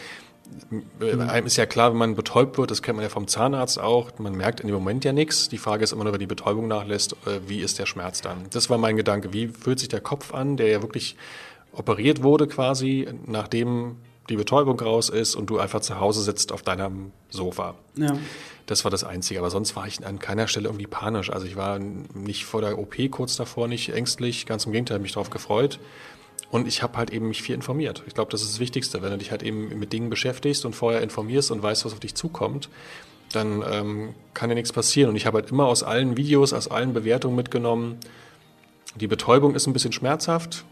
mhm. 0.70 1.20
einem 1.20 1.46
ist 1.46 1.57
ja 1.57 1.66
klar, 1.66 1.90
wenn 1.90 1.99
man 1.99 2.14
betäubt 2.14 2.57
wird, 2.57 2.70
das 2.70 2.83
kennt 2.83 2.96
man 2.96 3.03
ja 3.03 3.11
vom 3.11 3.29
Zahnarzt 3.29 3.79
auch, 3.79 4.18
man 4.18 4.35
merkt 4.35 4.61
in 4.61 4.68
dem 4.68 4.75
Moment 4.75 5.05
ja 5.05 5.12
nichts. 5.12 5.51
Die 5.51 5.59
Frage 5.59 5.85
ist 5.85 5.92
immer 5.92 6.05
nur, 6.05 6.14
wenn 6.14 6.20
die 6.20 6.27
Betäubung 6.27 6.68
nachlässt, 6.68 7.12
äh, 7.27 7.40
wie 7.46 7.61
ist 7.61 7.79
der 7.79 7.87
Schmerz 7.87 8.22
dann? 8.22 8.46
Das 8.51 8.70
war 8.70 8.79
mein 8.79 8.96
Gedanke. 8.96 9.35
Wie 9.35 9.49
fühlt 9.49 9.79
sich 9.79 9.88
der 9.88 10.01
Kopf 10.01 10.33
an, 10.33 10.57
der 10.57 10.68
ja 10.68 10.83
wirklich 10.83 11.16
operiert 11.72 12.22
wurde 12.22 12.46
quasi, 12.46 13.07
nachdem 13.27 13.96
die 14.29 14.37
Betäubung 14.37 14.79
raus 14.81 15.09
ist 15.09 15.35
und 15.35 15.47
du 15.47 15.59
einfach 15.59 15.81
zu 15.81 16.01
Hause 16.01 16.23
sitzt 16.23 16.53
auf 16.53 16.62
deinem 16.62 17.12
Sofa. 17.31 17.75
Ja. 17.97 18.17
Das 18.67 18.85
war 18.85 18.91
das 18.91 19.05
Einzige. 19.05 19.41
Aber 19.41 19.51
sonst 19.51 19.77
war 19.77 19.87
ich 19.87 20.05
an 20.05 20.19
keiner 20.19 20.49
Stelle 20.49 20.67
irgendwie 20.67 20.87
panisch. 20.87 21.31
Also 21.31 21.47
ich 21.47 21.57
war 21.57 21.79
nicht 21.79 22.45
vor 22.45 22.61
der 22.61 22.79
OP 22.79 22.97
kurz 23.11 23.37
davor, 23.37 23.69
nicht 23.69 23.91
ängstlich. 23.91 24.47
Ganz 24.47 24.67
im 24.67 24.73
Gegenteil, 24.73 24.99
mich 24.99 25.12
darauf 25.12 25.31
gefreut. 25.31 25.79
Und 26.51 26.69
ich 26.69 26.83
habe 26.83 26.97
halt 26.99 27.11
eben 27.11 27.29
mich 27.29 27.43
viel 27.43 27.55
informiert. 27.55 28.03
Ich 28.07 28.15
glaube, 28.15 28.31
das 28.31 28.43
ist 28.43 28.55
das 28.55 28.61
Wichtigste. 28.61 29.03
Wenn 29.03 29.11
du 29.11 29.19
dich 29.19 29.31
halt 29.31 29.43
eben 29.43 29.79
mit 29.79 29.93
Dingen 29.93 30.11
beschäftigst 30.11 30.65
und 30.65 30.75
vorher 30.75 31.03
informierst 31.03 31.51
und 31.51 31.62
weißt, 31.62 31.85
was 31.85 31.93
auf 31.93 32.01
dich 32.01 32.15
zukommt, 32.15 32.69
dann 33.33 33.65
ähm, 33.69 34.15
kann 34.35 34.51
ja 34.51 34.55
nichts 34.55 34.73
passieren. 34.73 35.11
Und 35.11 35.17
ich 35.17 35.27
habe 35.27 35.39
halt 35.39 35.51
immer 35.51 35.67
aus 35.67 35.83
allen 35.83 36.17
Videos, 36.17 36.53
aus 36.53 36.69
allen 36.69 36.93
Bewertungen 36.93 37.37
mitgenommen, 37.37 37.99
die 39.01 39.09
Betäubung 39.09 39.55
ist 39.55 39.67
ein 39.67 39.75
bisschen 39.75 39.93
schmerzhaft, 39.93 40.65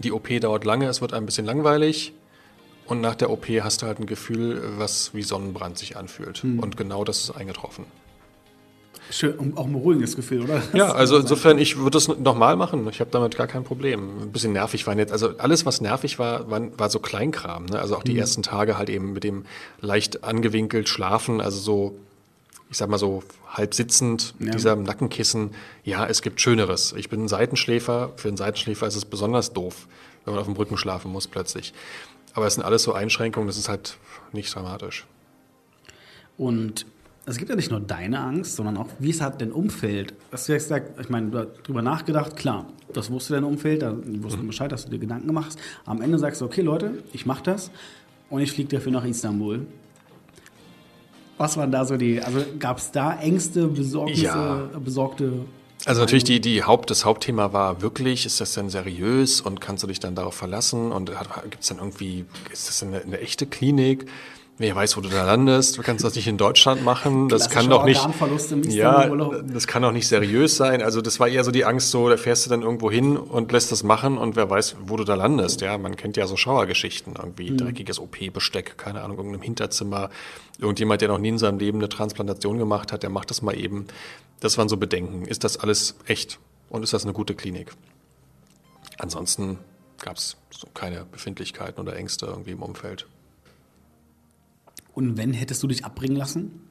die 0.00 0.12
OP 0.12 0.28
dauert 0.40 0.64
lange, 0.64 0.86
es 0.86 1.00
wird 1.00 1.14
ein 1.14 1.24
bisschen 1.24 1.46
langweilig, 1.46 2.12
und 2.90 3.00
nach 3.00 3.14
der 3.14 3.30
OP 3.30 3.46
hast 3.48 3.82
du 3.82 3.86
halt 3.86 4.00
ein 4.00 4.06
Gefühl, 4.06 4.62
was 4.76 5.14
wie 5.14 5.22
Sonnenbrand 5.22 5.78
sich 5.78 5.96
anfühlt. 5.96 6.38
Hm. 6.38 6.58
Und 6.58 6.76
genau 6.76 7.04
das 7.04 7.20
ist 7.20 7.30
eingetroffen. 7.30 7.84
Schön, 9.10 9.56
auch 9.56 9.66
ein 9.66 9.72
beruhigendes 9.72 10.16
Gefühl, 10.16 10.42
oder? 10.42 10.62
Ja, 10.72 10.92
also 10.92 11.18
insofern, 11.18 11.58
ich 11.58 11.78
würde 11.78 11.90
das 11.90 12.08
nochmal 12.08 12.56
machen. 12.56 12.88
Ich 12.88 13.00
habe 13.00 13.10
damit 13.10 13.36
gar 13.36 13.46
kein 13.46 13.64
Problem. 13.64 14.22
Ein 14.22 14.32
bisschen 14.32 14.52
nervig 14.52 14.86
war 14.86 14.96
jetzt, 14.96 15.12
also 15.12 15.36
alles, 15.38 15.66
was 15.66 15.80
nervig 15.80 16.18
war, 16.18 16.50
war, 16.50 16.78
war 16.78 16.90
so 16.90 16.98
Kleinkram. 16.98 17.66
Ne? 17.66 17.78
Also 17.78 17.96
auch 17.96 18.02
die 18.02 18.12
mhm. 18.12 18.18
ersten 18.18 18.42
Tage 18.42 18.76
halt 18.76 18.88
eben 18.90 19.12
mit 19.12 19.24
dem 19.24 19.44
leicht 19.80 20.24
angewinkelt 20.24 20.88
schlafen, 20.88 21.40
also 21.40 21.58
so, 21.58 21.98
ich 22.70 22.76
sag 22.76 22.88
mal 22.88 22.98
so 22.98 23.22
halb 23.48 23.74
sitzend, 23.74 24.34
ja. 24.38 24.50
dieser 24.50 24.76
Nackenkissen. 24.76 25.50
Ja, 25.84 26.06
es 26.06 26.22
gibt 26.22 26.40
Schöneres. 26.40 26.92
Ich 26.96 27.08
bin 27.08 27.24
ein 27.24 27.28
Seitenschläfer. 27.28 28.12
Für 28.16 28.28
einen 28.28 28.36
Seitenschläfer 28.36 28.86
ist 28.86 28.96
es 28.96 29.04
besonders 29.04 29.52
doof, 29.52 29.88
wenn 30.24 30.34
man 30.34 30.40
auf 30.40 30.46
dem 30.46 30.56
Rücken 30.56 30.76
schlafen 30.76 31.10
muss 31.10 31.26
plötzlich. 31.26 31.72
Aber 32.34 32.46
es 32.46 32.54
sind 32.54 32.64
alles 32.64 32.82
so 32.82 32.92
Einschränkungen, 32.92 33.46
das 33.46 33.58
ist 33.58 33.68
halt 33.68 33.98
nicht 34.32 34.54
dramatisch. 34.54 35.06
Und 36.38 36.86
es 37.26 37.36
gibt 37.36 37.50
ja 37.50 37.56
nicht 37.56 37.70
nur 37.70 37.80
deine 37.80 38.20
Angst, 38.20 38.56
sondern 38.56 38.76
auch, 38.76 38.88
wie 38.98 39.10
es 39.10 39.20
hat 39.20 39.40
dein 39.40 39.52
Umfeld. 39.52 40.14
Hast 40.32 40.48
du 40.48 40.54
gesagt, 40.54 40.98
ich 41.00 41.08
meine, 41.10 41.30
du 41.30 41.38
hast 41.38 41.48
darüber 41.62 41.82
nachgedacht, 41.82 42.36
klar, 42.36 42.66
das 42.92 43.10
wusste 43.10 43.34
dein 43.34 43.44
Umfeld, 43.44 43.82
da 43.82 43.94
wussten 43.94 44.42
mhm. 44.42 44.46
Bescheid, 44.48 44.72
dass 44.72 44.84
du 44.84 44.90
dir 44.90 44.98
Gedanken 44.98 45.32
machst. 45.32 45.58
Am 45.84 46.00
Ende 46.00 46.18
sagst 46.18 46.40
du, 46.40 46.46
okay, 46.46 46.62
Leute, 46.62 47.02
ich 47.12 47.26
mache 47.26 47.42
das 47.42 47.70
und 48.30 48.40
ich 48.40 48.52
fliege 48.52 48.76
dafür 48.76 48.92
nach 48.92 49.04
Istanbul. 49.04 49.66
Was 51.36 51.56
waren 51.56 51.70
da 51.70 51.84
so 51.84 51.96
die, 51.96 52.20
also 52.20 52.44
gab 52.58 52.78
es 52.78 52.90
da 52.90 53.18
Ängste, 53.18 53.66
Besorgnisse, 53.68 54.24
ja. 54.24 54.70
besorgte 54.78 55.44
also 55.86 56.00
natürlich 56.00 56.24
die, 56.24 56.40
die 56.40 56.62
Haupt, 56.62 56.90
das 56.90 57.04
Hauptthema 57.04 57.52
war 57.52 57.82
wirklich, 57.82 58.26
ist 58.26 58.40
das 58.40 58.52
denn 58.52 58.68
seriös 58.68 59.40
und 59.40 59.60
kannst 59.60 59.82
du 59.82 59.86
dich 59.86 60.00
dann 60.00 60.14
darauf 60.14 60.34
verlassen 60.34 60.92
und 60.92 61.10
gibt 61.44 61.62
es 61.62 61.68
dann 61.68 61.78
irgendwie, 61.78 62.24
ist 62.52 62.68
das 62.68 62.82
eine, 62.82 63.02
eine 63.02 63.20
echte 63.20 63.46
Klinik? 63.46 64.06
Wer 64.60 64.76
weiß, 64.76 64.98
wo 64.98 65.00
du 65.00 65.08
da 65.08 65.24
landest. 65.24 65.78
Du 65.78 65.82
kannst 65.82 66.04
das 66.04 66.14
nicht 66.16 66.26
in 66.26 66.36
Deutschland 66.36 66.84
machen. 66.84 67.30
Das 67.30 67.48
kann 67.48 67.70
doch 67.70 67.82
nicht. 67.82 68.06
Ja, 68.68 69.08
das 69.08 69.66
kann 69.66 69.80
doch 69.80 69.90
nicht 69.90 70.06
seriös 70.06 70.58
sein. 70.58 70.82
Also 70.82 71.00
das 71.00 71.18
war 71.18 71.28
eher 71.28 71.44
so 71.44 71.50
die 71.50 71.64
Angst, 71.64 71.90
so 71.90 72.10
da 72.10 72.18
fährst 72.18 72.44
du 72.44 72.50
dann 72.50 72.60
irgendwo 72.60 72.90
hin 72.90 73.16
und 73.16 73.52
lässt 73.52 73.72
das 73.72 73.84
machen 73.84 74.18
und 74.18 74.36
wer 74.36 74.50
weiß, 74.50 74.76
wo 74.84 74.98
du 74.98 75.04
da 75.04 75.14
landest. 75.14 75.62
Ja, 75.62 75.78
man 75.78 75.96
kennt 75.96 76.18
ja 76.18 76.26
so 76.26 76.36
Schauergeschichten 76.36 77.14
irgendwie, 77.16 77.52
mhm. 77.52 77.56
dreckiges 77.56 77.98
OP-Besteck, 77.98 78.76
keine 78.76 79.00
Ahnung, 79.00 79.16
irgendeinem 79.16 79.40
Hinterzimmer. 79.40 80.10
Irgendjemand, 80.58 81.00
der 81.00 81.08
noch 81.08 81.18
nie 81.18 81.30
in 81.30 81.38
seinem 81.38 81.58
Leben 81.58 81.78
eine 81.78 81.88
Transplantation 81.88 82.58
gemacht 82.58 82.92
hat, 82.92 83.02
der 83.02 83.08
macht 83.08 83.30
das 83.30 83.40
mal 83.40 83.58
eben. 83.58 83.86
Das 84.40 84.58
waren 84.58 84.68
so 84.68 84.76
Bedenken. 84.76 85.26
Ist 85.26 85.44
das 85.44 85.58
alles 85.58 85.96
echt 86.06 86.38
und 86.70 86.82
ist 86.82 86.92
das 86.92 87.04
eine 87.04 87.12
gute 87.12 87.34
Klinik? 87.34 87.72
Ansonsten 88.98 89.58
gab 89.98 90.16
es 90.16 90.36
so 90.50 90.66
keine 90.72 91.04
Befindlichkeiten 91.04 91.80
oder 91.80 91.96
Ängste 91.96 92.26
irgendwie 92.26 92.52
im 92.52 92.62
Umfeld. 92.62 93.06
Und 94.92 95.16
wenn, 95.16 95.32
hättest 95.32 95.62
du 95.62 95.66
dich 95.66 95.84
abbringen 95.84 96.16
lassen? 96.16 96.68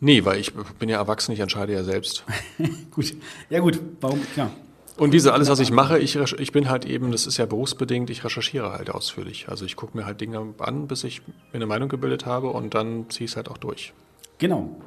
Nee, 0.00 0.24
weil 0.24 0.40
ich 0.40 0.52
bin 0.78 0.88
ja 0.88 0.98
erwachsen, 0.98 1.32
ich 1.32 1.40
entscheide 1.40 1.72
ja 1.72 1.84
selbst. 1.84 2.24
gut. 2.90 3.14
Ja 3.50 3.60
gut, 3.60 3.80
warum, 4.00 4.20
ja. 4.36 4.50
Und 4.96 5.12
diese, 5.12 5.32
alles, 5.32 5.48
was 5.48 5.60
ich 5.60 5.70
mache, 5.70 5.98
ich, 5.98 6.16
ich 6.16 6.52
bin 6.52 6.68
halt 6.68 6.84
eben, 6.84 7.10
das 7.10 7.26
ist 7.26 7.38
ja 7.38 7.46
berufsbedingt, 7.46 8.10
ich 8.10 8.22
recherchiere 8.24 8.72
halt 8.72 8.90
ausführlich. 8.90 9.48
Also 9.48 9.64
ich 9.64 9.76
gucke 9.76 9.96
mir 9.96 10.04
halt 10.04 10.20
Dinge 10.20 10.54
an, 10.58 10.88
bis 10.88 11.04
ich 11.04 11.26
mir 11.26 11.54
eine 11.54 11.66
Meinung 11.66 11.88
gebildet 11.88 12.26
habe 12.26 12.48
und 12.48 12.74
dann 12.74 13.08
ziehe 13.08 13.24
ich 13.24 13.30
es 13.30 13.36
halt 13.36 13.48
auch 13.48 13.58
durch. 13.58 13.94
Genau. 14.38 14.78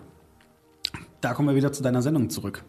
Da 1.23 1.33
kommen 1.33 1.47
wir 1.47 1.55
wieder 1.55 1.71
zu 1.71 1.81
deiner 1.81 2.01
Sendung 2.01 2.29
zurück. 2.29 2.65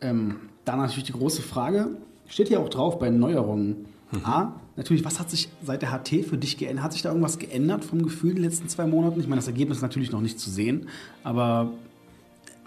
Ähm, 0.00 0.34
da 0.64 0.74
natürlich 0.74 1.04
die 1.04 1.12
große 1.12 1.42
Frage, 1.42 1.90
steht 2.26 2.48
hier 2.48 2.58
auch 2.58 2.68
drauf 2.68 2.98
bei 2.98 3.08
Neuerungen. 3.08 3.86
Mhm. 4.10 4.24
A, 4.24 4.60
natürlich, 4.74 5.04
was 5.04 5.20
hat 5.20 5.30
sich 5.30 5.48
seit 5.62 5.82
der 5.82 5.92
HT 5.92 6.24
für 6.28 6.36
dich 6.36 6.56
geändert? 6.56 6.84
Hat 6.84 6.92
sich 6.92 7.02
da 7.02 7.10
irgendwas 7.10 7.38
geändert 7.38 7.84
vom 7.84 8.02
Gefühl 8.02 8.30
in 8.30 8.36
den 8.36 8.44
letzten 8.46 8.68
zwei 8.68 8.88
Monaten? 8.88 9.20
Ich 9.20 9.28
meine, 9.28 9.38
das 9.38 9.46
Ergebnis 9.46 9.78
ist 9.78 9.82
natürlich 9.82 10.10
noch 10.10 10.20
nicht 10.20 10.40
zu 10.40 10.50
sehen, 10.50 10.88
aber 11.22 11.70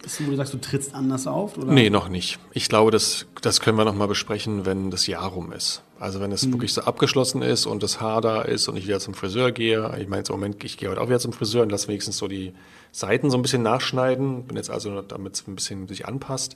ist 0.01 0.17
das, 0.17 0.25
wo 0.25 0.31
du 0.31 0.37
sagst, 0.37 0.53
du 0.53 0.59
trittst 0.59 0.95
anders 0.95 1.27
auf? 1.27 1.57
Oder? 1.57 1.73
Nee, 1.73 1.89
noch 1.89 2.07
nicht. 2.07 2.39
Ich 2.53 2.69
glaube, 2.69 2.91
das, 2.91 3.25
das 3.41 3.59
können 3.59 3.77
wir 3.77 3.83
noch 3.83 3.95
mal 3.95 4.07
besprechen, 4.07 4.65
wenn 4.65 4.91
das 4.91 5.07
Jahr 5.07 5.27
rum 5.27 5.51
ist. 5.51 5.83
Also 6.01 6.19
wenn 6.19 6.31
es 6.31 6.41
hm. 6.41 6.53
wirklich 6.53 6.73
so 6.73 6.81
abgeschlossen 6.81 7.43
ist 7.43 7.67
und 7.67 7.83
das 7.83 8.01
Haar 8.01 8.21
da 8.21 8.41
ist 8.41 8.67
und 8.67 8.75
ich 8.75 8.87
wieder 8.87 8.99
zum 8.99 9.13
Friseur 9.13 9.51
gehe. 9.51 9.85
Ich 9.99 10.07
meine, 10.07 10.21
jetzt 10.21 10.29
im 10.29 10.35
Moment, 10.35 10.63
ich 10.63 10.77
gehe 10.77 10.89
heute 10.89 10.99
auch 10.99 11.09
wieder 11.09 11.19
zum 11.19 11.31
Friseur 11.31 11.61
und 11.61 11.71
lasse 11.71 11.87
wenigstens 11.89 12.17
so 12.17 12.27
die 12.27 12.53
Seiten 12.91 13.29
so 13.29 13.37
ein 13.37 13.43
bisschen 13.43 13.61
nachschneiden. 13.61 14.45
Bin 14.45 14.57
jetzt 14.57 14.71
also, 14.71 15.03
damit 15.03 15.35
es 15.35 15.47
ein 15.47 15.53
bisschen 15.53 15.87
sich 15.87 16.07
anpasst. 16.07 16.55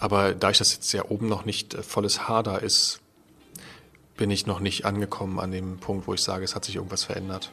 Aber 0.00 0.34
da 0.34 0.50
ich 0.50 0.58
das 0.58 0.74
jetzt 0.74 0.92
ja 0.92 1.04
oben 1.08 1.28
noch 1.28 1.44
nicht 1.44 1.74
äh, 1.74 1.82
volles 1.84 2.26
Haar 2.26 2.42
da 2.42 2.56
ist, 2.56 3.00
bin 4.16 4.32
ich 4.32 4.46
noch 4.46 4.58
nicht 4.58 4.84
angekommen 4.84 5.38
an 5.38 5.52
dem 5.52 5.78
Punkt, 5.78 6.08
wo 6.08 6.14
ich 6.14 6.20
sage, 6.20 6.44
es 6.44 6.56
hat 6.56 6.64
sich 6.64 6.74
irgendwas 6.74 7.04
verändert. 7.04 7.52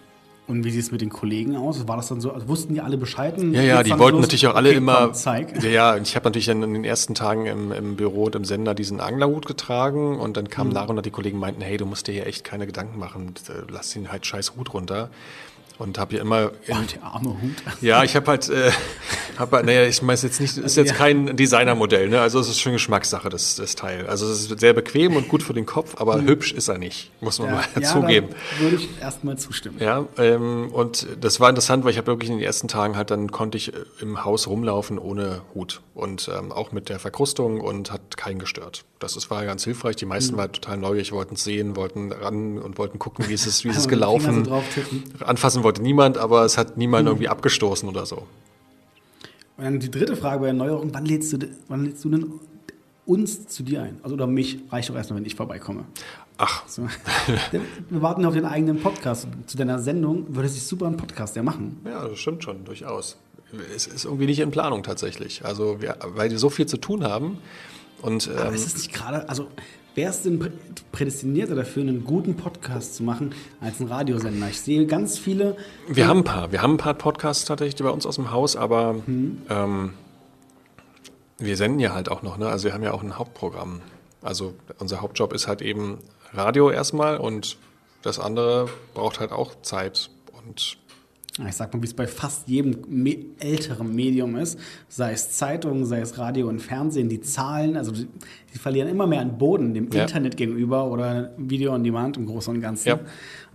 Und 0.50 0.64
wie 0.64 0.72
sieht 0.72 0.82
es 0.82 0.92
mit 0.92 1.02
den 1.02 1.10
Kollegen 1.10 1.56
aus? 1.56 1.88
War 1.88 1.96
das 1.96 2.08
dann 2.08 2.22
so, 2.22 2.32
also 2.32 2.48
wussten 2.48 2.74
die 2.74 2.82
alle 2.82 2.98
Bescheid? 2.98 3.36
Ja, 3.38 3.62
ja, 3.62 3.84
die 3.84 3.92
wollten 3.92 4.18
los? 4.18 4.26
natürlich 4.26 4.48
auch 4.48 4.56
alle 4.56 4.70
okay, 4.70 4.80
immer. 4.80 5.06
Komm, 5.06 5.14
zeig. 5.14 5.64
Ja, 5.64 5.70
ja, 5.70 5.98
ich 5.98 6.16
habe 6.16 6.26
natürlich 6.26 6.48
dann 6.48 6.64
in 6.64 6.74
den 6.74 6.84
ersten 6.84 7.14
Tagen 7.14 7.46
im, 7.46 7.72
im 7.72 7.96
Büro 7.96 8.24
und 8.24 8.36
im 8.36 8.46
Sender 8.46 8.74
diesen 8.74 9.00
Anglerhut 9.00 9.46
getragen 9.46 10.18
und 10.20 10.38
dann 10.38 10.50
kamen 10.50 10.70
mhm. 10.70 10.74
nach 10.74 10.90
und 10.90 10.96
nach 10.96 11.04
die 11.04 11.12
Kollegen 11.12 11.38
meinten, 11.38 11.62
hey, 11.62 11.78
du 11.78 11.86
musst 11.86 12.08
dir 12.08 12.14
hier 12.14 12.26
echt 12.26 12.44
keine 12.44 12.66
Gedanken 12.66 12.98
machen, 12.98 13.36
lass 13.70 13.92
den 13.92 14.12
halt 14.12 14.26
scheiß 14.26 14.56
Hut 14.58 14.74
runter 14.74 15.12
und 15.80 15.98
habe 15.98 16.16
ja 16.16 16.22
immer 16.22 16.52
in, 16.68 16.76
oh, 16.76 16.82
der 16.94 17.04
arme 17.04 17.30
Hut. 17.30 17.56
Ja, 17.82 18.04
ich 18.04 18.16
habe 18.16 18.28
halt, 18.28 18.50
äh, 18.50 18.72
hab, 19.38 19.52
halt, 19.52 19.66
naja, 19.66 19.84
ich 19.84 20.06
weiß 20.06 20.24
jetzt 20.24 20.42
nicht, 20.42 20.58
ist 20.58 20.76
jetzt 20.76 20.94
kein 20.96 21.38
Designermodell, 21.38 22.10
ne? 22.10 22.20
Also 22.20 22.40
es 22.40 22.50
ist 22.50 22.60
schon 22.60 22.74
Geschmackssache 22.74 23.30
das, 23.30 23.56
das 23.56 23.76
Teil. 23.76 24.06
Also 24.08 24.30
es 24.30 24.42
ist 24.52 24.60
sehr 24.60 24.74
bequem 24.74 25.16
und 25.16 25.30
gut 25.30 25.42
für 25.42 25.54
den 25.54 25.66
Kopf, 25.66 25.96
aber 25.98 26.18
mhm. 26.18 26.28
hübsch 26.28 26.52
ist 26.52 26.68
er 26.68 26.78
nicht, 26.78 27.12
muss 27.22 27.40
man 27.40 27.48
ja, 27.48 27.56
mal 27.56 27.66
ja, 27.80 27.88
zugeben. 27.88 28.28
würde 28.60 28.76
ich 28.76 28.90
erstmal 29.02 29.38
zustimmen. 29.38 29.78
Ja, 29.80 30.06
ähm, 30.18 30.70
und 30.72 31.08
das 31.22 31.40
war 31.40 31.50
interessant, 31.50 31.86
weil 31.86 31.92
ich 31.92 31.98
habe 31.98 32.08
wirklich 32.08 32.30
in 32.30 32.38
den 32.38 32.46
ersten 32.46 32.68
Tagen 32.68 32.98
halt 32.98 33.10
dann 33.10 33.32
konnte 33.32 33.58
ich 33.58 33.74
äh, 33.74 33.78
im 34.02 34.26
Haus 34.26 34.48
rumlaufen 34.48 35.00
ohne 35.00 35.42
Hut 35.54 35.82
und 35.96 36.30
ähm, 36.34 36.52
auch 36.52 36.72
mit 36.72 36.90
der 36.90 37.00
Verkrustung 37.00 37.62
und 37.62 37.92
hat 37.92 38.18
keinen 38.18 38.40
gestört. 38.40 38.86
Das 39.00 39.16
ist, 39.16 39.30
war 39.30 39.46
ganz 39.46 39.64
hilfreich. 39.64 39.96
Die 39.96 40.06
meisten 40.06 40.34
mhm. 40.34 40.40
waren 40.40 40.52
total 40.52 40.78
neugierig, 40.78 41.12
wollten 41.12 41.36
es 41.36 41.44
sehen, 41.44 41.76
wollten 41.76 42.12
ran 42.12 42.58
und 42.58 42.78
wollten 42.78 43.00
gucken, 43.00 43.28
wie 43.30 43.34
ist 43.34 43.46
es, 43.46 43.64
wie 43.64 43.70
ist 43.70 43.78
es 43.78 43.88
gelaufen. 43.88 44.46
So 44.46 44.62
Anfassen 45.26 45.64
wollte 45.70 45.84
niemand, 45.84 46.18
aber 46.18 46.46
es 46.46 46.58
hat 46.58 46.78
niemand 46.78 47.04
mhm. 47.04 47.10
irgendwie 47.10 47.28
abgestoßen 47.28 47.88
oder 47.88 48.08
so. 48.08 48.26
Und 49.56 49.66
dann 49.66 49.80
die 49.80 49.92
dritte 49.92 50.16
Frage 50.16 50.40
bei 50.40 50.48
Erneuerung, 50.48 50.90
wann 50.92 51.06
lädst 51.06 51.32
du, 51.32 51.38
wann 51.68 51.86
lädst 51.86 52.04
du 52.04 52.10
denn 52.10 52.32
uns 53.06 53.48
zu 53.48 53.62
dir 53.62 53.84
ein? 53.84 54.00
Also 54.02 54.16
oder 54.16 54.26
mich, 54.26 54.58
reicht 54.72 54.90
doch 54.90 54.96
erstmal, 54.96 55.20
wenn 55.20 55.28
ich 55.28 55.36
vorbeikomme. 55.36 55.86
Ach. 56.40 56.68
So. 56.68 56.88
Wir 57.90 58.02
warten 58.02 58.26
auf 58.26 58.34
den 58.34 58.46
eigenen 58.46 58.82
Podcast. 58.82 59.28
Zu 59.46 59.58
deiner 59.58 59.78
Sendung 59.78 60.26
würde 60.36 60.50
sich 60.50 60.64
super 60.64 60.88
ein 60.88 60.98
Podcast 60.98 61.36
ja 61.36 61.44
machen. 61.44 61.80
Ja, 61.86 62.08
das 62.08 62.18
stimmt 62.18 62.44
schon, 62.44 62.66
durchaus. 62.66 63.18
Es 63.76 63.86
ist 63.86 64.06
irgendwie 64.06 64.26
nicht 64.26 64.40
in 64.40 64.50
Planung 64.50 64.82
tatsächlich. 64.82 65.46
Also, 65.46 65.82
wir, 65.82 65.98
weil 66.02 66.32
wir 66.32 66.40
so 66.40 66.50
viel 66.50 66.66
zu 66.66 66.78
tun 66.78 67.04
haben. 67.04 67.38
Und, 68.02 68.28
ähm, 68.28 68.38
Aber 68.38 68.56
ist 68.56 68.66
es 68.66 68.76
nicht 68.76 68.92
gerade, 68.92 69.30
also 69.30 69.50
wer 70.00 70.12
ist 70.12 70.24
denn 70.24 70.54
prädestinierter 70.94 71.56
dafür, 71.56 71.84
einen 71.84 72.06
guten 72.06 72.38
Podcast 72.38 72.96
zu 72.96 73.04
machen 73.04 73.36
als 73.60 73.82
ein 73.82 73.88
Radiosender? 73.88 74.48
Ich 74.48 74.62
sehe 74.62 74.86
ganz 74.86 75.18
viele. 75.18 75.58
Wir 75.90 76.08
haben 76.08 76.20
ein 76.20 76.24
paar. 76.24 76.54
Wir 76.54 76.62
haben 76.62 76.76
ein 76.76 76.78
paar 76.78 76.94
Podcasts 76.94 77.44
tatsächlich 77.44 77.84
bei 77.84 77.90
uns 77.90 78.06
aus 78.06 78.16
dem 78.16 78.32
Haus, 78.32 78.56
aber 78.56 78.96
hm. 79.06 79.42
ähm, 79.50 79.94
wir 81.38 81.58
senden 81.58 81.82
ja 81.82 81.94
halt 81.94 82.08
auch 82.08 82.22
noch. 82.22 82.38
Ne? 82.38 82.48
Also 82.48 82.64
wir 82.64 82.74
haben 82.74 82.84
ja 82.84 82.94
auch 82.94 83.04
ein 83.04 83.18
Hauptprogramm. 83.18 83.82
Also 84.22 84.54
unser 84.78 85.02
Hauptjob 85.02 85.34
ist 85.34 85.50
halt 85.50 85.62
eben 85.62 85.98
Radio 86.32 86.72
erstmal 86.72 87.18
und 87.18 87.58
das 88.02 88.20
andere 88.20 88.70
braucht 88.94 89.20
halt 89.20 89.34
auch 89.34 89.62
Zeit 89.64 90.12
und 90.46 90.78
ich 91.48 91.56
sag 91.56 91.74
mal, 91.74 91.82
wie 91.82 91.86
es 91.88 91.94
bei 91.94 92.08
fast 92.08 92.48
jedem 92.48 92.78
me 92.88 93.18
älteren 93.40 93.96
Medium 93.96 94.36
ist, 94.36 94.60
sei 94.88 95.14
es 95.14 95.32
Zeitung, 95.32 95.86
sei 95.86 96.02
es 96.02 96.18
Radio 96.18 96.48
und 96.50 96.60
Fernsehen, 96.60 97.10
die 97.10 97.22
Zahlen, 97.22 97.78
also 97.78 97.92
die, 97.92 98.08
die 98.54 98.58
verlieren 98.58 98.90
immer 98.90 99.08
mehr 99.08 99.22
an 99.22 99.38
Boden 99.38 99.74
dem 99.74 99.90
ja. 99.92 100.02
Internet 100.02 100.38
gegenüber 100.38 100.92
oder 100.92 101.34
Video 101.38 101.74
on 101.74 101.84
Demand 101.84 102.18
im 102.18 102.26
Großen 102.26 102.54
und 102.54 102.62
Ganzen. 102.62 102.90
Ja. 102.90 103.00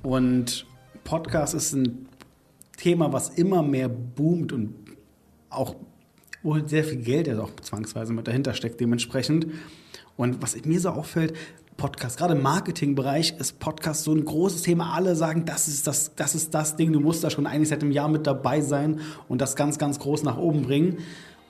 Und 0.03 0.66
Podcast 1.05 1.55
ist 1.55 1.74
ein 1.74 2.09
Thema, 2.76 3.12
was 3.12 3.30
immer 3.30 3.62
mehr 3.62 3.89
boomt 3.89 4.53
und 4.53 4.74
auch 5.51 5.76
wo 6.43 6.59
sehr 6.66 6.85
viel 6.85 6.99
Geld 6.99 7.26
ja 7.26 7.41
auch 7.41 7.51
zwangsweise 7.62 8.12
mit 8.12 8.28
dahinter 8.28 8.53
steckt 8.55 8.80
dementsprechend. 8.80 9.47
Und 10.16 10.43
was 10.43 10.62
mir 10.64 10.78
so 10.78 10.91
auffällt, 10.91 11.35
Podcast, 11.76 12.18
gerade 12.18 12.34
im 12.34 12.42
Marketingbereich 12.42 13.34
ist 13.38 13.58
Podcast 13.58 14.04
so 14.04 14.12
ein 14.12 14.24
großes 14.24 14.62
Thema. 14.62 14.94
Alle 14.94 15.16
sagen, 15.16 15.44
das 15.44 15.68
ist 15.68 15.86
das, 15.86 16.14
das 16.14 16.34
ist 16.34 16.54
das 16.54 16.76
Ding, 16.76 16.92
du 16.92 17.00
musst 17.00 17.24
da 17.24 17.30
schon 17.30 17.46
eigentlich 17.46 17.68
seit 17.68 17.82
einem 17.82 17.92
Jahr 17.92 18.08
mit 18.08 18.26
dabei 18.26 18.60
sein 18.60 19.00
und 19.28 19.40
das 19.40 19.56
ganz, 19.56 19.78
ganz 19.78 19.98
groß 19.98 20.22
nach 20.22 20.36
oben 20.36 20.62
bringen. 20.62 20.98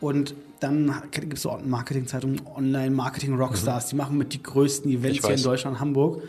Und 0.00 0.34
dann 0.60 1.02
gibt 1.10 1.34
es 1.34 1.42
so 1.42 1.58
Marketingzeitungen, 1.64 2.42
Online-Marketing-Rockstars, 2.56 3.86
mhm. 3.86 3.90
die 3.90 3.96
machen 3.96 4.18
mit 4.18 4.32
die 4.34 4.42
größten 4.42 4.90
Events 4.90 5.26
hier 5.26 5.36
in 5.36 5.42
Deutschland, 5.42 5.80
Hamburg. 5.80 6.22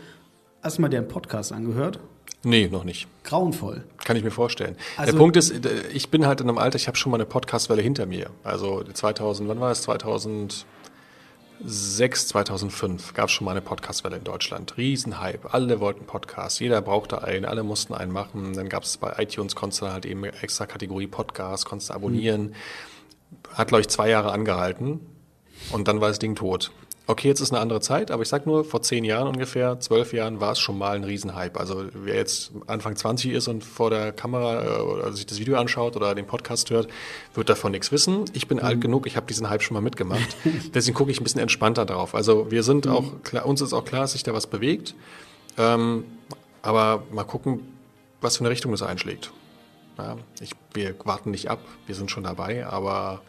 Hast 0.62 0.78
du 0.78 0.82
mal 0.82 0.88
deren 0.88 1.08
Podcast 1.08 1.52
angehört? 1.52 2.00
Nee, 2.42 2.68
noch 2.68 2.84
nicht. 2.84 3.08
Grauenvoll. 3.24 3.84
Kann 4.04 4.16
ich 4.16 4.22
mir 4.22 4.30
vorstellen. 4.30 4.76
Also, 4.96 5.12
der 5.12 5.18
Punkt 5.18 5.36
ist, 5.36 5.52
ich 5.92 6.10
bin 6.10 6.26
halt 6.26 6.40
in 6.40 6.48
einem 6.48 6.58
Alter, 6.58 6.76
ich 6.76 6.86
habe 6.86 6.96
schon 6.96 7.10
mal 7.10 7.16
eine 7.16 7.26
Podcastwelle 7.26 7.82
hinter 7.82 8.06
mir. 8.06 8.30
Also 8.44 8.84
2000, 8.84 9.48
wann 9.48 9.58
war 9.58 9.72
es? 9.72 9.82
2006, 11.58 12.28
2005 12.28 13.14
gab 13.14 13.28
es 13.28 13.32
schon 13.32 13.46
mal 13.46 13.52
eine 13.52 13.62
Podcastwelle 13.62 14.16
in 14.16 14.24
Deutschland. 14.24 14.76
Riesenhype. 14.76 15.52
Alle 15.54 15.80
wollten 15.80 16.04
Podcast. 16.04 16.60
Jeder 16.60 16.82
brauchte 16.82 17.22
einen. 17.24 17.46
Alle 17.46 17.62
mussten 17.62 17.94
einen 17.94 18.12
machen. 18.12 18.52
Dann 18.52 18.68
gab 18.68 18.82
es 18.82 18.96
bei 18.98 19.14
iTunes, 19.18 19.56
konntest 19.56 19.80
du 19.80 19.86
halt 19.86 20.04
eben 20.04 20.24
extra 20.24 20.66
Kategorie 20.66 21.06
Podcast, 21.06 21.64
konntest 21.64 21.90
du 21.90 21.94
abonnieren. 21.94 22.48
Mhm. 22.48 23.54
Hat, 23.54 23.68
glaube 23.68 23.80
ich, 23.80 23.88
zwei 23.88 24.10
Jahre 24.10 24.32
angehalten. 24.32 25.00
Und 25.72 25.88
dann 25.88 26.00
war 26.00 26.08
das 26.08 26.18
Ding 26.18 26.34
tot. 26.34 26.72
Okay, 27.08 27.28
jetzt 27.28 27.38
ist 27.38 27.52
eine 27.52 27.60
andere 27.60 27.80
Zeit, 27.80 28.10
aber 28.10 28.22
ich 28.24 28.28
sag 28.28 28.46
nur, 28.46 28.64
vor 28.64 28.82
zehn 28.82 29.04
Jahren 29.04 29.28
ungefähr, 29.28 29.78
zwölf 29.78 30.12
Jahren 30.12 30.40
war 30.40 30.52
es 30.52 30.58
schon 30.58 30.76
mal 30.76 30.96
ein 30.96 31.04
Riesenhype. 31.04 31.58
Also 31.60 31.84
wer 31.92 32.16
jetzt 32.16 32.50
Anfang 32.66 32.96
20 32.96 33.30
ist 33.30 33.46
und 33.46 33.62
vor 33.62 33.90
der 33.90 34.10
Kamera 34.10 34.64
äh, 34.64 34.80
oder 34.80 35.12
sich 35.12 35.24
das 35.24 35.38
Video 35.38 35.56
anschaut 35.56 35.94
oder 35.94 36.16
den 36.16 36.26
Podcast 36.26 36.70
hört, 36.70 36.88
wird 37.34 37.48
davon 37.48 37.70
nichts 37.70 37.92
wissen. 37.92 38.24
Ich 38.32 38.48
bin 38.48 38.58
mhm. 38.58 38.64
alt 38.64 38.80
genug, 38.80 39.06
ich 39.06 39.16
habe 39.16 39.26
diesen 39.26 39.48
Hype 39.48 39.62
schon 39.62 39.74
mal 39.74 39.82
mitgemacht. 39.82 40.36
Deswegen 40.74 40.96
gucke 40.96 41.12
ich 41.12 41.20
ein 41.20 41.24
bisschen 41.24 41.40
entspannter 41.40 41.86
drauf. 41.86 42.12
Also 42.16 42.50
wir 42.50 42.64
sind 42.64 42.86
mhm. 42.86 42.92
auch 42.92 43.22
klar, 43.22 43.46
uns 43.46 43.60
ist 43.60 43.72
auch 43.72 43.84
klar, 43.84 44.00
dass 44.00 44.12
sich 44.12 44.24
da 44.24 44.34
was 44.34 44.48
bewegt. 44.48 44.96
Ähm, 45.58 46.02
aber 46.62 47.04
mal 47.12 47.22
gucken, 47.22 47.60
was 48.20 48.38
für 48.38 48.42
eine 48.42 48.50
Richtung 48.50 48.72
es 48.72 48.82
einschlägt. 48.82 49.30
Ja, 49.96 50.16
ich, 50.40 50.50
wir 50.74 50.96
warten 51.04 51.30
nicht 51.30 51.50
ab, 51.50 51.60
wir 51.86 51.94
sind 51.94 52.10
schon 52.10 52.24
dabei, 52.24 52.66
aber 52.66 53.22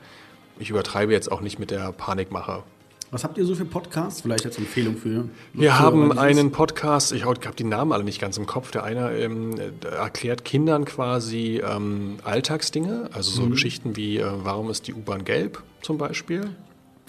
ich 0.57 0.71
übertreibe 0.71 1.13
jetzt 1.13 1.31
auch 1.31 1.41
nicht 1.41 1.59
mit 1.59 1.69
der 1.69 1.91
Panikmache. 1.91 2.63
Was 3.09 3.23
habt 3.23 3.37
ihr 3.37 3.45
so 3.45 3.55
für 3.55 3.63
Podcasts? 3.63 4.21
Vielleicht 4.21 4.45
als 4.45 4.57
Empfehlung 4.57 4.97
für. 4.97 5.29
Wir 5.53 5.79
haben 5.79 6.17
einen 6.17 6.51
Podcast, 6.51 7.13
ich 7.13 7.23
habe 7.23 7.39
die 7.57 7.63
Namen 7.63 7.93
alle 7.93 8.03
nicht 8.03 8.19
ganz 8.19 8.37
im 8.37 8.45
Kopf. 8.45 8.71
Der 8.71 8.83
eine 8.83 9.17
ähm, 9.17 9.55
erklärt 9.81 10.43
Kindern 10.43 10.83
quasi 10.83 11.61
ähm, 11.65 12.17
Alltagsdinge, 12.25 13.09
also 13.13 13.31
so 13.31 13.43
mhm. 13.43 13.51
Geschichten 13.51 13.95
wie, 13.95 14.17
äh, 14.17 14.25
warum 14.43 14.69
ist 14.69 14.87
die 14.87 14.93
U-Bahn 14.93 15.23
gelb 15.23 15.63
zum 15.81 15.97
Beispiel? 15.97 16.49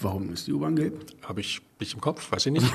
Warum 0.01 0.31
ist 0.31 0.47
die 0.47 0.53
U-Bahn 0.53 0.77
gelb? 0.77 1.05
Habe 1.23 1.41
ich 1.41 1.61
nicht 1.79 1.93
im 1.93 1.99
Kopf, 1.99 2.31
weiß 2.31 2.45
ich 2.45 2.53
nicht. 2.53 2.65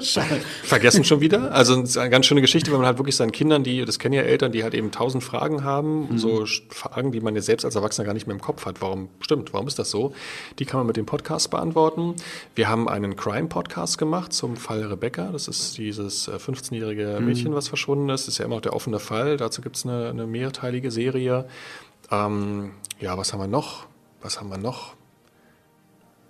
Vergessen 0.64 1.04
schon 1.04 1.20
wieder. 1.20 1.52
Also 1.52 1.80
es 1.80 1.90
ist 1.90 1.96
eine 1.96 2.10
ganz 2.10 2.26
schöne 2.26 2.40
Geschichte, 2.40 2.72
wenn 2.72 2.78
man 2.78 2.86
halt 2.86 2.98
wirklich 2.98 3.14
seinen 3.14 3.30
Kindern, 3.30 3.62
die, 3.62 3.84
das 3.84 4.00
kennen 4.00 4.14
ja 4.14 4.22
Eltern, 4.22 4.50
die 4.50 4.64
halt 4.64 4.74
eben 4.74 4.90
tausend 4.90 5.22
Fragen 5.22 5.62
haben, 5.62 6.08
mhm. 6.12 6.18
so 6.18 6.44
Fragen, 6.70 7.12
die 7.12 7.20
man 7.20 7.36
ja 7.36 7.42
selbst 7.42 7.64
als 7.64 7.76
Erwachsener 7.76 8.04
gar 8.04 8.14
nicht 8.14 8.26
mehr 8.26 8.34
im 8.34 8.42
Kopf 8.42 8.66
hat. 8.66 8.80
Warum 8.80 9.08
stimmt, 9.20 9.52
warum 9.52 9.68
ist 9.68 9.78
das 9.78 9.90
so? 9.90 10.12
Die 10.58 10.64
kann 10.64 10.80
man 10.80 10.88
mit 10.88 10.96
dem 10.96 11.06
Podcast 11.06 11.50
beantworten. 11.50 12.16
Wir 12.56 12.68
haben 12.68 12.88
einen 12.88 13.14
Crime-Podcast 13.14 13.96
gemacht 13.98 14.32
zum 14.32 14.56
Fall 14.56 14.84
Rebecca. 14.84 15.30
Das 15.30 15.46
ist 15.46 15.78
dieses 15.78 16.28
15-jährige 16.28 17.14
äh, 17.14 17.20
mhm. 17.20 17.26
Mädchen, 17.26 17.54
was 17.54 17.68
verschwunden 17.68 18.08
ist. 18.08 18.26
Das 18.26 18.34
ist 18.34 18.38
ja 18.38 18.44
immer 18.44 18.56
noch 18.56 18.62
der 18.62 18.74
offene 18.74 18.98
Fall. 18.98 19.36
Dazu 19.36 19.62
gibt 19.62 19.76
es 19.76 19.86
eine, 19.86 20.08
eine 20.08 20.26
mehrteilige 20.26 20.90
Serie. 20.90 21.46
Ähm, 22.10 22.72
ja, 23.00 23.16
was 23.16 23.32
haben 23.32 23.40
wir 23.40 23.46
noch? 23.46 23.86
Was 24.20 24.40
haben 24.40 24.48
wir 24.48 24.58
noch? 24.58 24.94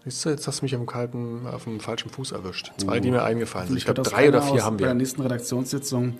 Siehst 0.05 0.25
du, 0.25 0.31
jetzt 0.31 0.47
hast 0.49 0.61
du 0.61 0.65
mich 0.65 0.75
auf 0.75 0.81
dem 0.81 0.87
kalten, 0.87 1.47
auf 1.47 1.65
dem 1.65 1.79
falschen 1.79 2.11
Fuß 2.11 2.33
erwischt. 2.33 2.73
Zwei, 2.77 2.99
die 2.99 3.11
mir 3.11 3.23
eingefallen 3.23 3.69
sind. 3.69 3.77
Ich, 3.77 3.83
ich 3.83 3.95
glaube, 3.95 4.03
drei 4.09 4.29
oder 4.29 4.43
vier 4.43 4.65
haben 4.65 4.79
wir. 4.79 4.87
Bei 4.87 4.89
der 4.89 4.95
nächsten 4.95 5.23
Redaktionssitzung. 5.23 6.15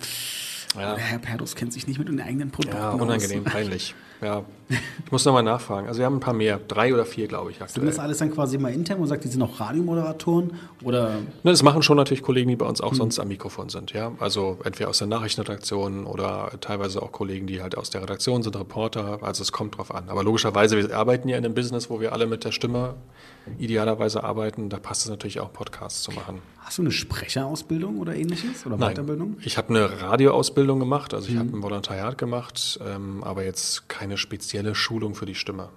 Ja. 0.77 0.95
Herr 0.97 1.19
Perdus 1.19 1.55
kennt 1.55 1.71
sich 1.71 1.87
nicht 1.87 1.99
mit 1.99 2.07
den 2.07 2.19
eigenen 2.19 2.49
Produkten 2.49 2.77
Ja, 2.77 2.91
unangenehm, 2.91 3.45
aus. 3.45 3.51
peinlich. 3.51 3.95
Ja, 4.21 4.43
ich 4.69 5.11
muss 5.11 5.25
nochmal 5.25 5.43
nachfragen. 5.43 5.87
Also 5.87 5.99
wir 5.99 6.05
haben 6.05 6.15
ein 6.15 6.19
paar 6.19 6.33
mehr, 6.33 6.59
drei 6.67 6.93
oder 6.93 7.05
vier, 7.05 7.27
glaube 7.27 7.51
ich. 7.51 7.61
Aktuell. 7.61 7.85
Sind 7.85 7.85
das 7.85 7.99
alles 7.99 8.17
dann 8.19 8.31
quasi 8.31 8.57
mal 8.57 8.73
intern 8.73 8.99
und 8.99 9.07
sagt, 9.07 9.23
die 9.23 9.27
sind 9.27 9.41
auch 9.41 9.59
Radiomoderatoren? 9.59 10.53
Oder? 10.81 11.09
Ne, 11.43 11.51
das 11.51 11.61
machen 11.61 11.83
schon 11.83 11.97
natürlich 11.97 12.23
Kollegen, 12.23 12.47
die 12.47 12.55
bei 12.55 12.65
uns 12.65 12.81
auch 12.81 12.91
hm. 12.91 12.97
sonst 12.97 13.19
am 13.19 13.27
Mikrofon 13.27 13.69
sind. 13.69 13.91
Ja, 13.91 14.13
also 14.19 14.57
entweder 14.63 14.89
aus 14.89 14.99
der 14.99 15.07
Nachrichtenredaktion 15.07 16.05
oder 16.05 16.51
teilweise 16.61 17.01
auch 17.01 17.11
Kollegen, 17.11 17.45
die 17.45 17.61
halt 17.61 17.77
aus 17.77 17.89
der 17.89 18.01
Redaktion 18.01 18.41
sind, 18.41 18.55
Reporter. 18.55 19.19
Also 19.21 19.43
es 19.43 19.51
kommt 19.51 19.77
drauf 19.77 19.93
an. 19.93 20.09
Aber 20.09 20.23
logischerweise, 20.23 20.77
wir 20.77 20.97
arbeiten 20.97 21.27
ja 21.27 21.37
in 21.37 21.45
einem 21.45 21.53
Business, 21.53 21.89
wo 21.89 21.99
wir 21.99 22.13
alle 22.13 22.25
mit 22.25 22.45
der 22.45 22.51
Stimme 22.51 22.95
idealerweise 23.57 24.23
arbeiten. 24.23 24.69
Da 24.69 24.77
passt 24.77 25.03
es 25.03 25.09
natürlich 25.09 25.39
auch, 25.39 25.51
Podcasts 25.51 26.03
zu 26.03 26.11
machen. 26.11 26.39
Hast 26.59 26.77
du 26.77 26.81
eine 26.81 26.91
Sprecherausbildung 26.91 27.99
oder 27.99 28.15
ähnliches 28.15 28.65
oder 28.65 28.77
Nein, 28.77 28.91
Weiterbildung? 28.91 29.37
Ich 29.41 29.57
habe 29.57 29.69
eine 29.69 30.01
Radioausbildung 30.01 30.79
gemacht, 30.79 31.13
also 31.13 31.27
ich 31.27 31.35
mhm. 31.35 31.39
habe 31.39 31.57
ein 31.57 31.63
Volontariat 31.63 32.17
gemacht, 32.17 32.79
ähm, 32.85 33.23
aber 33.23 33.43
jetzt 33.43 33.89
keine 33.89 34.17
spezielle 34.17 34.75
Schulung 34.75 35.15
für 35.15 35.25
die 35.25 35.35
Stimme. 35.35 35.69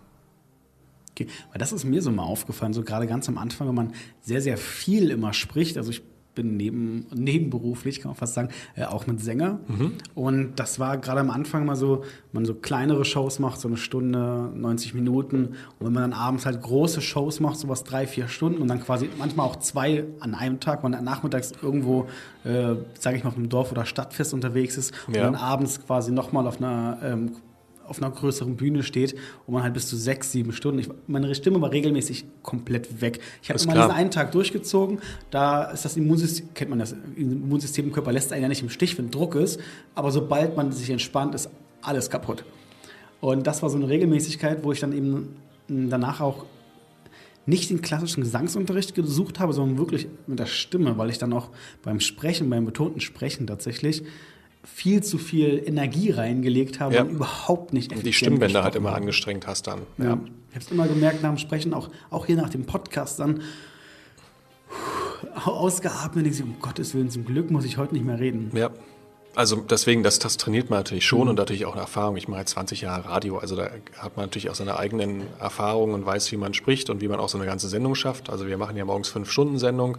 Okay. 1.12 1.28
Weil 1.50 1.58
das 1.58 1.72
ist 1.72 1.84
mir 1.84 2.02
so 2.02 2.10
mal 2.10 2.24
aufgefallen, 2.24 2.72
so 2.74 2.82
gerade 2.82 3.06
ganz 3.06 3.28
am 3.28 3.38
Anfang, 3.38 3.68
wenn 3.68 3.74
man 3.74 3.94
sehr, 4.20 4.42
sehr 4.42 4.58
viel 4.58 5.10
immer 5.10 5.32
spricht. 5.32 5.78
Also 5.78 5.90
ich 5.90 6.02
bin 6.36 6.56
neben, 6.56 7.06
nebenberuflich, 7.12 8.00
kann 8.00 8.10
man 8.10 8.16
fast 8.16 8.34
sagen, 8.34 8.50
äh, 8.76 8.84
auch 8.84 9.08
mit 9.08 9.20
Sänger. 9.20 9.58
Mhm. 9.66 9.94
Und 10.14 10.52
das 10.56 10.78
war 10.78 10.98
gerade 10.98 11.18
am 11.18 11.30
Anfang 11.30 11.66
mal 11.66 11.74
so, 11.74 12.04
man 12.32 12.44
so 12.44 12.54
kleinere 12.54 13.04
Shows 13.04 13.40
macht, 13.40 13.58
so 13.58 13.66
eine 13.66 13.76
Stunde, 13.76 14.52
90 14.54 14.94
Minuten. 14.94 15.56
Und 15.80 15.86
wenn 15.86 15.92
man 15.92 16.10
dann 16.10 16.12
abends 16.12 16.46
halt 16.46 16.62
große 16.62 17.00
Shows 17.00 17.40
macht, 17.40 17.58
sowas 17.58 17.82
drei, 17.82 18.06
vier 18.06 18.28
Stunden 18.28 18.62
und 18.62 18.68
dann 18.68 18.80
quasi 18.80 19.08
manchmal 19.18 19.46
auch 19.46 19.56
zwei 19.56 20.04
an 20.20 20.36
einem 20.36 20.60
Tag, 20.60 20.84
man 20.84 20.92
nachmittags 21.02 21.52
irgendwo, 21.60 22.06
äh, 22.44 22.76
sage 22.98 23.16
ich 23.16 23.24
mal, 23.24 23.30
auf 23.30 23.36
einem 23.36 23.48
Dorf 23.48 23.72
oder 23.72 23.84
Stadtfest 23.84 24.32
unterwegs 24.32 24.76
ist 24.76 24.94
ja. 25.08 25.26
und 25.26 25.32
dann 25.32 25.34
abends 25.34 25.84
quasi 25.84 26.12
nochmal 26.12 26.46
auf 26.46 26.58
einer 26.58 26.98
ähm, 27.02 27.32
auf 27.88 28.02
einer 28.02 28.10
größeren 28.10 28.56
Bühne 28.56 28.82
steht 28.82 29.14
und 29.46 29.54
man 29.54 29.62
halt 29.62 29.74
bis 29.74 29.86
zu 29.86 29.96
sechs, 29.96 30.32
sieben 30.32 30.52
Stunden. 30.52 30.80
Ich, 30.80 30.88
meine 31.06 31.34
Stimme 31.34 31.60
war 31.60 31.72
regelmäßig 31.72 32.24
komplett 32.42 33.00
weg. 33.00 33.20
Ich 33.42 33.50
habe 33.50 33.58
klar. 33.60 33.74
diesen 33.74 33.90
einen 33.90 34.10
Tag 34.10 34.32
durchgezogen. 34.32 35.00
Da 35.30 35.64
ist 35.64 35.84
das 35.84 35.96
Immunsystem, 35.96 36.48
kennt 36.54 36.70
man 36.70 36.78
das, 36.78 36.94
Immunsystem 37.16 37.86
im 37.86 37.92
Körper 37.92 38.12
lässt 38.12 38.32
einen 38.32 38.42
ja 38.42 38.48
nicht 38.48 38.62
im 38.62 38.70
Stich, 38.70 38.96
wenn 38.98 39.10
Druck 39.10 39.34
ist. 39.34 39.60
Aber 39.94 40.10
sobald 40.10 40.56
man 40.56 40.72
sich 40.72 40.90
entspannt, 40.90 41.34
ist 41.34 41.50
alles 41.82 42.10
kaputt. 42.10 42.44
Und 43.20 43.46
das 43.46 43.62
war 43.62 43.70
so 43.70 43.76
eine 43.76 43.88
Regelmäßigkeit, 43.88 44.62
wo 44.62 44.72
ich 44.72 44.80
dann 44.80 44.92
eben 44.92 45.36
danach 45.68 46.20
auch 46.20 46.44
nicht 47.46 47.70
den 47.70 47.80
klassischen 47.80 48.22
Gesangsunterricht 48.22 48.94
gesucht 48.94 49.38
habe, 49.38 49.52
sondern 49.52 49.78
wirklich 49.78 50.08
mit 50.26 50.38
der 50.38 50.46
Stimme, 50.46 50.98
weil 50.98 51.10
ich 51.10 51.18
dann 51.18 51.32
auch 51.32 51.50
beim 51.82 52.00
Sprechen, 52.00 52.50
beim 52.50 52.64
betonten 52.64 53.00
Sprechen 53.00 53.46
tatsächlich 53.46 54.02
viel 54.66 55.02
zu 55.02 55.16
viel 55.16 55.62
Energie 55.64 56.10
reingelegt 56.10 56.80
habe 56.80 56.96
ja. 56.96 57.02
und 57.02 57.10
überhaupt 57.10 57.72
nicht 57.72 57.92
effizient 57.92 58.06
Die 58.06 58.12
Stimmbänder 58.12 58.64
halt 58.64 58.74
immer 58.74 58.94
angestrengt 58.94 59.46
hast 59.46 59.66
dann. 59.66 59.80
Ja. 59.98 60.04
ja. 60.04 60.20
Ich 60.50 60.54
habe 60.56 60.64
es 60.64 60.70
immer 60.70 60.88
gemerkt 60.88 61.22
nach 61.22 61.30
dem 61.30 61.38
Sprechen, 61.38 61.72
auch, 61.72 61.90
auch 62.10 62.26
hier 62.26 62.36
nach 62.36 62.50
dem 62.50 62.64
Podcast 62.64 63.20
dann 63.20 63.42
ausgeatmet. 65.44 66.26
Ich 66.26 66.36
so, 66.36 66.44
um 66.44 66.56
Gottes 66.60 66.94
Willen, 66.94 67.10
zum 67.10 67.24
Glück 67.24 67.50
muss 67.50 67.64
ich 67.64 67.78
heute 67.78 67.94
nicht 67.94 68.04
mehr 68.04 68.18
reden. 68.18 68.50
Ja. 68.54 68.70
Also 69.36 69.56
deswegen, 69.56 70.02
das, 70.02 70.18
das 70.18 70.38
trainiert 70.38 70.70
man 70.70 70.78
natürlich 70.78 71.04
schon 71.04 71.24
mhm. 71.24 71.28
und 71.28 71.36
natürlich 71.36 71.66
auch 71.66 71.72
eine 71.72 71.82
Erfahrung. 71.82 72.16
Ich 72.16 72.26
mache 72.26 72.40
jetzt 72.40 72.52
20 72.52 72.80
Jahre 72.80 73.06
Radio, 73.06 73.36
also 73.36 73.54
da 73.54 73.68
hat 73.98 74.16
man 74.16 74.24
natürlich 74.24 74.48
auch 74.48 74.54
seine 74.54 74.78
eigenen 74.78 75.24
Erfahrungen 75.38 75.94
und 75.94 76.06
weiß, 76.06 76.32
wie 76.32 76.38
man 76.38 76.54
spricht 76.54 76.88
und 76.88 77.02
wie 77.02 77.08
man 77.08 77.20
auch 77.20 77.28
so 77.28 77.36
eine 77.36 77.46
ganze 77.46 77.68
Sendung 77.68 77.94
schafft. 77.94 78.30
Also 78.30 78.46
wir 78.46 78.56
machen 78.56 78.78
ja 78.78 78.84
morgens 78.86 79.08
fünf 79.08 79.30
Stunden 79.30 79.58
Sendung. 79.58 79.98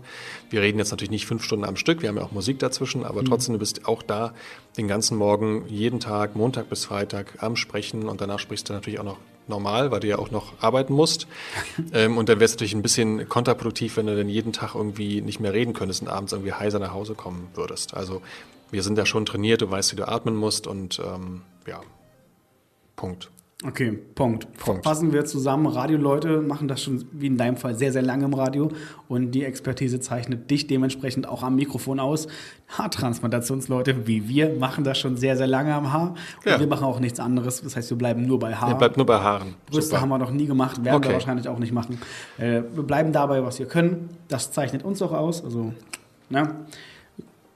Wir 0.49 0.61
reden 0.61 0.79
jetzt 0.79 0.89
natürlich 0.89 1.11
nicht 1.11 1.27
fünf 1.27 1.43
Stunden 1.43 1.65
am 1.65 1.75
Stück, 1.75 2.01
wir 2.01 2.09
haben 2.09 2.17
ja 2.17 2.23
auch 2.23 2.31
Musik 2.31 2.57
dazwischen, 2.57 3.05
aber 3.05 3.21
mhm. 3.21 3.25
trotzdem, 3.25 3.53
du 3.53 3.59
bist 3.59 3.87
auch 3.87 4.01
da 4.01 4.33
den 4.75 4.87
ganzen 4.87 5.17
Morgen, 5.17 5.65
jeden 5.67 5.99
Tag, 5.99 6.35
Montag 6.35 6.67
bis 6.69 6.85
Freitag 6.85 7.35
am 7.37 7.55
Sprechen 7.55 8.09
und 8.09 8.21
danach 8.21 8.39
sprichst 8.39 8.67
du 8.69 8.73
natürlich 8.73 8.99
auch 8.99 9.05
noch 9.05 9.17
normal, 9.47 9.91
weil 9.91 9.99
du 9.99 10.07
ja 10.07 10.17
auch 10.17 10.31
noch 10.31 10.53
arbeiten 10.61 10.93
musst. 10.93 11.27
ähm, 11.93 12.17
und 12.17 12.27
dann 12.27 12.39
wäre 12.39 12.45
es 12.45 12.53
natürlich 12.53 12.73
ein 12.73 12.81
bisschen 12.81 13.29
kontraproduktiv, 13.29 13.97
wenn 13.97 14.07
du 14.07 14.17
dann 14.17 14.29
jeden 14.29 14.51
Tag 14.51 14.73
irgendwie 14.73 15.21
nicht 15.21 15.39
mehr 15.39 15.53
reden 15.53 15.73
könntest 15.73 16.01
und 16.01 16.07
abends 16.07 16.33
irgendwie 16.33 16.53
heiser 16.53 16.79
nach 16.79 16.93
Hause 16.93 17.13
kommen 17.13 17.49
würdest. 17.53 17.93
Also 17.93 18.23
wir 18.71 18.83
sind 18.83 18.97
da 18.97 19.05
schon 19.05 19.25
trainiert, 19.25 19.61
du 19.61 19.69
weißt, 19.69 19.91
wie 19.91 19.95
du 19.95 20.07
atmen 20.07 20.35
musst 20.35 20.67
und 20.67 20.99
ähm, 20.99 21.41
ja, 21.65 21.81
Punkt. 22.95 23.29
Okay, 23.65 23.91
Punkt. 24.13 24.55
Punkt. 24.57 24.83
Fassen 24.83 25.13
wir 25.13 25.25
zusammen. 25.25 25.65
Radioleute 25.65 26.41
machen 26.41 26.67
das 26.67 26.83
schon, 26.83 27.05
wie 27.11 27.25
in 27.25 27.37
deinem 27.37 27.57
Fall, 27.57 27.73
sehr, 27.73 27.91
sehr 27.91 28.03
lange 28.03 28.25
im 28.25 28.35
Radio. 28.35 28.69
Und 29.07 29.31
die 29.31 29.43
Expertise 29.43 29.99
zeichnet 29.99 30.51
dich 30.51 30.67
dementsprechend 30.67 31.27
auch 31.27 31.41
am 31.41 31.55
Mikrofon 31.55 31.99
aus. 31.99 32.27
Haartransplantationsleute 32.67 34.05
wie 34.05 34.27
wir 34.27 34.53
machen 34.59 34.83
das 34.83 34.99
schon 34.99 35.17
sehr, 35.17 35.37
sehr 35.37 35.47
lange 35.47 35.73
am 35.73 35.91
Haar. 35.91 36.13
Und 36.45 36.51
ja. 36.51 36.59
wir 36.59 36.67
machen 36.67 36.83
auch 36.83 36.99
nichts 36.99 37.19
anderes. 37.19 37.63
Das 37.63 37.75
heißt, 37.75 37.89
wir 37.89 37.97
bleiben 37.97 38.27
nur 38.27 38.37
bei 38.37 38.53
Haaren. 38.53 38.73
Ihr 38.73 38.77
bleibt 38.77 38.95
nur 38.95 39.07
bei 39.07 39.19
Haaren. 39.19 39.55
Brüste 39.65 39.89
Super. 39.89 40.01
haben 40.01 40.09
wir 40.09 40.19
noch 40.19 40.31
nie 40.31 40.45
gemacht, 40.45 40.85
werden 40.85 40.97
okay. 40.97 41.09
wir 41.09 41.13
wahrscheinlich 41.13 41.47
auch 41.47 41.57
nicht 41.57 41.73
machen. 41.73 41.99
Äh, 42.37 42.61
wir 42.75 42.83
bleiben 42.83 43.11
dabei, 43.11 43.43
was 43.43 43.57
wir 43.57 43.65
können. 43.65 44.09
Das 44.27 44.51
zeichnet 44.51 44.83
uns 44.83 45.01
auch 45.01 45.13
aus. 45.13 45.43
Also, 45.43 45.73
ne? 46.29 46.57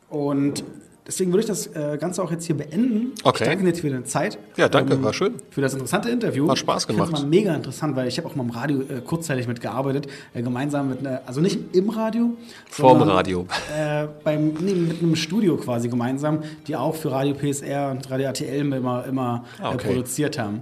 Und 0.09 0.63
Deswegen 1.07 1.31
würde 1.31 1.41
ich 1.41 1.47
das 1.47 1.67
äh, 1.67 1.97
Ganze 1.99 2.21
auch 2.21 2.29
jetzt 2.29 2.45
hier 2.45 2.55
beenden. 2.55 3.13
Okay. 3.23 3.43
Ich 3.43 3.49
danke 3.49 3.65
dir 3.65 3.75
für 3.75 3.89
deine 3.89 4.03
Zeit. 4.03 4.37
Ja, 4.55 4.69
danke, 4.69 4.93
ähm, 4.93 5.03
war 5.03 5.13
schön. 5.13 5.33
Für 5.49 5.61
das 5.61 5.73
interessante 5.73 6.09
Interview. 6.09 6.47
Hat 6.47 6.59
Spaß 6.59 6.85
gemacht. 6.85 7.11
Das 7.11 7.21
war 7.21 7.27
mega 7.27 7.55
interessant, 7.55 7.95
weil 7.95 8.07
ich 8.07 8.17
habe 8.19 8.27
auch 8.27 8.35
mal 8.35 8.43
im 8.43 8.51
Radio 8.51 8.81
äh, 8.81 9.01
kurzzeitig 9.01 9.47
mitgearbeitet, 9.47 10.07
äh, 10.33 10.43
gemeinsam 10.43 10.89
mit 10.89 10.99
einer, 10.99 11.21
also 11.25 11.41
nicht 11.41 11.75
im 11.75 11.89
Radio. 11.89 12.37
Vorm 12.69 13.01
Radio. 13.01 13.47
Äh, 13.75 14.07
beim, 14.23 14.53
nee, 14.59 14.73
mit 14.73 15.01
einem 15.01 15.15
Studio 15.15 15.57
quasi 15.57 15.89
gemeinsam, 15.89 16.43
die 16.67 16.75
auch 16.75 16.95
für 16.95 17.11
Radio 17.11 17.33
PSR 17.33 17.91
und 17.91 18.09
Radio 18.11 18.27
RTL 18.27 18.73
immer, 18.73 19.05
immer 19.05 19.45
ah, 19.59 19.71
äh, 19.71 19.73
okay. 19.73 19.87
produziert 19.87 20.37
haben. 20.37 20.61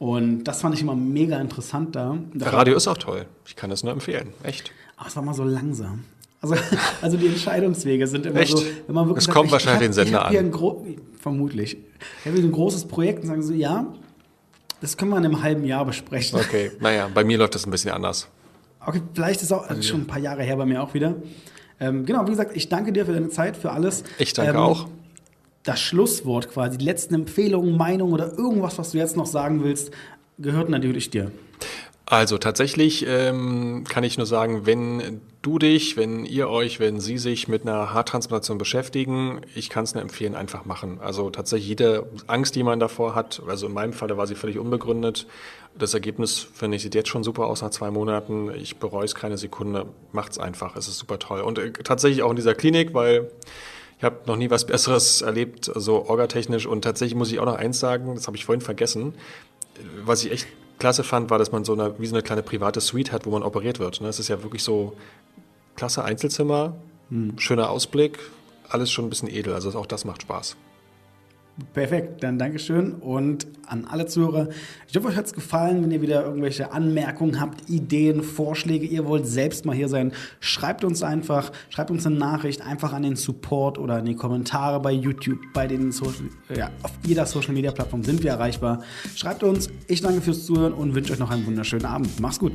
Und 0.00 0.44
das 0.44 0.60
fand 0.60 0.74
ich 0.74 0.82
immer 0.82 0.94
mega 0.96 1.40
interessant 1.40 1.94
da. 1.94 2.16
Radio 2.40 2.76
ist 2.76 2.88
auch 2.88 2.98
toll. 2.98 3.26
Ich 3.46 3.54
kann 3.56 3.70
das 3.70 3.84
nur 3.84 3.92
empfehlen. 3.92 4.32
Echt. 4.42 4.72
Aber 4.96 5.08
es 5.08 5.16
war 5.16 5.22
mal 5.22 5.34
so 5.34 5.44
langsam. 5.44 6.04
Also, 6.40 6.54
also 7.02 7.16
die 7.16 7.26
Entscheidungswege 7.26 8.06
sind 8.06 8.26
immer 8.26 8.40
Echt? 8.40 8.56
so, 8.56 8.64
wenn 8.86 8.94
man 8.94 9.06
wirklich. 9.06 9.26
Es 9.26 9.32
kommt 9.32 9.50
wahrscheinlich 9.50 9.88
den 9.88 9.92
Sender 9.92 10.26
an. 10.26 10.52
Vermutlich. 11.20 11.76
Ich 12.20 12.26
habe 12.26 12.36
hier 12.36 12.44
ein 12.44 12.52
großes 12.52 12.86
Projekt 12.86 13.22
und 13.22 13.28
sagen 13.28 13.42
so, 13.42 13.52
ja, 13.52 13.86
das 14.80 14.96
können 14.96 15.10
wir 15.10 15.18
in 15.18 15.24
einem 15.24 15.42
halben 15.42 15.64
Jahr 15.64 15.84
besprechen. 15.84 16.38
Okay, 16.38 16.70
naja, 16.80 17.08
bei 17.12 17.24
mir 17.24 17.38
läuft 17.38 17.54
das 17.54 17.66
ein 17.66 17.70
bisschen 17.70 17.90
anders. 17.90 18.28
Okay, 18.84 19.02
vielleicht 19.12 19.42
ist 19.42 19.52
auch 19.52 19.68
also 19.68 19.82
schon 19.82 20.02
ein 20.02 20.06
paar 20.06 20.20
Jahre 20.20 20.42
her 20.42 20.56
bei 20.56 20.64
mir 20.64 20.82
auch 20.82 20.94
wieder. 20.94 21.16
Ähm, 21.80 22.06
genau, 22.06 22.24
wie 22.26 22.30
gesagt, 22.30 22.56
ich 22.56 22.68
danke 22.68 22.92
dir 22.92 23.04
für 23.04 23.12
deine 23.12 23.28
Zeit, 23.28 23.56
für 23.56 23.72
alles. 23.72 24.04
Ich 24.18 24.32
danke 24.32 24.52
ähm, 24.52 24.58
auch. 24.58 24.88
Das 25.64 25.80
Schlusswort 25.80 26.48
quasi, 26.50 26.78
die 26.78 26.84
letzten 26.84 27.14
Empfehlungen, 27.14 27.76
Meinungen 27.76 28.12
oder 28.12 28.38
irgendwas, 28.38 28.78
was 28.78 28.92
du 28.92 28.98
jetzt 28.98 29.16
noch 29.16 29.26
sagen 29.26 29.62
willst, 29.64 29.90
gehört 30.38 30.68
natürlich 30.68 31.10
dir. 31.10 31.30
Also 32.10 32.38
tatsächlich 32.38 33.04
ähm, 33.06 33.84
kann 33.86 34.02
ich 34.02 34.16
nur 34.16 34.26
sagen, 34.26 34.64
wenn 34.64 35.20
du 35.42 35.58
dich, 35.58 35.98
wenn 35.98 36.24
ihr 36.24 36.48
euch, 36.48 36.80
wenn 36.80 37.00
Sie 37.00 37.18
sich 37.18 37.48
mit 37.48 37.66
einer 37.66 37.92
Haartransplantation 37.92 38.56
beschäftigen, 38.56 39.42
ich 39.54 39.68
kann 39.68 39.84
es 39.84 39.92
nur 39.92 40.00
empfehlen, 40.00 40.34
einfach 40.34 40.64
machen. 40.64 41.00
Also 41.02 41.28
tatsächlich 41.28 41.68
jede 41.68 42.08
Angst, 42.26 42.56
die 42.56 42.62
man 42.62 42.80
davor 42.80 43.14
hat, 43.14 43.42
also 43.46 43.66
in 43.66 43.74
meinem 43.74 43.92
Fall 43.92 44.16
war 44.16 44.26
sie 44.26 44.36
völlig 44.36 44.58
unbegründet. 44.58 45.26
Das 45.78 45.92
Ergebnis, 45.92 46.48
finde 46.54 46.78
ich, 46.78 46.82
sieht 46.82 46.94
jetzt 46.94 47.10
schon 47.10 47.24
super 47.24 47.46
aus 47.46 47.60
nach 47.60 47.70
zwei 47.70 47.90
Monaten. 47.90 48.54
Ich 48.54 48.78
bereue 48.78 49.04
es 49.04 49.14
keine 49.14 49.36
Sekunde. 49.36 49.84
Macht's 50.12 50.38
einfach, 50.38 50.76
es 50.76 50.88
ist 50.88 50.96
super 50.96 51.18
toll. 51.18 51.42
Und 51.42 51.58
äh, 51.58 51.72
tatsächlich 51.72 52.22
auch 52.22 52.30
in 52.30 52.36
dieser 52.36 52.54
Klinik, 52.54 52.94
weil 52.94 53.30
ich 53.98 54.04
habe 54.04 54.20
noch 54.24 54.36
nie 54.36 54.48
was 54.48 54.66
Besseres 54.66 55.20
erlebt, 55.20 55.70
so 55.74 56.08
orgatechnisch. 56.08 56.64
Und 56.64 56.84
tatsächlich 56.84 57.16
muss 57.18 57.30
ich 57.30 57.38
auch 57.38 57.44
noch 57.44 57.56
eins 57.56 57.78
sagen, 57.78 58.14
das 58.14 58.26
habe 58.28 58.38
ich 58.38 58.46
vorhin 58.46 58.62
vergessen, 58.62 59.12
was 60.06 60.24
ich 60.24 60.32
echt 60.32 60.48
klasse 60.78 61.04
fand, 61.04 61.30
war, 61.30 61.38
dass 61.38 61.52
man 61.52 61.64
so 61.64 61.72
eine, 61.72 61.98
wie 61.98 62.06
so 62.06 62.14
eine 62.14 62.22
kleine 62.22 62.42
private 62.42 62.80
Suite 62.80 63.12
hat, 63.12 63.26
wo 63.26 63.30
man 63.30 63.42
operiert 63.42 63.78
wird. 63.78 64.00
Ne? 64.00 64.08
Es 64.08 64.18
ist 64.18 64.28
ja 64.28 64.42
wirklich 64.42 64.62
so 64.62 64.94
klasse 65.76 66.04
Einzelzimmer, 66.04 66.74
hm. 67.10 67.38
schöner 67.38 67.70
Ausblick, 67.70 68.18
alles 68.68 68.90
schon 68.90 69.06
ein 69.06 69.10
bisschen 69.10 69.28
edel. 69.28 69.54
Also 69.54 69.76
auch 69.78 69.86
das 69.86 70.04
macht 70.04 70.22
Spaß. 70.22 70.56
Perfekt, 71.74 72.22
dann 72.22 72.38
Dankeschön 72.38 72.92
und 72.94 73.48
an 73.66 73.84
alle 73.84 74.06
Zuhörer. 74.06 74.48
Ich 74.88 74.96
hoffe, 74.96 75.08
euch 75.08 75.16
hat 75.16 75.26
es 75.26 75.32
gefallen. 75.32 75.82
Wenn 75.82 75.90
ihr 75.90 76.00
wieder 76.00 76.24
irgendwelche 76.24 76.70
Anmerkungen 76.70 77.40
habt, 77.40 77.68
Ideen, 77.68 78.22
Vorschläge, 78.22 78.86
ihr 78.86 79.06
wollt 79.06 79.26
selbst 79.26 79.64
mal 79.64 79.74
hier 79.74 79.88
sein, 79.88 80.12
schreibt 80.38 80.84
uns 80.84 81.02
einfach, 81.02 81.50
schreibt 81.68 81.90
uns 81.90 82.06
eine 82.06 82.16
Nachricht 82.16 82.62
einfach 82.62 82.92
an 82.92 83.02
den 83.02 83.16
Support 83.16 83.78
oder 83.78 83.98
in 83.98 84.04
die 84.04 84.14
Kommentare 84.14 84.78
bei 84.78 84.92
YouTube, 84.92 85.40
bei 85.52 85.66
den 85.66 85.90
Social, 85.90 86.30
ja, 86.54 86.70
auf 86.82 86.92
jeder 87.04 87.26
Social 87.26 87.54
Media 87.54 87.72
Plattform 87.72 88.04
sind 88.04 88.22
wir 88.22 88.30
erreichbar. 88.30 88.82
Schreibt 89.16 89.42
uns. 89.42 89.68
Ich 89.88 90.00
danke 90.00 90.20
fürs 90.20 90.46
Zuhören 90.46 90.72
und 90.72 90.94
wünsche 90.94 91.12
euch 91.12 91.18
noch 91.18 91.30
einen 91.30 91.44
wunderschönen 91.44 91.86
Abend. 91.86 92.20
Macht's 92.20 92.38
gut. 92.38 92.52